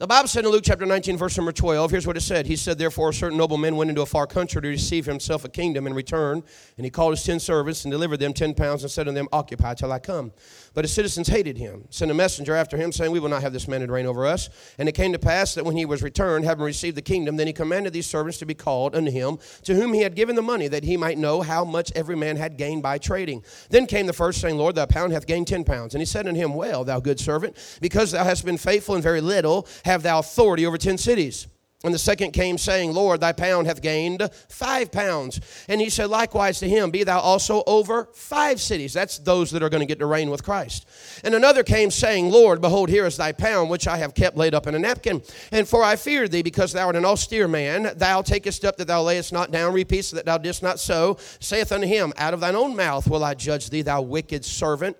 The 0.00 0.06
Bible 0.06 0.28
said 0.28 0.46
in 0.46 0.50
Luke 0.50 0.62
chapter 0.64 0.86
19, 0.86 1.18
verse 1.18 1.36
number 1.36 1.52
12, 1.52 1.90
here's 1.90 2.06
what 2.06 2.16
it 2.16 2.22
said. 2.22 2.46
He 2.46 2.56
said, 2.56 2.78
Therefore, 2.78 3.10
a 3.10 3.12
certain 3.12 3.36
nobleman 3.36 3.76
went 3.76 3.90
into 3.90 4.00
a 4.00 4.06
far 4.06 4.26
country 4.26 4.62
to 4.62 4.68
receive 4.68 5.04
himself 5.04 5.44
a 5.44 5.48
kingdom 5.50 5.86
in 5.86 5.92
return. 5.92 6.42
And 6.78 6.86
he 6.86 6.90
called 6.90 7.12
his 7.12 7.22
ten 7.22 7.38
servants 7.38 7.84
and 7.84 7.92
delivered 7.92 8.16
them 8.16 8.32
ten 8.32 8.54
pounds 8.54 8.82
and 8.82 8.90
said 8.90 9.04
to 9.04 9.12
them, 9.12 9.28
Occupy 9.30 9.74
till 9.74 9.92
I 9.92 9.98
come. 9.98 10.32
But 10.72 10.84
his 10.84 10.92
citizens 10.92 11.26
hated 11.26 11.58
him, 11.58 11.84
sent 11.90 12.10
a 12.10 12.14
messenger 12.14 12.54
after 12.54 12.76
him, 12.76 12.92
saying, 12.92 13.10
We 13.10 13.18
will 13.18 13.28
not 13.28 13.42
have 13.42 13.52
this 13.52 13.66
man 13.66 13.80
to 13.80 13.92
reign 13.92 14.06
over 14.06 14.24
us. 14.26 14.48
And 14.78 14.88
it 14.88 14.92
came 14.92 15.12
to 15.12 15.18
pass 15.18 15.54
that 15.54 15.64
when 15.64 15.76
he 15.76 15.84
was 15.84 16.02
returned, 16.02 16.44
having 16.44 16.64
received 16.64 16.96
the 16.96 17.02
kingdom, 17.02 17.36
then 17.36 17.48
he 17.48 17.52
commanded 17.52 17.92
these 17.92 18.06
servants 18.06 18.38
to 18.38 18.46
be 18.46 18.54
called 18.54 18.94
unto 18.94 19.10
him, 19.10 19.38
to 19.64 19.74
whom 19.74 19.92
he 19.92 20.02
had 20.02 20.14
given 20.14 20.36
the 20.36 20.42
money, 20.42 20.68
that 20.68 20.84
he 20.84 20.96
might 20.96 21.18
know 21.18 21.42
how 21.42 21.64
much 21.64 21.90
every 21.96 22.16
man 22.16 22.36
had 22.36 22.56
gained 22.56 22.82
by 22.82 22.98
trading. 22.98 23.42
Then 23.68 23.86
came 23.86 24.06
the 24.06 24.12
first, 24.12 24.40
saying, 24.40 24.56
Lord, 24.56 24.76
thy 24.76 24.86
pound 24.86 25.12
hath 25.12 25.26
gained 25.26 25.48
ten 25.48 25.64
pounds. 25.64 25.94
And 25.94 26.00
he 26.00 26.06
said 26.06 26.28
unto 26.28 26.38
him, 26.38 26.54
Well, 26.54 26.84
thou 26.84 27.00
good 27.00 27.18
servant, 27.18 27.56
because 27.80 28.12
thou 28.12 28.24
hast 28.24 28.44
been 28.44 28.58
faithful 28.58 28.94
in 28.94 29.02
very 29.02 29.20
little, 29.20 29.66
have 29.84 30.02
thou 30.02 30.20
authority 30.20 30.66
over 30.66 30.78
ten 30.78 30.98
cities. 30.98 31.48
And 31.82 31.94
the 31.94 31.98
second 31.98 32.32
came, 32.32 32.58
saying, 32.58 32.92
Lord, 32.92 33.20
thy 33.20 33.32
pound 33.32 33.66
hath 33.66 33.80
gained 33.80 34.28
five 34.48 34.92
pounds. 34.92 35.40
And 35.66 35.80
he 35.80 35.88
said, 35.88 36.10
Likewise 36.10 36.60
to 36.60 36.68
him, 36.68 36.90
be 36.90 37.04
thou 37.04 37.20
also 37.20 37.62
over 37.66 38.10
five 38.12 38.60
cities. 38.60 38.92
That's 38.92 39.18
those 39.18 39.50
that 39.52 39.62
are 39.62 39.70
going 39.70 39.80
to 39.80 39.86
get 39.86 39.98
to 40.00 40.06
reign 40.06 40.28
with 40.28 40.44
Christ. 40.44 40.86
And 41.24 41.34
another 41.34 41.62
came, 41.62 41.90
saying, 41.90 42.30
Lord, 42.30 42.60
behold, 42.60 42.90
here 42.90 43.06
is 43.06 43.16
thy 43.16 43.32
pound, 43.32 43.70
which 43.70 43.88
I 43.88 43.96
have 43.96 44.12
kept 44.12 44.36
laid 44.36 44.54
up 44.54 44.66
in 44.66 44.74
a 44.74 44.78
napkin. 44.78 45.22
And 45.52 45.66
for 45.66 45.82
I 45.82 45.96
fear 45.96 46.28
thee, 46.28 46.42
because 46.42 46.72
thou 46.72 46.86
art 46.86 46.96
an 46.96 47.06
austere 47.06 47.48
man, 47.48 47.92
thou 47.96 48.20
takest 48.20 48.62
up 48.66 48.76
that 48.76 48.86
thou 48.86 49.02
layest 49.02 49.32
not 49.32 49.50
down, 49.50 49.72
repeatest 49.72 50.12
that 50.12 50.26
thou 50.26 50.36
didst 50.36 50.62
not 50.62 50.78
sow. 50.78 51.16
Saith 51.38 51.72
unto 51.72 51.86
him, 51.86 52.12
Out 52.18 52.34
of 52.34 52.40
thine 52.40 52.56
own 52.56 52.76
mouth 52.76 53.08
will 53.08 53.24
I 53.24 53.32
judge 53.32 53.70
thee, 53.70 53.80
thou 53.80 54.02
wicked 54.02 54.44
servant. 54.44 54.98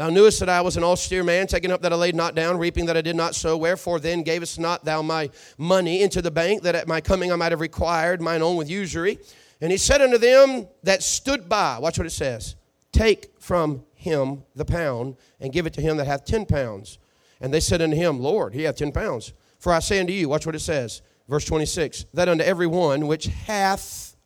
Thou 0.00 0.08
knewest 0.08 0.40
that 0.40 0.48
I 0.48 0.62
was 0.62 0.78
an 0.78 0.82
austere 0.82 1.22
man, 1.22 1.46
taking 1.46 1.70
up 1.70 1.82
that 1.82 1.92
I 1.92 1.96
laid 1.96 2.14
not 2.14 2.34
down, 2.34 2.56
reaping 2.56 2.86
that 2.86 2.96
I 2.96 3.02
did 3.02 3.16
not 3.16 3.34
sow. 3.34 3.54
Wherefore 3.58 4.00
then 4.00 4.22
gavest 4.22 4.58
not 4.58 4.82
thou 4.82 5.02
my 5.02 5.28
money 5.58 6.00
into 6.00 6.22
the 6.22 6.30
bank, 6.30 6.62
that 6.62 6.74
at 6.74 6.88
my 6.88 7.02
coming 7.02 7.30
I 7.30 7.36
might 7.36 7.52
have 7.52 7.60
required 7.60 8.22
mine 8.22 8.40
own 8.40 8.56
with 8.56 8.70
usury? 8.70 9.18
And 9.60 9.70
he 9.70 9.76
said 9.76 10.00
unto 10.00 10.16
them 10.16 10.68
that 10.84 11.02
stood 11.02 11.50
by, 11.50 11.78
watch 11.78 11.98
what 11.98 12.06
it 12.06 12.12
says, 12.12 12.56
take 12.92 13.30
from 13.38 13.84
him 13.92 14.42
the 14.56 14.64
pound, 14.64 15.16
and 15.38 15.52
give 15.52 15.66
it 15.66 15.74
to 15.74 15.82
him 15.82 15.98
that 15.98 16.06
hath 16.06 16.24
ten 16.24 16.46
pounds. 16.46 16.98
And 17.38 17.52
they 17.52 17.60
said 17.60 17.82
unto 17.82 17.94
him, 17.94 18.20
Lord, 18.20 18.54
he 18.54 18.62
hath 18.62 18.76
ten 18.76 18.92
pounds. 18.92 19.34
For 19.58 19.70
I 19.70 19.80
say 19.80 20.00
unto 20.00 20.14
you, 20.14 20.30
watch 20.30 20.46
what 20.46 20.54
it 20.54 20.60
says, 20.60 21.02
verse 21.28 21.44
26, 21.44 22.06
that 22.14 22.26
unto 22.26 22.42
every 22.42 22.66
one 22.66 23.06
which 23.06 23.26
hath 23.26 24.16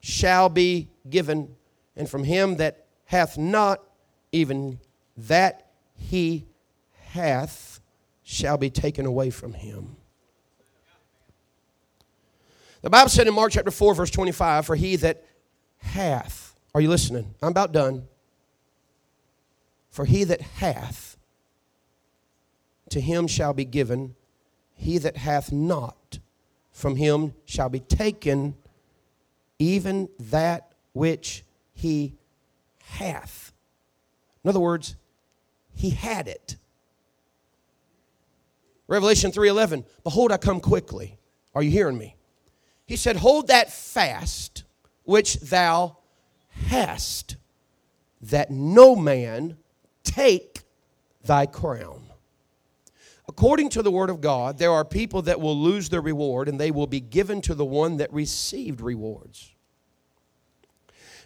shall 0.00 0.50
be 0.50 0.90
given, 1.08 1.56
and 1.96 2.06
from 2.06 2.24
him 2.24 2.56
that 2.56 2.84
hath 3.06 3.38
not 3.38 3.80
even 4.32 4.78
that 5.16 5.70
he 5.96 6.46
hath 7.10 7.80
shall 8.22 8.56
be 8.56 8.70
taken 8.70 9.06
away 9.06 9.30
from 9.30 9.52
him. 9.52 9.96
The 12.82 12.90
Bible 12.90 13.10
said 13.10 13.26
in 13.26 13.34
Mark 13.34 13.52
chapter 13.52 13.70
4, 13.70 13.94
verse 13.94 14.10
25, 14.10 14.64
For 14.64 14.74
he 14.74 14.96
that 14.96 15.24
hath, 15.78 16.54
are 16.74 16.80
you 16.80 16.88
listening? 16.88 17.34
I'm 17.42 17.50
about 17.50 17.72
done. 17.72 18.06
For 19.90 20.04
he 20.04 20.24
that 20.24 20.40
hath, 20.40 21.18
to 22.90 23.00
him 23.00 23.26
shall 23.26 23.52
be 23.52 23.64
given, 23.64 24.14
he 24.74 24.98
that 24.98 25.16
hath 25.16 25.52
not, 25.52 26.20
from 26.72 26.96
him 26.96 27.34
shall 27.44 27.68
be 27.68 27.80
taken 27.80 28.54
even 29.58 30.08
that 30.18 30.72
which 30.94 31.44
he 31.74 32.14
hath. 32.82 33.49
In 34.44 34.48
other 34.48 34.60
words, 34.60 34.96
he 35.74 35.90
had 35.90 36.28
it. 36.28 36.56
Revelation 38.86 39.30
3:11, 39.30 39.84
behold 40.02 40.32
I 40.32 40.36
come 40.36 40.60
quickly. 40.60 41.18
Are 41.54 41.62
you 41.62 41.70
hearing 41.70 41.98
me? 41.98 42.16
He 42.86 42.96
said, 42.96 43.16
"Hold 43.16 43.46
that 43.46 43.72
fast 43.72 44.64
which 45.04 45.34
thou 45.34 45.98
hast, 46.48 47.36
that 48.20 48.50
no 48.50 48.96
man 48.96 49.58
take 50.02 50.62
thy 51.22 51.46
crown." 51.46 52.06
According 53.28 53.68
to 53.70 53.82
the 53.82 53.92
word 53.92 54.10
of 54.10 54.20
God, 54.20 54.58
there 54.58 54.72
are 54.72 54.84
people 54.84 55.22
that 55.22 55.40
will 55.40 55.56
lose 55.56 55.88
their 55.88 56.00
reward 56.00 56.48
and 56.48 56.58
they 56.58 56.72
will 56.72 56.88
be 56.88 57.00
given 57.00 57.40
to 57.42 57.54
the 57.54 57.64
one 57.64 57.98
that 57.98 58.12
received 58.12 58.80
rewards. 58.80 59.54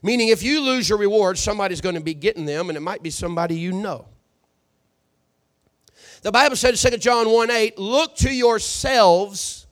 Meaning, 0.05 0.29
if 0.29 0.43
you 0.43 0.61
lose 0.61 0.87
your 0.87 0.99
reward, 0.99 1.39
somebody's 1.39 1.81
going 1.81 1.95
to 1.95 2.01
be 2.03 2.13
getting 2.13 2.45
them, 2.45 2.69
and 2.69 2.77
it 2.77 2.83
might 2.83 3.03
be 3.03 3.09
somebody 3.09 3.57
you 3.57 3.73
know. 3.73 4.07
The 6.21 6.31
Bible 6.31 6.57
said 6.57 6.75
in 6.75 6.93
2 6.93 6.99
John 6.99 7.31
1 7.31 7.51
8, 7.51 7.79
look 7.79 8.15
to 8.17 8.31
yourselves 8.31 9.67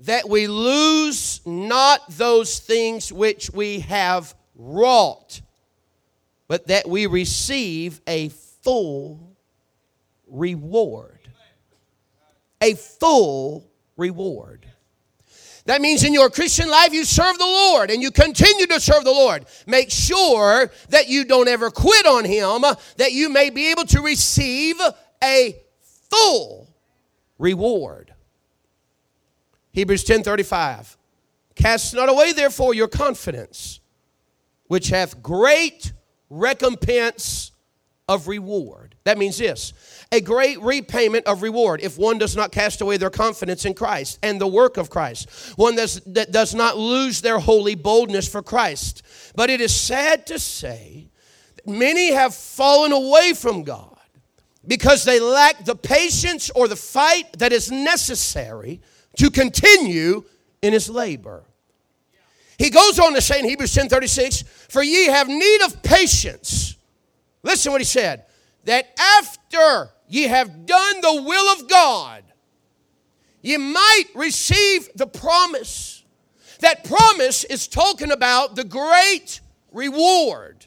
that 0.00 0.28
we 0.28 0.48
lose 0.48 1.40
not 1.46 2.02
those 2.10 2.58
things 2.58 3.10
which 3.10 3.50
we 3.50 3.80
have 3.80 4.34
wrought, 4.54 5.40
but 6.46 6.66
that 6.66 6.86
we 6.86 7.06
receive 7.06 8.02
a 8.06 8.28
full 8.28 9.34
reward. 10.26 11.20
A 12.60 12.74
full 12.74 13.70
reward. 13.96 14.66
That 15.68 15.82
means 15.82 16.02
in 16.02 16.14
your 16.14 16.30
Christian 16.30 16.70
life, 16.70 16.94
you 16.94 17.04
serve 17.04 17.36
the 17.36 17.44
Lord 17.44 17.90
and 17.90 18.00
you 18.00 18.10
continue 18.10 18.66
to 18.68 18.80
serve 18.80 19.04
the 19.04 19.10
Lord. 19.10 19.44
Make 19.66 19.90
sure 19.90 20.70
that 20.88 21.10
you 21.10 21.26
don't 21.26 21.46
ever 21.46 21.70
quit 21.70 22.06
on 22.06 22.24
Him, 22.24 22.62
that 22.96 23.12
you 23.12 23.28
may 23.28 23.50
be 23.50 23.70
able 23.70 23.84
to 23.84 24.00
receive 24.00 24.80
a 25.22 25.60
full 26.08 26.74
reward. 27.36 28.14
Hebrews 29.72 30.04
10 30.04 30.22
35. 30.22 30.96
Cast 31.54 31.94
not 31.94 32.08
away, 32.08 32.32
therefore, 32.32 32.72
your 32.72 32.88
confidence, 32.88 33.80
which 34.68 34.88
hath 34.88 35.22
great 35.22 35.92
recompense 36.30 37.52
of 38.08 38.26
reward. 38.26 38.87
That 39.04 39.18
means 39.18 39.38
this 39.38 39.72
a 40.12 40.20
great 40.20 40.60
repayment 40.60 41.26
of 41.26 41.42
reward 41.42 41.80
if 41.82 41.98
one 41.98 42.18
does 42.18 42.36
not 42.36 42.52
cast 42.52 42.80
away 42.80 42.96
their 42.96 43.10
confidence 43.10 43.64
in 43.64 43.74
Christ 43.74 44.18
and 44.22 44.40
the 44.40 44.46
work 44.46 44.76
of 44.76 44.90
Christ, 44.90 45.28
one 45.56 45.76
that 45.76 46.28
does 46.30 46.54
not 46.54 46.76
lose 46.76 47.20
their 47.20 47.38
holy 47.38 47.74
boldness 47.74 48.28
for 48.28 48.42
Christ. 48.42 49.02
But 49.34 49.50
it 49.50 49.60
is 49.60 49.74
sad 49.74 50.26
to 50.26 50.38
say 50.38 51.08
that 51.56 51.66
many 51.66 52.12
have 52.12 52.34
fallen 52.34 52.92
away 52.92 53.34
from 53.34 53.64
God 53.64 53.96
because 54.66 55.04
they 55.04 55.20
lack 55.20 55.64
the 55.64 55.76
patience 55.76 56.50
or 56.50 56.68
the 56.68 56.76
fight 56.76 57.38
that 57.38 57.52
is 57.52 57.70
necessary 57.70 58.80
to 59.16 59.30
continue 59.30 60.24
in 60.62 60.72
his 60.72 60.90
labor. 60.90 61.44
He 62.58 62.70
goes 62.70 62.98
on 62.98 63.14
to 63.14 63.20
say 63.20 63.38
in 63.38 63.44
Hebrews 63.44 63.72
10:36, 63.72 64.42
"For 64.68 64.82
ye 64.82 65.06
have 65.06 65.28
need 65.28 65.62
of 65.62 65.82
patience." 65.82 66.74
Listen 67.42 67.72
what 67.72 67.80
he 67.80 67.84
said, 67.84 68.24
that 68.64 68.86
after 68.98 69.90
ye 70.08 70.24
have 70.24 70.66
done 70.66 71.00
the 71.00 71.22
will 71.22 71.52
of 71.52 71.68
God, 71.68 72.24
ye 73.42 73.56
might 73.56 74.06
receive 74.14 74.88
the 74.94 75.06
promise. 75.06 76.04
That 76.60 76.84
promise 76.84 77.44
is 77.44 77.68
talking 77.68 78.10
about 78.10 78.56
the 78.56 78.64
great 78.64 79.40
reward. 79.72 80.66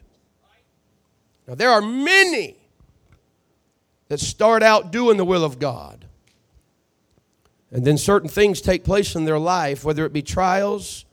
Now, 1.47 1.55
there 1.55 1.71
are 1.71 1.81
many 1.81 2.55
that 4.07 4.19
start 4.19 4.63
out 4.63 4.91
doing 4.91 5.17
the 5.17 5.25
will 5.25 5.43
of 5.43 5.59
God, 5.59 6.05
And 7.71 7.85
then 7.85 7.97
certain 7.97 8.27
things 8.27 8.59
take 8.59 8.83
place 8.83 9.15
in 9.15 9.23
their 9.23 9.39
life, 9.39 9.85
whether 9.85 10.05
it 10.05 10.11
be 10.11 10.21
trials, 10.21 11.05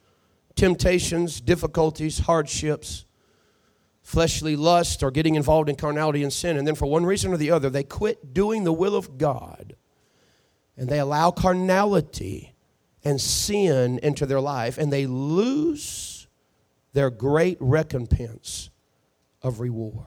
temptations, 0.56 1.40
difficulties, 1.40 2.18
hardships, 2.18 3.04
fleshly 4.08 4.56
lust, 4.56 5.02
or 5.02 5.10
getting 5.10 5.34
involved 5.34 5.68
in 5.68 5.76
carnality 5.76 6.22
and 6.22 6.32
sin. 6.32 6.56
And 6.56 6.66
then, 6.66 6.74
for 6.74 6.86
one 6.86 7.04
reason 7.04 7.30
or 7.30 7.36
the 7.36 7.50
other, 7.50 7.68
they 7.68 7.82
quit 7.82 8.32
doing 8.32 8.64
the 8.64 8.72
will 8.72 8.96
of 8.96 9.18
God 9.18 9.76
and 10.78 10.88
they 10.88 10.98
allow 10.98 11.30
carnality 11.30 12.54
and 13.04 13.20
sin 13.20 13.98
into 14.02 14.24
their 14.24 14.40
life, 14.40 14.78
and 14.78 14.90
they 14.90 15.06
lose 15.06 16.26
their 16.94 17.10
great 17.10 17.58
recompense 17.60 18.70
of 19.42 19.60
reward. 19.60 20.06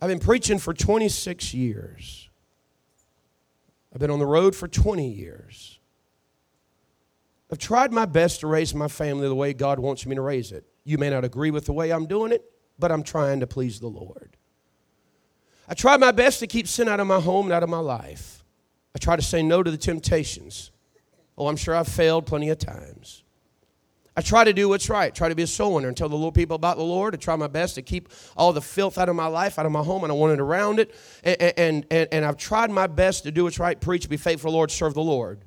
I've 0.00 0.08
been 0.08 0.18
preaching 0.18 0.58
for 0.58 0.74
26 0.74 1.54
years. 1.54 2.28
I've 3.94 4.00
been 4.00 4.10
on 4.10 4.18
the 4.18 4.26
road 4.26 4.54
for 4.54 4.68
20 4.68 5.08
years. 5.08 5.78
I've 7.50 7.58
tried 7.58 7.92
my 7.92 8.04
best 8.04 8.40
to 8.40 8.46
raise 8.46 8.74
my 8.74 8.88
family 8.88 9.26
the 9.26 9.34
way 9.34 9.54
God 9.54 9.78
wants 9.78 10.04
me 10.04 10.16
to 10.16 10.22
raise 10.22 10.52
it. 10.52 10.66
You 10.84 10.98
may 10.98 11.10
not 11.10 11.24
agree 11.24 11.50
with 11.50 11.66
the 11.66 11.72
way 11.72 11.92
I'm 11.92 12.06
doing 12.06 12.32
it, 12.32 12.44
but 12.78 12.90
I'm 12.90 13.02
trying 13.02 13.40
to 13.40 13.46
please 13.46 13.80
the 13.80 13.88
Lord. 13.88 14.36
I 15.68 15.74
try 15.74 15.96
my 15.96 16.10
best 16.10 16.40
to 16.40 16.46
keep 16.46 16.66
sin 16.66 16.88
out 16.88 17.00
of 17.00 17.06
my 17.06 17.20
home 17.20 17.46
and 17.46 17.52
out 17.52 17.62
of 17.62 17.68
my 17.68 17.78
life. 17.78 18.44
I 18.94 18.98
try 18.98 19.16
to 19.16 19.22
say 19.22 19.42
no 19.42 19.62
to 19.62 19.70
the 19.70 19.76
temptations. 19.76 20.70
Oh, 21.38 21.46
I'm 21.46 21.56
sure 21.56 21.74
I've 21.74 21.88
failed 21.88 22.26
plenty 22.26 22.50
of 22.50 22.58
times. 22.58 23.22
I 24.14 24.20
try 24.20 24.44
to 24.44 24.52
do 24.52 24.68
what's 24.68 24.90
right, 24.90 25.14
try 25.14 25.30
to 25.30 25.34
be 25.34 25.44
a 25.44 25.46
soul 25.46 25.74
winner 25.74 25.88
and 25.88 25.96
tell 25.96 26.10
the 26.10 26.16
little 26.16 26.32
people 26.32 26.56
about 26.56 26.76
the 26.76 26.82
Lord. 26.82 27.14
I 27.14 27.16
try 27.16 27.34
my 27.36 27.46
best 27.46 27.76
to 27.76 27.82
keep 27.82 28.10
all 28.36 28.52
the 28.52 28.60
filth 28.60 28.98
out 28.98 29.08
of 29.08 29.16
my 29.16 29.26
life, 29.26 29.58
out 29.58 29.64
of 29.64 29.72
my 29.72 29.82
home. 29.82 30.02
And 30.02 30.12
I 30.12 30.14
want 30.14 30.34
it 30.34 30.40
around 30.40 30.80
it. 30.80 30.94
And, 31.24 31.40
and, 31.40 31.86
and, 31.90 32.08
and 32.12 32.24
I've 32.24 32.36
tried 32.36 32.70
my 32.70 32.86
best 32.86 33.22
to 33.22 33.30
do 33.30 33.44
what's 33.44 33.58
right, 33.58 33.80
preach, 33.80 34.10
be 34.10 34.18
faithful 34.18 34.52
Lord, 34.52 34.70
serve 34.70 34.92
the 34.92 35.02
Lord. 35.02 35.40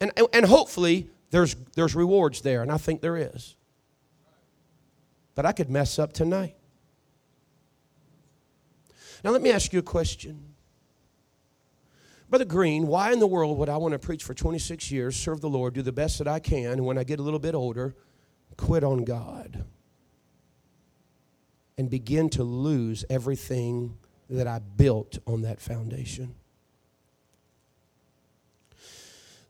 And, 0.00 0.12
and 0.32 0.46
hopefully 0.46 1.10
there's, 1.30 1.54
there's 1.74 1.94
rewards 1.94 2.40
there, 2.40 2.62
and 2.62 2.72
I 2.72 2.78
think 2.78 3.02
there 3.02 3.18
is. 3.18 3.54
But 5.40 5.46
I 5.46 5.52
could 5.52 5.70
mess 5.70 5.98
up 5.98 6.12
tonight. 6.12 6.54
Now, 9.24 9.30
let 9.30 9.40
me 9.40 9.50
ask 9.50 9.72
you 9.72 9.78
a 9.78 9.82
question. 9.82 10.52
Brother 12.28 12.44
Green, 12.44 12.86
why 12.86 13.10
in 13.10 13.20
the 13.20 13.26
world 13.26 13.56
would 13.56 13.70
I 13.70 13.78
want 13.78 13.92
to 13.92 13.98
preach 13.98 14.22
for 14.22 14.34
26 14.34 14.90
years, 14.90 15.16
serve 15.16 15.40
the 15.40 15.48
Lord, 15.48 15.72
do 15.72 15.80
the 15.80 15.92
best 15.92 16.18
that 16.18 16.28
I 16.28 16.40
can, 16.40 16.72
and 16.72 16.84
when 16.84 16.98
I 16.98 17.04
get 17.04 17.20
a 17.20 17.22
little 17.22 17.38
bit 17.38 17.54
older, 17.54 17.96
quit 18.58 18.84
on 18.84 19.02
God 19.04 19.64
and 21.78 21.88
begin 21.88 22.28
to 22.28 22.44
lose 22.44 23.06
everything 23.08 23.96
that 24.28 24.46
I 24.46 24.58
built 24.58 25.20
on 25.26 25.40
that 25.40 25.58
foundation? 25.58 26.34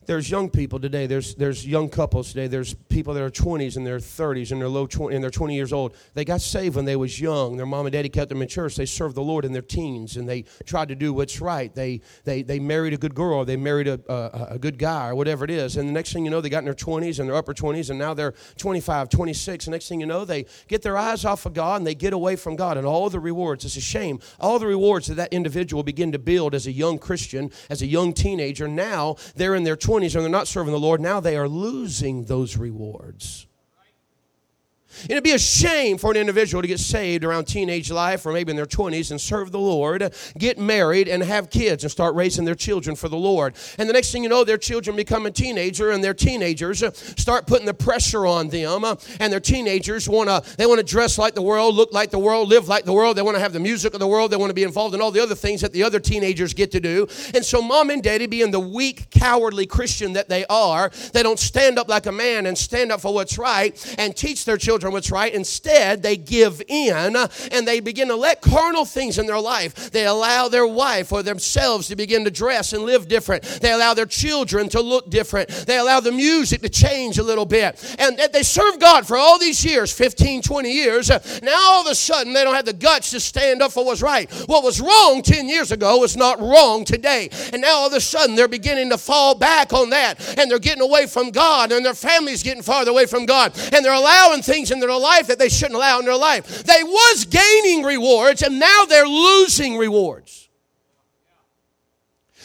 There's 0.06 0.30
young 0.30 0.48
people 0.48 0.80
today. 0.80 1.06
There's 1.06 1.34
there's 1.34 1.66
young 1.66 1.90
couples 1.90 2.28
today. 2.28 2.46
There's 2.46 2.72
people 2.72 3.12
that 3.14 3.22
are 3.22 3.30
20s 3.30 3.76
and 3.76 3.86
their 3.86 3.98
30s 3.98 4.50
and 4.50 4.60
they're 4.60 4.68
low 4.68 4.86
20 4.86 5.14
and 5.14 5.22
they're 5.22 5.30
20 5.30 5.54
years 5.54 5.72
old. 5.72 5.94
They 6.14 6.24
got 6.24 6.40
saved 6.40 6.76
when 6.76 6.86
they 6.86 6.96
was 6.96 7.20
young. 7.20 7.58
Their 7.58 7.66
mom 7.66 7.86
and 7.86 7.92
daddy 7.92 8.08
kept 8.08 8.30
them 8.30 8.40
in 8.40 8.48
church. 8.48 8.76
They 8.76 8.86
served 8.86 9.14
the 9.14 9.22
Lord 9.22 9.44
in 9.44 9.52
their 9.52 9.62
teens 9.62 10.16
and 10.16 10.28
they 10.28 10.44
tried 10.64 10.88
to 10.88 10.94
do 10.94 11.12
what's 11.12 11.40
right. 11.40 11.72
They 11.74 12.00
they 12.24 12.42
they 12.42 12.58
married 12.58 12.94
a 12.94 12.96
good 12.96 13.14
girl. 13.14 13.40
Or 13.40 13.44
they 13.44 13.56
married 13.56 13.86
a, 13.88 14.00
a, 14.08 14.54
a 14.54 14.58
good 14.58 14.78
guy 14.78 15.08
or 15.08 15.14
whatever 15.14 15.44
it 15.44 15.50
is. 15.50 15.76
And 15.76 15.88
the 15.88 15.92
next 15.92 16.12
thing 16.12 16.24
you 16.24 16.30
know, 16.30 16.40
they 16.40 16.48
got 16.48 16.60
in 16.60 16.64
their 16.64 16.74
20s 16.74 17.20
and 17.20 17.28
their 17.28 17.36
upper 17.36 17.54
20s 17.54 17.90
and 17.90 17.98
now 17.98 18.14
they're 18.14 18.34
25, 18.56 19.10
26. 19.10 19.66
And 19.66 19.72
next 19.72 19.88
thing 19.88 20.00
you 20.00 20.06
know, 20.06 20.24
they 20.24 20.46
get 20.66 20.82
their 20.82 20.96
eyes 20.96 21.24
off 21.24 21.44
of 21.46 21.52
God 21.52 21.76
and 21.76 21.86
they 21.86 21.94
get 21.94 22.14
away 22.14 22.36
from 22.36 22.56
God 22.56 22.78
and 22.78 22.86
all 22.86 23.10
the 23.10 23.20
rewards. 23.20 23.64
It's 23.64 23.76
a 23.76 23.80
shame. 23.80 24.18
All 24.40 24.58
the 24.58 24.66
rewards 24.66 25.06
that 25.08 25.14
that 25.14 25.32
individual 25.32 25.82
begin 25.82 26.10
to 26.12 26.18
build 26.18 26.54
as 26.54 26.66
a 26.66 26.72
young 26.72 26.98
Christian, 26.98 27.50
as 27.68 27.82
a 27.82 27.86
young 27.86 28.12
teenager. 28.14 28.66
Now 28.66 29.16
they're 29.36 29.54
in 29.54 29.62
their 29.62 29.76
20s 29.76 29.89
20s 29.90 30.14
and 30.14 30.22
they're 30.22 30.30
not 30.30 30.46
serving 30.46 30.72
the 30.72 30.78
Lord, 30.78 31.00
now 31.00 31.18
they 31.18 31.36
are 31.36 31.48
losing 31.48 32.26
those 32.26 32.56
rewards. 32.56 33.48
It'd 35.08 35.24
be 35.24 35.32
a 35.32 35.38
shame 35.38 35.98
for 35.98 36.10
an 36.10 36.16
individual 36.16 36.62
to 36.62 36.68
get 36.68 36.80
saved 36.80 37.24
around 37.24 37.44
teenage 37.44 37.90
life 37.90 38.26
or 38.26 38.32
maybe 38.32 38.50
in 38.50 38.56
their 38.56 38.66
20s 38.66 39.10
and 39.10 39.20
serve 39.20 39.52
the 39.52 39.58
Lord, 39.58 40.14
get 40.38 40.58
married 40.58 41.08
and 41.08 41.22
have 41.22 41.50
kids 41.50 41.84
and 41.84 41.90
start 41.90 42.14
raising 42.14 42.44
their 42.44 42.54
children 42.54 42.96
for 42.96 43.08
the 43.08 43.16
Lord. 43.16 43.54
And 43.78 43.88
the 43.88 43.92
next 43.92 44.12
thing 44.12 44.22
you 44.22 44.28
know, 44.28 44.44
their 44.44 44.58
children 44.58 44.96
become 44.96 45.26
a 45.26 45.30
teenager 45.30 45.90
and 45.90 46.02
their 46.02 46.14
teenagers 46.14 46.82
start 47.16 47.46
putting 47.46 47.66
the 47.66 47.74
pressure 47.74 48.26
on 48.26 48.48
them. 48.48 48.84
And 49.18 49.32
their 49.32 49.40
teenagers 49.40 50.08
want 50.08 50.28
to 50.28 50.56
they 50.56 50.66
want 50.66 50.78
to 50.78 50.86
dress 50.86 51.18
like 51.18 51.34
the 51.34 51.42
world, 51.42 51.74
look 51.74 51.92
like 51.92 52.10
the 52.10 52.18
world, 52.18 52.48
live 52.48 52.68
like 52.68 52.84
the 52.84 52.92
world. 52.92 53.16
They 53.16 53.22
want 53.22 53.36
to 53.36 53.40
have 53.40 53.52
the 53.52 53.60
music 53.60 53.94
of 53.94 54.00
the 54.00 54.06
world. 54.06 54.30
They 54.30 54.36
want 54.36 54.50
to 54.50 54.54
be 54.54 54.64
involved 54.64 54.94
in 54.94 55.00
all 55.00 55.10
the 55.10 55.20
other 55.20 55.34
things 55.34 55.60
that 55.60 55.72
the 55.72 55.82
other 55.82 56.00
teenagers 56.00 56.54
get 56.54 56.70
to 56.72 56.80
do. 56.80 57.06
And 57.34 57.44
so 57.44 57.62
mom 57.62 57.90
and 57.90 58.02
daddy 58.02 58.26
being 58.26 58.50
the 58.50 58.60
weak, 58.60 59.10
cowardly 59.10 59.66
Christian 59.66 60.14
that 60.14 60.28
they 60.28 60.44
are, 60.46 60.90
they 61.12 61.22
don't 61.22 61.38
stand 61.38 61.78
up 61.78 61.88
like 61.88 62.06
a 62.06 62.12
man 62.12 62.46
and 62.46 62.56
stand 62.56 62.92
up 62.92 63.00
for 63.00 63.14
what's 63.14 63.38
right 63.38 63.94
and 63.98 64.16
teach 64.16 64.44
their 64.44 64.56
children 64.56 64.79
children 64.80 64.94
what's 64.94 65.10
right. 65.10 65.34
Instead, 65.34 66.02
they 66.02 66.16
give 66.16 66.62
in 66.66 67.14
and 67.16 67.68
they 67.68 67.80
begin 67.80 68.08
to 68.08 68.16
let 68.16 68.40
carnal 68.40 68.86
things 68.86 69.18
in 69.18 69.26
their 69.26 69.38
life. 69.38 69.90
They 69.90 70.06
allow 70.06 70.48
their 70.48 70.66
wife 70.66 71.12
or 71.12 71.22
themselves 71.22 71.88
to 71.88 71.96
begin 71.96 72.24
to 72.24 72.30
dress 72.30 72.72
and 72.72 72.84
live 72.84 73.06
different. 73.08 73.42
They 73.42 73.72
allow 73.72 73.92
their 73.92 74.06
children 74.06 74.68
to 74.70 74.80
look 74.80 75.10
different. 75.10 75.50
They 75.50 75.76
allow 75.76 76.00
the 76.00 76.12
music 76.12 76.62
to 76.62 76.70
change 76.70 77.18
a 77.18 77.22
little 77.22 77.44
bit. 77.44 77.96
And 77.98 78.18
they 78.32 78.42
serve 78.42 78.78
God 78.80 79.06
for 79.06 79.16
all 79.16 79.38
these 79.38 79.62
years 79.64 79.92
15, 79.92 80.42
20 80.42 80.72
years. 80.72 81.10
Now, 81.42 81.60
all 81.60 81.82
of 81.82 81.86
a 81.86 81.94
sudden, 81.94 82.32
they 82.32 82.42
don't 82.42 82.54
have 82.54 82.64
the 82.64 82.72
guts 82.72 83.10
to 83.10 83.20
stand 83.20 83.60
up 83.60 83.72
for 83.72 83.84
what's 83.84 84.02
right. 84.02 84.30
What 84.46 84.64
was 84.64 84.80
wrong 84.80 85.20
10 85.22 85.48
years 85.48 85.72
ago 85.72 86.02
is 86.04 86.16
not 86.16 86.40
wrong 86.40 86.84
today. 86.84 87.28
And 87.52 87.60
now, 87.60 87.74
all 87.74 87.88
of 87.88 87.92
a 87.92 88.00
sudden, 88.00 88.34
they're 88.34 88.48
beginning 88.48 88.88
to 88.90 88.98
fall 88.98 89.34
back 89.34 89.74
on 89.74 89.90
that. 89.90 90.38
And 90.38 90.50
they're 90.50 90.58
getting 90.58 90.82
away 90.82 91.06
from 91.06 91.30
God. 91.30 91.70
And 91.70 91.84
their 91.84 91.94
family's 91.94 92.42
getting 92.42 92.62
farther 92.62 92.90
away 92.90 93.04
from 93.06 93.26
God. 93.26 93.52
And 93.72 93.84
they're 93.84 93.92
allowing 93.92 94.42
things 94.42 94.69
in 94.70 94.80
their 94.80 94.90
life 94.92 95.26
that 95.28 95.38
they 95.38 95.48
shouldn't 95.48 95.76
allow 95.76 95.98
in 95.98 96.04
their 96.04 96.16
life. 96.16 96.64
They 96.64 96.82
was 96.82 97.24
gaining 97.24 97.84
rewards 97.84 98.42
and 98.42 98.58
now 98.60 98.84
they're 98.84 99.06
losing 99.06 99.76
rewards. 99.78 100.49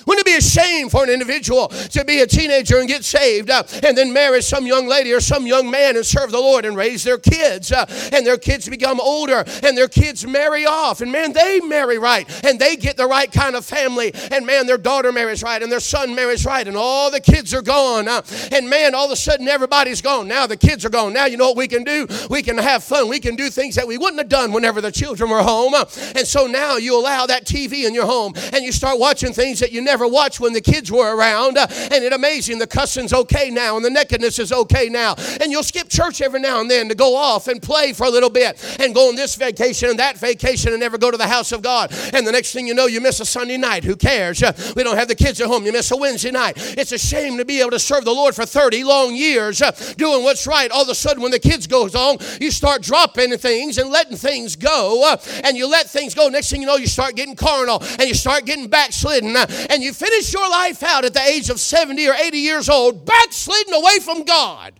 Wouldn't 0.05 0.27
it 0.27 0.31
be 0.31 0.37
a 0.37 0.41
shame 0.41 0.89
for 0.89 1.03
an 1.03 1.09
individual 1.09 1.67
to 1.67 2.05
be 2.05 2.21
a 2.21 2.27
teenager 2.27 2.79
and 2.79 2.87
get 2.87 3.03
saved 3.03 3.49
uh, 3.49 3.63
and 3.83 3.97
then 3.97 4.13
marry 4.13 4.41
some 4.41 4.65
young 4.65 4.87
lady 4.87 5.11
or 5.13 5.19
some 5.19 5.47
young 5.47 5.69
man 5.69 5.95
and 5.95 6.05
serve 6.05 6.31
the 6.31 6.39
Lord 6.39 6.65
and 6.65 6.77
raise 6.77 7.03
their 7.03 7.17
kids 7.17 7.71
uh, 7.71 7.85
and 8.13 8.25
their 8.25 8.37
kids 8.37 8.69
become 8.69 8.99
older 8.99 9.43
and 9.63 9.77
their 9.77 9.87
kids 9.87 10.25
marry 10.25 10.65
off 10.65 11.01
and 11.01 11.11
man, 11.11 11.33
they 11.33 11.59
marry 11.61 11.97
right 11.97 12.29
and 12.45 12.59
they 12.59 12.75
get 12.75 12.97
the 12.97 13.07
right 13.07 13.31
kind 13.31 13.55
of 13.55 13.65
family 13.65 14.13
and 14.31 14.45
man, 14.45 14.67
their 14.67 14.77
daughter 14.77 15.11
marries 15.11 15.41
right 15.41 15.63
and 15.63 15.71
their 15.71 15.79
son 15.79 16.13
marries 16.13 16.45
right 16.45 16.67
and 16.67 16.77
all 16.77 17.09
the 17.09 17.19
kids 17.19 17.53
are 17.53 17.61
gone 17.61 18.07
uh, 18.07 18.21
and 18.51 18.69
man, 18.69 18.93
all 18.93 19.05
of 19.05 19.11
a 19.11 19.15
sudden 19.15 19.47
everybody's 19.47 20.01
gone. 20.01 20.27
Now 20.27 20.45
the 20.45 20.57
kids 20.57 20.85
are 20.85 20.89
gone. 20.89 21.13
Now 21.13 21.25
you 21.25 21.37
know 21.37 21.47
what 21.47 21.57
we 21.57 21.67
can 21.67 21.83
do? 21.83 22.07
We 22.29 22.43
can 22.43 22.57
have 22.57 22.83
fun. 22.83 23.09
We 23.09 23.19
can 23.19 23.35
do 23.35 23.49
things 23.49 23.75
that 23.75 23.87
we 23.87 23.97
wouldn't 23.97 24.19
have 24.19 24.29
done 24.29 24.51
whenever 24.51 24.81
the 24.81 24.91
children 24.91 25.29
were 25.29 25.41
home. 25.41 25.73
Uh, 25.73 25.85
and 26.15 26.27
so 26.27 26.45
now 26.45 26.77
you 26.77 26.99
allow 26.99 27.25
that 27.25 27.45
TV 27.45 27.87
in 27.87 27.93
your 27.93 28.05
home 28.05 28.33
and 28.53 28.63
you 28.63 28.71
start 28.71 28.99
watching 28.99 29.33
things 29.33 29.59
that 29.59 29.71
you 29.71 29.81
never 29.81 29.94
never 29.95 30.07
watched 30.09 30.41
when 30.41 30.51
the 30.51 30.59
kids 30.59 30.91
were 30.91 31.15
around. 31.15 31.57
Uh, 31.57 31.67
and 31.69 32.03
it's 32.03 32.13
amazing. 32.13 32.59
The 32.59 32.67
cussing's 32.67 33.13
okay 33.13 33.49
now, 33.49 33.77
and 33.77 33.85
the 33.85 33.89
nakedness 33.89 34.39
is 34.39 34.51
okay 34.51 34.89
now. 34.89 35.15
And 35.39 35.53
you'll 35.53 35.63
skip 35.63 35.87
church 35.87 36.19
every 36.19 36.41
now 36.41 36.59
and 36.59 36.69
then 36.69 36.89
to 36.89 36.95
go 36.95 37.15
off 37.15 37.47
and 37.47 37.61
play 37.61 37.93
for 37.93 38.05
a 38.05 38.09
little 38.09 38.29
bit 38.29 38.61
and 38.81 38.93
go 38.93 39.07
on 39.07 39.15
this 39.15 39.35
vacation 39.35 39.89
and 39.89 39.99
that 39.99 40.17
vacation 40.17 40.71
and 40.73 40.81
never 40.81 40.97
go 40.97 41.11
to 41.11 41.17
the 41.17 41.27
house 41.27 41.53
of 41.53 41.61
God. 41.61 41.93
And 42.13 42.27
the 42.27 42.33
next 42.33 42.51
thing 42.51 42.67
you 42.67 42.73
know, 42.73 42.87
you 42.87 42.99
miss 42.99 43.21
a 43.21 43.25
Sunday 43.25 43.55
night. 43.55 43.85
Who 43.85 43.95
cares? 43.95 44.43
Uh, 44.43 44.51
we 44.75 44.83
don't 44.83 44.97
have 44.97 45.07
the 45.07 45.15
kids 45.15 45.39
at 45.39 45.47
home. 45.47 45.65
You 45.65 45.71
miss 45.71 45.89
a 45.91 45.95
Wednesday 45.95 46.31
night. 46.31 46.55
It's 46.77 46.91
a 46.91 46.97
shame 46.97 47.37
to 47.37 47.45
be 47.45 47.61
able 47.61 47.71
to 47.71 47.79
serve 47.79 48.03
the 48.03 48.11
Lord 48.11 48.35
for 48.35 48.45
30 48.45 48.83
long 48.83 49.15
years 49.15 49.61
uh, 49.61 49.71
doing 49.95 50.23
what's 50.23 50.45
right. 50.45 50.69
All 50.71 50.83
of 50.83 50.89
a 50.89 50.95
sudden, 50.95 51.23
when 51.23 51.31
the 51.31 51.39
kids 51.39 51.67
goes 51.67 51.95
on, 51.95 52.17
you 52.41 52.51
start 52.51 52.81
dropping 52.81 53.37
things 53.37 53.77
and 53.77 53.89
letting 53.89 54.17
things 54.17 54.57
go. 54.57 55.15
And 55.45 55.55
you 55.55 55.69
let 55.69 55.89
things 55.89 56.13
go. 56.13 56.27
Next 56.27 56.49
thing 56.49 56.59
you 56.59 56.67
know, 56.67 56.75
you 56.75 56.87
start 56.87 57.15
getting 57.15 57.35
carnal 57.35 57.81
and 57.97 58.09
you 58.09 58.13
start 58.13 58.43
getting 58.43 58.67
backslidden. 58.67 59.37
And 59.69 59.81
you 59.81 59.84
finish 59.93 60.33
your 60.33 60.49
life 60.49 60.83
out 60.83 61.05
at 61.05 61.13
the 61.13 61.21
age 61.21 61.49
of 61.49 61.59
70 61.59 62.07
or 62.07 62.13
80 62.13 62.37
years 62.37 62.69
old, 62.69 63.05
backsliding 63.05 63.73
away 63.73 63.99
from 63.99 64.23
God, 64.23 64.79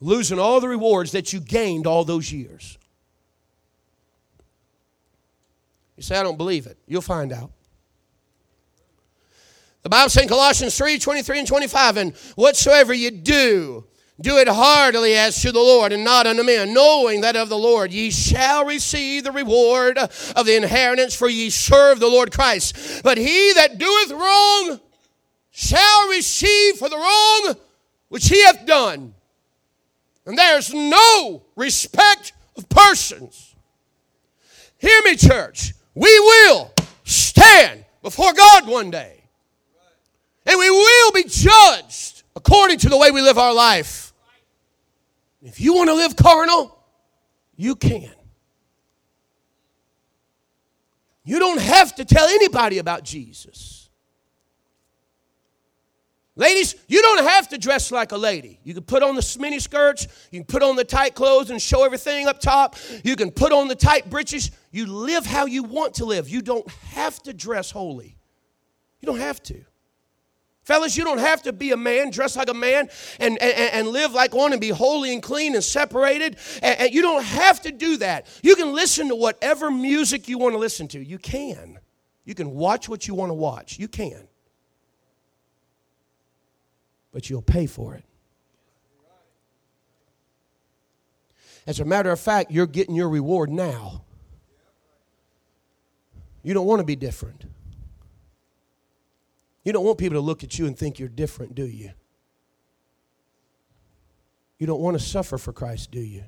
losing 0.00 0.38
all 0.38 0.60
the 0.60 0.68
rewards 0.68 1.12
that 1.12 1.32
you 1.32 1.40
gained 1.40 1.86
all 1.86 2.04
those 2.04 2.32
years. 2.32 2.78
You 5.96 6.02
say, 6.02 6.18
I 6.18 6.22
don't 6.22 6.36
believe 6.36 6.66
it. 6.66 6.76
You'll 6.86 7.00
find 7.00 7.32
out. 7.32 7.50
The 9.82 9.90
Bible 9.90 10.10
says 10.10 10.24
in 10.24 10.28
Colossians 10.28 10.76
3 10.76 10.98
23 10.98 11.38
and 11.38 11.48
25, 11.48 11.96
and 11.96 12.16
whatsoever 12.34 12.92
you 12.92 13.10
do, 13.12 13.84
do 14.20 14.38
it 14.38 14.48
heartily 14.48 15.14
as 15.14 15.40
to 15.42 15.52
the 15.52 15.60
Lord 15.60 15.92
and 15.92 16.02
not 16.02 16.26
unto 16.26 16.42
men, 16.42 16.72
knowing 16.72 17.20
that 17.20 17.36
of 17.36 17.48
the 17.48 17.58
Lord 17.58 17.92
ye 17.92 18.10
shall 18.10 18.64
receive 18.64 19.24
the 19.24 19.32
reward 19.32 19.98
of 19.98 20.46
the 20.46 20.56
inheritance, 20.56 21.14
for 21.14 21.28
ye 21.28 21.50
serve 21.50 22.00
the 22.00 22.08
Lord 22.08 22.32
Christ. 22.32 23.02
But 23.02 23.18
he 23.18 23.52
that 23.54 23.78
doeth 23.78 24.12
wrong 24.12 24.80
shall 25.50 26.08
receive 26.08 26.76
for 26.76 26.88
the 26.88 26.96
wrong 26.96 27.56
which 28.08 28.28
he 28.28 28.42
hath 28.44 28.64
done. 28.66 29.14
And 30.24 30.36
there's 30.36 30.72
no 30.72 31.42
respect 31.54 32.32
of 32.56 32.68
persons. 32.68 33.54
Hear 34.78 35.00
me, 35.02 35.16
church. 35.16 35.72
We 35.94 36.18
will 36.20 36.72
stand 37.04 37.84
before 38.02 38.32
God 38.32 38.66
one 38.66 38.90
day. 38.90 39.24
And 40.46 40.58
we 40.58 40.70
will 40.70 41.12
be 41.12 41.24
judged 41.24 42.22
according 42.34 42.78
to 42.78 42.88
the 42.88 42.96
way 42.96 43.10
we 43.10 43.22
live 43.22 43.38
our 43.38 43.54
life. 43.54 44.05
If 45.42 45.60
you 45.60 45.74
want 45.74 45.88
to 45.88 45.94
live 45.94 46.16
carnal, 46.16 46.78
you 47.56 47.76
can. 47.76 48.12
You 51.24 51.38
don't 51.38 51.60
have 51.60 51.94
to 51.96 52.04
tell 52.04 52.28
anybody 52.28 52.78
about 52.78 53.02
Jesus. 53.02 53.88
Ladies, 56.38 56.74
you 56.86 57.00
don't 57.00 57.24
have 57.24 57.48
to 57.48 57.58
dress 57.58 57.90
like 57.90 58.12
a 58.12 58.16
lady. 58.16 58.60
You 58.62 58.74
can 58.74 58.84
put 58.84 59.02
on 59.02 59.14
the 59.14 59.36
mini 59.40 59.58
skirts, 59.58 60.06
you 60.30 60.40
can 60.40 60.46
put 60.46 60.62
on 60.62 60.76
the 60.76 60.84
tight 60.84 61.14
clothes 61.14 61.50
and 61.50 61.60
show 61.60 61.84
everything 61.84 62.26
up 62.28 62.40
top. 62.40 62.76
You 63.02 63.16
can 63.16 63.30
put 63.30 63.52
on 63.52 63.68
the 63.68 63.74
tight 63.74 64.10
breeches. 64.10 64.50
You 64.70 64.86
live 64.86 65.24
how 65.24 65.46
you 65.46 65.62
want 65.62 65.94
to 65.94 66.04
live. 66.04 66.28
You 66.28 66.42
don't 66.42 66.68
have 66.90 67.22
to 67.22 67.32
dress 67.32 67.70
holy. 67.70 68.18
You 69.00 69.06
don't 69.06 69.18
have 69.18 69.42
to. 69.44 69.64
Fellas, 70.66 70.96
you 70.96 71.04
don't 71.04 71.18
have 71.18 71.42
to 71.42 71.52
be 71.52 71.70
a 71.70 71.76
man, 71.76 72.10
dress 72.10 72.34
like 72.34 72.50
a 72.50 72.54
man, 72.54 72.88
and, 73.20 73.40
and, 73.40 73.72
and 73.72 73.88
live 73.88 74.10
like 74.10 74.34
one 74.34 74.50
and 74.50 74.60
be 74.60 74.70
holy 74.70 75.12
and 75.12 75.22
clean 75.22 75.54
and 75.54 75.62
separated. 75.62 76.36
And, 76.60 76.80
and 76.80 76.92
you 76.92 77.02
don't 77.02 77.22
have 77.22 77.62
to 77.62 77.70
do 77.70 77.98
that. 77.98 78.26
You 78.42 78.56
can 78.56 78.74
listen 78.74 79.08
to 79.08 79.14
whatever 79.14 79.70
music 79.70 80.26
you 80.26 80.38
want 80.38 80.54
to 80.54 80.58
listen 80.58 80.88
to. 80.88 80.98
You 80.98 81.18
can. 81.18 81.78
You 82.24 82.34
can 82.34 82.50
watch 82.50 82.88
what 82.88 83.06
you 83.06 83.14
want 83.14 83.30
to 83.30 83.34
watch. 83.34 83.78
You 83.78 83.86
can. 83.86 84.26
But 87.12 87.30
you'll 87.30 87.42
pay 87.42 87.66
for 87.66 87.94
it. 87.94 88.04
As 91.64 91.78
a 91.78 91.84
matter 91.84 92.10
of 92.10 92.18
fact, 92.18 92.50
you're 92.50 92.66
getting 92.66 92.96
your 92.96 93.08
reward 93.08 93.50
now. 93.50 94.02
You 96.42 96.54
don't 96.54 96.66
want 96.66 96.80
to 96.80 96.84
be 96.84 96.96
different. 96.96 97.44
You 99.66 99.72
don't 99.72 99.84
want 99.84 99.98
people 99.98 100.14
to 100.14 100.20
look 100.20 100.44
at 100.44 100.60
you 100.60 100.66
and 100.68 100.78
think 100.78 101.00
you're 101.00 101.08
different, 101.08 101.56
do 101.56 101.66
you? 101.66 101.90
You 104.60 104.66
don't 104.68 104.80
want 104.80 104.96
to 104.96 105.04
suffer 105.04 105.38
for 105.38 105.52
Christ, 105.52 105.90
do 105.90 105.98
you? 105.98 106.22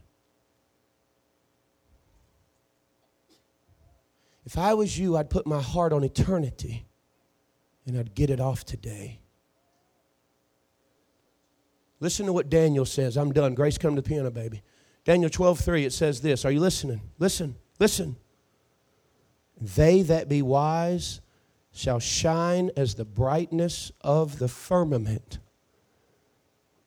If 4.44 4.58
I 4.58 4.74
was 4.74 4.98
you, 4.98 5.16
I'd 5.16 5.30
put 5.30 5.46
my 5.46 5.62
heart 5.62 5.92
on 5.92 6.02
eternity 6.02 6.88
and 7.86 7.96
I'd 7.96 8.12
get 8.12 8.28
it 8.28 8.40
off 8.40 8.64
today. 8.64 9.20
Listen 12.00 12.26
to 12.26 12.32
what 12.32 12.50
Daniel 12.50 12.84
says. 12.84 13.16
I'm 13.16 13.32
done. 13.32 13.54
Grace, 13.54 13.78
come 13.78 13.94
to 13.94 14.02
the 14.02 14.08
piano, 14.08 14.32
baby. 14.32 14.64
Daniel 15.04 15.30
12, 15.30 15.60
3, 15.60 15.84
it 15.84 15.92
says 15.92 16.22
this. 16.22 16.44
Are 16.44 16.50
you 16.50 16.58
listening? 16.58 17.02
Listen, 17.20 17.54
listen. 17.78 18.16
They 19.60 20.02
that 20.02 20.28
be 20.28 20.42
wise 20.42 21.20
shall 21.78 22.00
shine 22.00 22.72
as 22.76 22.96
the 22.96 23.04
brightness 23.04 23.92
of 24.00 24.40
the 24.40 24.48
firmament. 24.48 25.38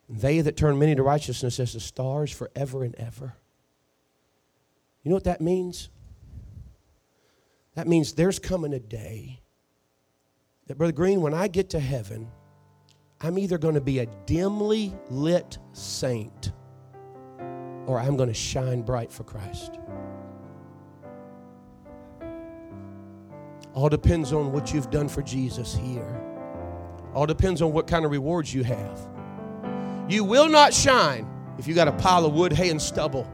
They 0.06 0.42
that 0.42 0.54
turn 0.54 0.78
many 0.78 0.94
to 0.94 1.02
righteousness 1.02 1.58
as 1.58 1.72
the 1.72 1.80
stars 1.80 2.30
forever 2.30 2.84
and 2.84 2.94
ever. 2.96 3.34
You 5.02 5.08
know 5.08 5.16
what 5.16 5.24
that 5.24 5.40
means? 5.40 5.88
That 7.74 7.88
means 7.88 8.12
there's 8.12 8.38
coming 8.38 8.74
a 8.74 8.78
day 8.78 9.40
that, 10.66 10.76
Brother 10.76 10.92
Green, 10.92 11.22
when 11.22 11.32
I 11.32 11.48
get 11.48 11.70
to 11.70 11.80
heaven, 11.80 12.30
I'm 13.22 13.38
either 13.38 13.56
going 13.56 13.76
to 13.76 13.80
be 13.80 14.00
a 14.00 14.06
dimly 14.26 14.92
lit 15.08 15.56
saint 15.72 16.52
or 17.86 17.98
I'm 17.98 18.18
going 18.18 18.28
to 18.28 18.34
shine 18.34 18.82
bright 18.82 19.10
for 19.10 19.24
Christ. 19.24 19.78
All 23.74 23.88
depends 23.88 24.32
on 24.32 24.52
what 24.52 24.72
you've 24.72 24.90
done 24.90 25.08
for 25.08 25.22
Jesus 25.22 25.74
here. 25.74 26.20
All 27.14 27.26
depends 27.26 27.62
on 27.62 27.72
what 27.72 27.86
kind 27.86 28.04
of 28.04 28.10
rewards 28.10 28.52
you 28.52 28.64
have. 28.64 29.08
You 30.08 30.24
will 30.24 30.48
not 30.48 30.74
shine 30.74 31.28
if 31.58 31.66
you 31.66 31.74
got 31.74 31.88
a 31.88 31.92
pile 31.92 32.26
of 32.26 32.34
wood, 32.34 32.52
hay, 32.52 32.70
and 32.70 32.80
stubble. 32.80 33.30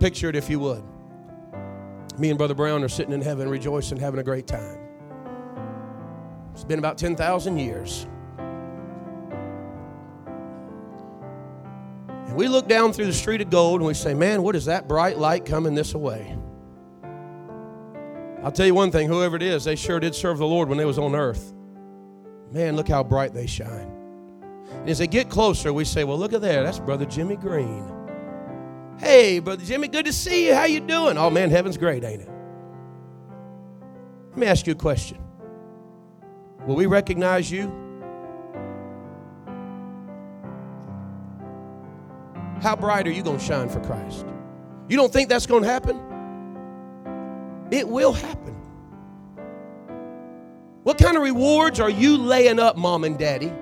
Picture 0.00 0.28
it 0.28 0.36
if 0.36 0.48
you 0.48 0.58
would. 0.60 0.82
Me 2.18 2.30
and 2.30 2.38
Brother 2.38 2.54
Brown 2.54 2.82
are 2.82 2.88
sitting 2.88 3.12
in 3.12 3.20
heaven 3.20 3.48
rejoicing, 3.48 3.98
having 3.98 4.20
a 4.20 4.24
great 4.24 4.46
time. 4.46 4.78
It's 6.52 6.64
been 6.64 6.78
about 6.78 6.98
10,000 6.98 7.58
years. 7.58 8.06
And 12.26 12.36
we 12.36 12.48
look 12.48 12.68
down 12.68 12.92
through 12.92 13.06
the 13.06 13.12
street 13.12 13.40
of 13.40 13.50
gold 13.50 13.80
and 13.80 13.86
we 13.86 13.94
say, 13.94 14.14
Man, 14.14 14.42
what 14.42 14.56
is 14.56 14.64
that 14.66 14.88
bright 14.88 15.18
light 15.18 15.44
coming 15.44 15.74
this 15.74 15.94
way? 15.94 16.36
I'll 18.42 18.52
tell 18.52 18.66
you 18.66 18.74
one 18.74 18.90
thing, 18.90 19.08
whoever 19.08 19.36
it 19.36 19.42
is, 19.42 19.64
they 19.64 19.76
sure 19.76 19.98
did 19.98 20.14
serve 20.14 20.38
the 20.38 20.46
Lord 20.46 20.68
when 20.68 20.78
they 20.78 20.84
was 20.84 20.98
on 20.98 21.14
earth. 21.14 21.52
Man, 22.52 22.76
look 22.76 22.88
how 22.88 23.02
bright 23.02 23.34
they 23.34 23.46
shine. 23.46 23.92
And 24.70 24.88
as 24.88 24.98
they 24.98 25.06
get 25.06 25.28
closer, 25.28 25.72
we 25.72 25.84
say, 25.84 26.04
well, 26.04 26.18
look 26.18 26.32
at 26.32 26.40
there. 26.40 26.62
That's 26.62 26.78
Brother 26.78 27.04
Jimmy 27.04 27.36
Green. 27.36 27.84
Hey, 28.98 29.38
Brother 29.40 29.64
Jimmy, 29.64 29.88
good 29.88 30.06
to 30.06 30.12
see 30.12 30.46
you. 30.46 30.54
How 30.54 30.64
you 30.64 30.80
doing? 30.80 31.18
Oh, 31.18 31.30
man, 31.30 31.50
heaven's 31.50 31.76
great, 31.76 32.04
ain't 32.04 32.22
it? 32.22 32.30
Let 34.30 34.38
me 34.38 34.46
ask 34.46 34.66
you 34.66 34.72
a 34.72 34.76
question. 34.76 35.18
Will 36.66 36.76
we 36.76 36.86
recognize 36.86 37.50
you? 37.50 37.72
How 42.60 42.76
bright 42.76 43.06
are 43.06 43.12
you 43.12 43.22
going 43.22 43.38
to 43.38 43.44
shine 43.44 43.68
for 43.68 43.80
Christ? 43.80 44.26
You 44.88 44.96
don't 44.96 45.12
think 45.12 45.28
that's 45.28 45.46
going 45.46 45.62
to 45.62 45.68
happen? 45.68 46.07
It 47.70 47.88
will 47.88 48.12
happen. 48.12 48.54
What 50.84 50.96
kind 50.96 51.16
of 51.16 51.22
rewards 51.22 51.80
are 51.80 51.90
you 51.90 52.16
laying 52.16 52.58
up, 52.58 52.76
mom 52.76 53.04
and 53.04 53.18
daddy? 53.18 53.52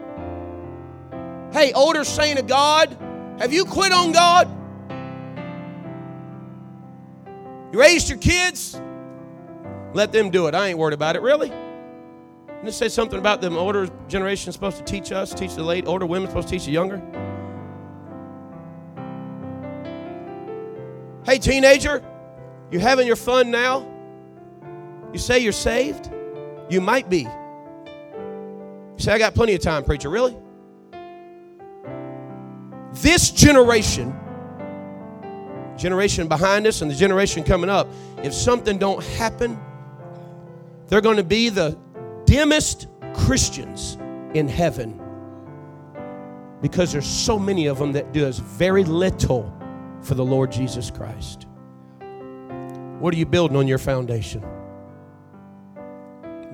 Hey, 1.52 1.72
older 1.72 2.04
saint 2.04 2.38
of 2.38 2.46
God, 2.46 2.96
have 3.38 3.52
you 3.52 3.64
quit 3.64 3.92
on 3.92 4.12
God? 4.12 4.48
You 7.72 7.80
raised 7.80 8.08
your 8.08 8.18
kids? 8.18 8.80
Let 9.92 10.12
them 10.12 10.30
do 10.30 10.46
it. 10.46 10.54
I 10.54 10.68
ain't 10.68 10.78
worried 10.78 10.94
about 10.94 11.16
it, 11.16 11.22
really. 11.22 11.50
And 12.48 12.72
say 12.72 12.88
something 12.88 13.18
about 13.18 13.40
the 13.40 13.50
older 13.50 13.88
generation 14.08 14.52
supposed 14.52 14.78
to 14.78 14.84
teach 14.84 15.10
us, 15.12 15.34
teach 15.34 15.54
the 15.54 15.62
late 15.62 15.86
older 15.86 16.06
women 16.06 16.28
supposed 16.28 16.48
to 16.48 16.54
teach 16.54 16.66
the 16.66 16.72
younger. 16.72 17.02
Hey, 21.24 21.38
teenager, 21.38 22.04
you 22.70 22.78
having 22.78 23.06
your 23.06 23.16
fun 23.16 23.50
now? 23.50 23.95
You 25.16 25.20
say 25.20 25.38
you're 25.38 25.52
saved? 25.52 26.10
You 26.68 26.82
might 26.82 27.08
be. 27.08 27.20
You 27.20 28.98
say, 28.98 29.12
I 29.12 29.18
got 29.18 29.34
plenty 29.34 29.54
of 29.54 29.62
time, 29.62 29.82
preacher. 29.82 30.10
Really? 30.10 30.36
This 32.92 33.30
generation, 33.30 34.14
generation 35.78 36.28
behind 36.28 36.66
us 36.66 36.82
and 36.82 36.90
the 36.90 36.94
generation 36.94 37.44
coming 37.44 37.70
up, 37.70 37.88
if 38.22 38.34
something 38.34 38.76
don't 38.76 39.02
happen, 39.02 39.58
they're 40.88 41.00
going 41.00 41.16
to 41.16 41.24
be 41.24 41.48
the 41.48 41.78
dimmest 42.26 42.86
Christians 43.14 43.96
in 44.34 44.46
heaven 44.46 45.00
because 46.60 46.92
there's 46.92 47.06
so 47.06 47.38
many 47.38 47.68
of 47.68 47.78
them 47.78 47.92
that 47.92 48.12
does 48.12 48.38
very 48.38 48.84
little 48.84 49.50
for 50.02 50.14
the 50.14 50.26
Lord 50.26 50.52
Jesus 50.52 50.90
Christ. 50.90 51.46
What 52.98 53.14
are 53.14 53.16
you 53.16 53.24
building 53.24 53.56
on 53.56 53.66
your 53.66 53.78
foundation? 53.78 54.44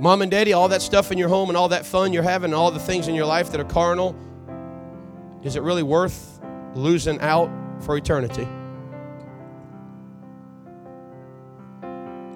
Mom 0.03 0.21
and 0.21 0.33
daddy, 0.33 0.53
all 0.53 0.67
that 0.67 0.83
stuff 0.83 1.13
in 1.13 1.17
your 1.17 1.29
home 1.29 1.49
and 1.49 1.57
all 1.57 1.69
that 1.69 1.87
fun 1.87 2.13
you're 2.13 2.25
having 2.25 2.47
and 2.47 2.57
all 2.57 2.73
the 2.73 2.81
things 2.81 3.07
in 3.07 3.15
your 3.15 3.25
life 3.25 3.53
that 3.53 3.61
are 3.61 3.65
carnal, 3.65 4.17
is 5.45 5.55
it 5.55 5.63
really 5.63 5.85
worth 5.85 6.41
losing 6.75 7.21
out 7.21 7.49
for 7.85 7.97
eternity? 7.97 8.49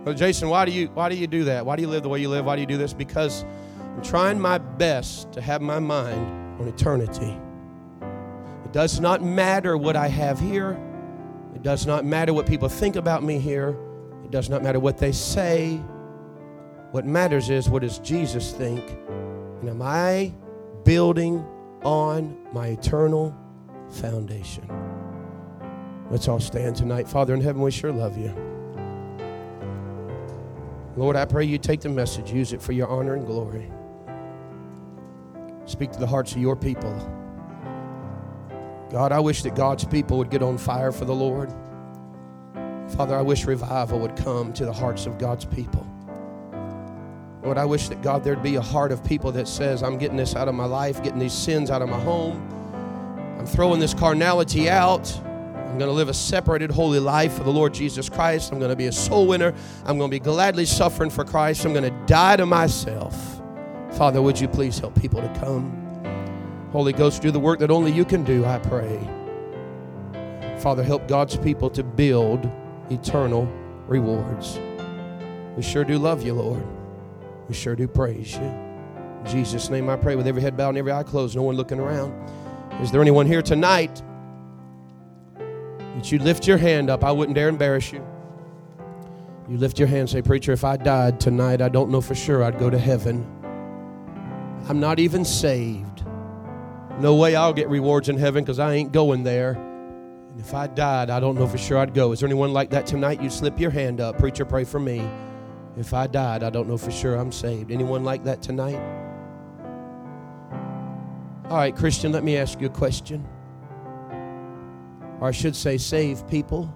Brother 0.04 0.14
Jason, 0.14 0.48
why 0.48 0.64
do 0.64 0.70
you 0.70 0.86
why 0.94 1.08
do 1.08 1.16
you 1.16 1.26
do 1.26 1.42
that? 1.42 1.66
Why 1.66 1.74
do 1.74 1.82
you 1.82 1.88
live 1.88 2.04
the 2.04 2.08
way 2.08 2.20
you 2.20 2.28
live? 2.28 2.44
Why 2.44 2.54
do 2.54 2.60
you 2.60 2.68
do 2.68 2.78
this? 2.78 2.92
Because 2.92 3.44
I'm 3.80 4.00
trying 4.00 4.40
my 4.40 4.58
best 4.58 5.32
to 5.32 5.40
have 5.40 5.60
my 5.60 5.80
mind 5.80 6.60
on 6.60 6.68
eternity. 6.68 7.36
It 8.64 8.72
does 8.72 9.00
not 9.00 9.24
matter 9.24 9.76
what 9.76 9.96
I 9.96 10.06
have 10.06 10.38
here. 10.38 10.78
It 11.56 11.64
does 11.64 11.84
not 11.84 12.04
matter 12.04 12.32
what 12.32 12.46
people 12.46 12.68
think 12.68 12.94
about 12.94 13.24
me 13.24 13.40
here. 13.40 13.76
It 14.24 14.30
does 14.30 14.48
not 14.48 14.62
matter 14.62 14.78
what 14.78 14.98
they 14.98 15.10
say. 15.10 15.80
What 16.96 17.04
matters 17.04 17.50
is 17.50 17.68
what 17.68 17.82
does 17.82 17.98
Jesus 17.98 18.52
think? 18.52 18.82
And 19.60 19.68
am 19.68 19.82
I 19.82 20.32
building 20.82 21.44
on 21.82 22.34
my 22.54 22.68
eternal 22.68 23.36
foundation? 23.90 24.66
Let's 26.10 26.26
all 26.26 26.40
stand 26.40 26.74
tonight. 26.74 27.06
Father 27.06 27.34
in 27.34 27.42
heaven, 27.42 27.60
we 27.60 27.70
sure 27.70 27.92
love 27.92 28.16
you. 28.16 28.34
Lord, 30.96 31.16
I 31.16 31.26
pray 31.26 31.44
you 31.44 31.58
take 31.58 31.82
the 31.82 31.90
message, 31.90 32.32
use 32.32 32.54
it 32.54 32.62
for 32.62 32.72
your 32.72 32.88
honor 32.88 33.12
and 33.12 33.26
glory. 33.26 33.70
Speak 35.66 35.92
to 35.92 36.00
the 36.00 36.06
hearts 36.06 36.32
of 36.32 36.38
your 36.38 36.56
people. 36.56 36.94
God, 38.90 39.12
I 39.12 39.20
wish 39.20 39.42
that 39.42 39.54
God's 39.54 39.84
people 39.84 40.16
would 40.16 40.30
get 40.30 40.42
on 40.42 40.56
fire 40.56 40.92
for 40.92 41.04
the 41.04 41.14
Lord. 41.14 41.52
Father, 42.96 43.14
I 43.14 43.20
wish 43.20 43.44
revival 43.44 43.98
would 43.98 44.16
come 44.16 44.54
to 44.54 44.64
the 44.64 44.72
hearts 44.72 45.04
of 45.04 45.18
God's 45.18 45.44
people. 45.44 45.86
Lord, 47.46 47.58
I 47.58 47.64
wish 47.64 47.88
that 47.90 48.02
God 48.02 48.24
there'd 48.24 48.42
be 48.42 48.56
a 48.56 48.60
heart 48.60 48.90
of 48.90 49.04
people 49.04 49.30
that 49.30 49.46
says, 49.46 49.84
I'm 49.84 49.98
getting 49.98 50.16
this 50.16 50.34
out 50.34 50.48
of 50.48 50.56
my 50.56 50.64
life, 50.64 51.00
getting 51.00 51.20
these 51.20 51.32
sins 51.32 51.70
out 51.70 51.80
of 51.80 51.88
my 51.88 52.00
home. 52.00 52.44
I'm 53.38 53.46
throwing 53.46 53.78
this 53.78 53.94
carnality 53.94 54.68
out. 54.68 55.16
I'm 55.20 55.78
going 55.78 55.88
to 55.88 55.92
live 55.92 56.08
a 56.08 56.14
separated, 56.14 56.72
holy 56.72 56.98
life 56.98 57.34
for 57.34 57.44
the 57.44 57.52
Lord 57.52 57.72
Jesus 57.72 58.08
Christ. 58.08 58.50
I'm 58.50 58.58
going 58.58 58.72
to 58.72 58.76
be 58.76 58.88
a 58.88 58.92
soul 58.92 59.28
winner. 59.28 59.54
I'm 59.84 59.96
going 59.96 60.10
to 60.10 60.14
be 60.16 60.18
gladly 60.18 60.64
suffering 60.64 61.08
for 61.08 61.24
Christ. 61.24 61.64
I'm 61.64 61.72
going 61.72 61.84
to 61.84 62.06
die 62.06 62.34
to 62.34 62.46
myself. 62.46 63.40
Father, 63.92 64.20
would 64.20 64.40
you 64.40 64.48
please 64.48 64.80
help 64.80 65.00
people 65.00 65.22
to 65.22 65.28
come? 65.38 65.70
Holy 66.72 66.92
Ghost, 66.92 67.22
do 67.22 67.30
the 67.30 67.38
work 67.38 67.60
that 67.60 67.70
only 67.70 67.92
you 67.92 68.04
can 68.04 68.24
do, 68.24 68.44
I 68.44 68.58
pray. 68.58 68.98
Father, 70.58 70.82
help 70.82 71.06
God's 71.06 71.36
people 71.36 71.70
to 71.70 71.84
build 71.84 72.50
eternal 72.90 73.46
rewards. 73.86 74.58
We 75.56 75.62
sure 75.62 75.84
do 75.84 75.96
love 75.96 76.24
you, 76.24 76.34
Lord. 76.34 76.75
We 77.48 77.54
sure 77.54 77.76
do 77.76 77.86
praise 77.86 78.34
you. 78.34 78.42
In 78.42 79.26
Jesus' 79.26 79.70
name 79.70 79.88
I 79.88 79.96
pray 79.96 80.16
with 80.16 80.26
every 80.26 80.42
head 80.42 80.56
bowed 80.56 80.70
and 80.70 80.78
every 80.78 80.92
eye 80.92 81.02
closed, 81.02 81.36
no 81.36 81.42
one 81.42 81.56
looking 81.56 81.80
around. 81.80 82.12
Is 82.82 82.90
there 82.90 83.00
anyone 83.00 83.26
here 83.26 83.42
tonight 83.42 84.02
that 85.36 86.12
you 86.12 86.18
lift 86.18 86.46
your 86.46 86.58
hand 86.58 86.90
up? 86.90 87.04
I 87.04 87.12
wouldn't 87.12 87.34
dare 87.34 87.48
embarrass 87.48 87.92
you. 87.92 88.06
You 89.48 89.58
lift 89.58 89.78
your 89.78 89.88
hand 89.88 90.00
and 90.00 90.10
say, 90.10 90.22
Preacher, 90.22 90.52
if 90.52 90.64
I 90.64 90.76
died 90.76 91.20
tonight, 91.20 91.62
I 91.62 91.68
don't 91.68 91.90
know 91.90 92.00
for 92.00 92.14
sure 92.14 92.42
I'd 92.42 92.58
go 92.58 92.68
to 92.68 92.78
heaven. 92.78 93.24
I'm 94.68 94.80
not 94.80 94.98
even 94.98 95.24
saved. 95.24 96.04
No 96.98 97.14
way 97.14 97.36
I'll 97.36 97.52
get 97.52 97.68
rewards 97.68 98.08
in 98.08 98.18
heaven 98.18 98.42
because 98.42 98.58
I 98.58 98.74
ain't 98.74 98.90
going 98.90 99.22
there. 99.22 99.52
And 99.52 100.40
if 100.40 100.52
I 100.52 100.66
died, 100.66 101.10
I 101.10 101.20
don't 101.20 101.36
know 101.36 101.46
for 101.46 101.58
sure 101.58 101.78
I'd 101.78 101.94
go. 101.94 102.12
Is 102.12 102.20
there 102.20 102.26
anyone 102.26 102.52
like 102.52 102.70
that 102.70 102.86
tonight? 102.86 103.22
You 103.22 103.30
slip 103.30 103.60
your 103.60 103.70
hand 103.70 104.00
up. 104.00 104.18
Preacher, 104.18 104.44
pray 104.44 104.64
for 104.64 104.80
me. 104.80 105.08
If 105.76 105.92
I 105.92 106.06
died, 106.06 106.42
I 106.42 106.50
don't 106.50 106.68
know 106.68 106.78
for 106.78 106.90
sure 106.90 107.16
I'm 107.16 107.30
saved. 107.30 107.70
Anyone 107.70 108.02
like 108.02 108.24
that 108.24 108.42
tonight? 108.42 108.80
All 111.50 111.58
right, 111.58 111.76
Christian, 111.76 112.12
let 112.12 112.24
me 112.24 112.36
ask 112.36 112.60
you 112.60 112.66
a 112.66 112.70
question. 112.70 113.26
Or 115.20 115.28
I 115.28 115.30
should 115.30 115.54
say, 115.54 115.76
save 115.76 116.26
people. 116.28 116.74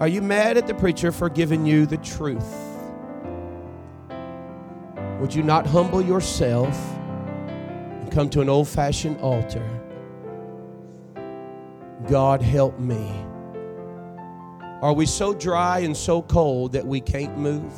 Are 0.00 0.08
you 0.08 0.20
mad 0.20 0.58
at 0.58 0.66
the 0.66 0.74
preacher 0.74 1.10
for 1.10 1.30
giving 1.30 1.64
you 1.64 1.86
the 1.86 1.96
truth? 1.98 2.54
Would 5.20 5.34
you 5.34 5.42
not 5.42 5.66
humble 5.66 6.02
yourself 6.02 6.76
and 7.46 8.12
come 8.12 8.28
to 8.30 8.42
an 8.42 8.48
old 8.48 8.68
fashioned 8.68 9.18
altar? 9.20 9.66
God 12.08 12.42
help 12.42 12.78
me. 12.78 13.24
Are 14.82 14.92
we 14.92 15.06
so 15.06 15.32
dry 15.32 15.78
and 15.80 15.96
so 15.96 16.20
cold 16.22 16.72
that 16.72 16.86
we 16.86 17.00
can't 17.00 17.36
move? 17.38 17.72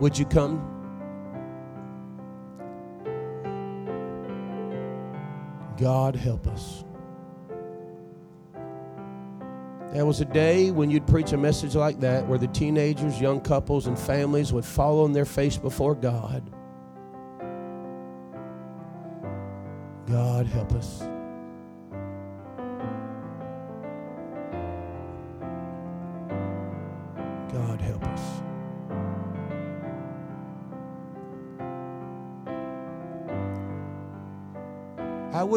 Would 0.00 0.18
you 0.18 0.24
come? 0.24 0.72
God 5.78 6.16
help 6.16 6.46
us. 6.46 6.84
There 9.92 10.04
was 10.04 10.20
a 10.20 10.24
day 10.24 10.70
when 10.70 10.90
you'd 10.90 11.06
preach 11.06 11.32
a 11.32 11.36
message 11.36 11.74
like 11.74 12.00
that 12.00 12.26
where 12.26 12.38
the 12.38 12.48
teenagers, 12.48 13.20
young 13.20 13.40
couples, 13.40 13.86
and 13.86 13.98
families 13.98 14.52
would 14.52 14.64
fall 14.64 15.04
on 15.04 15.12
their 15.12 15.24
face 15.24 15.56
before 15.56 15.94
God. 15.94 16.50
God 20.06 20.46
help 20.46 20.72
us. 20.72 21.02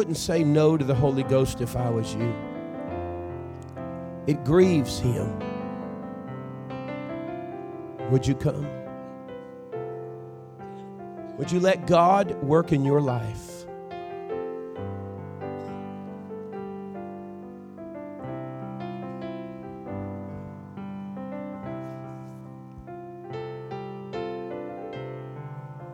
Wouldn't 0.00 0.16
say 0.16 0.42
no 0.42 0.78
to 0.78 0.82
the 0.82 0.94
Holy 0.94 1.22
Ghost 1.22 1.60
if 1.60 1.76
I 1.76 1.90
was 1.90 2.14
you. 2.14 2.34
It 4.26 4.42
grieves 4.46 4.98
him. 4.98 5.38
Would 8.10 8.26
you 8.26 8.34
come? 8.34 8.66
Would 11.36 11.52
you 11.52 11.60
let 11.60 11.86
God 11.86 12.42
work 12.42 12.72
in 12.72 12.82
your 12.82 13.02
life? 13.02 13.66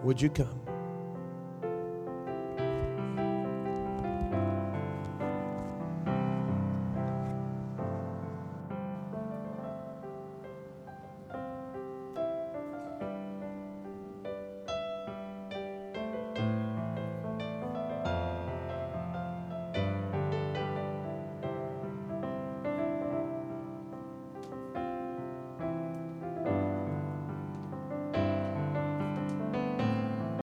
Would 0.04 0.22
you 0.22 0.30
come? 0.30 0.65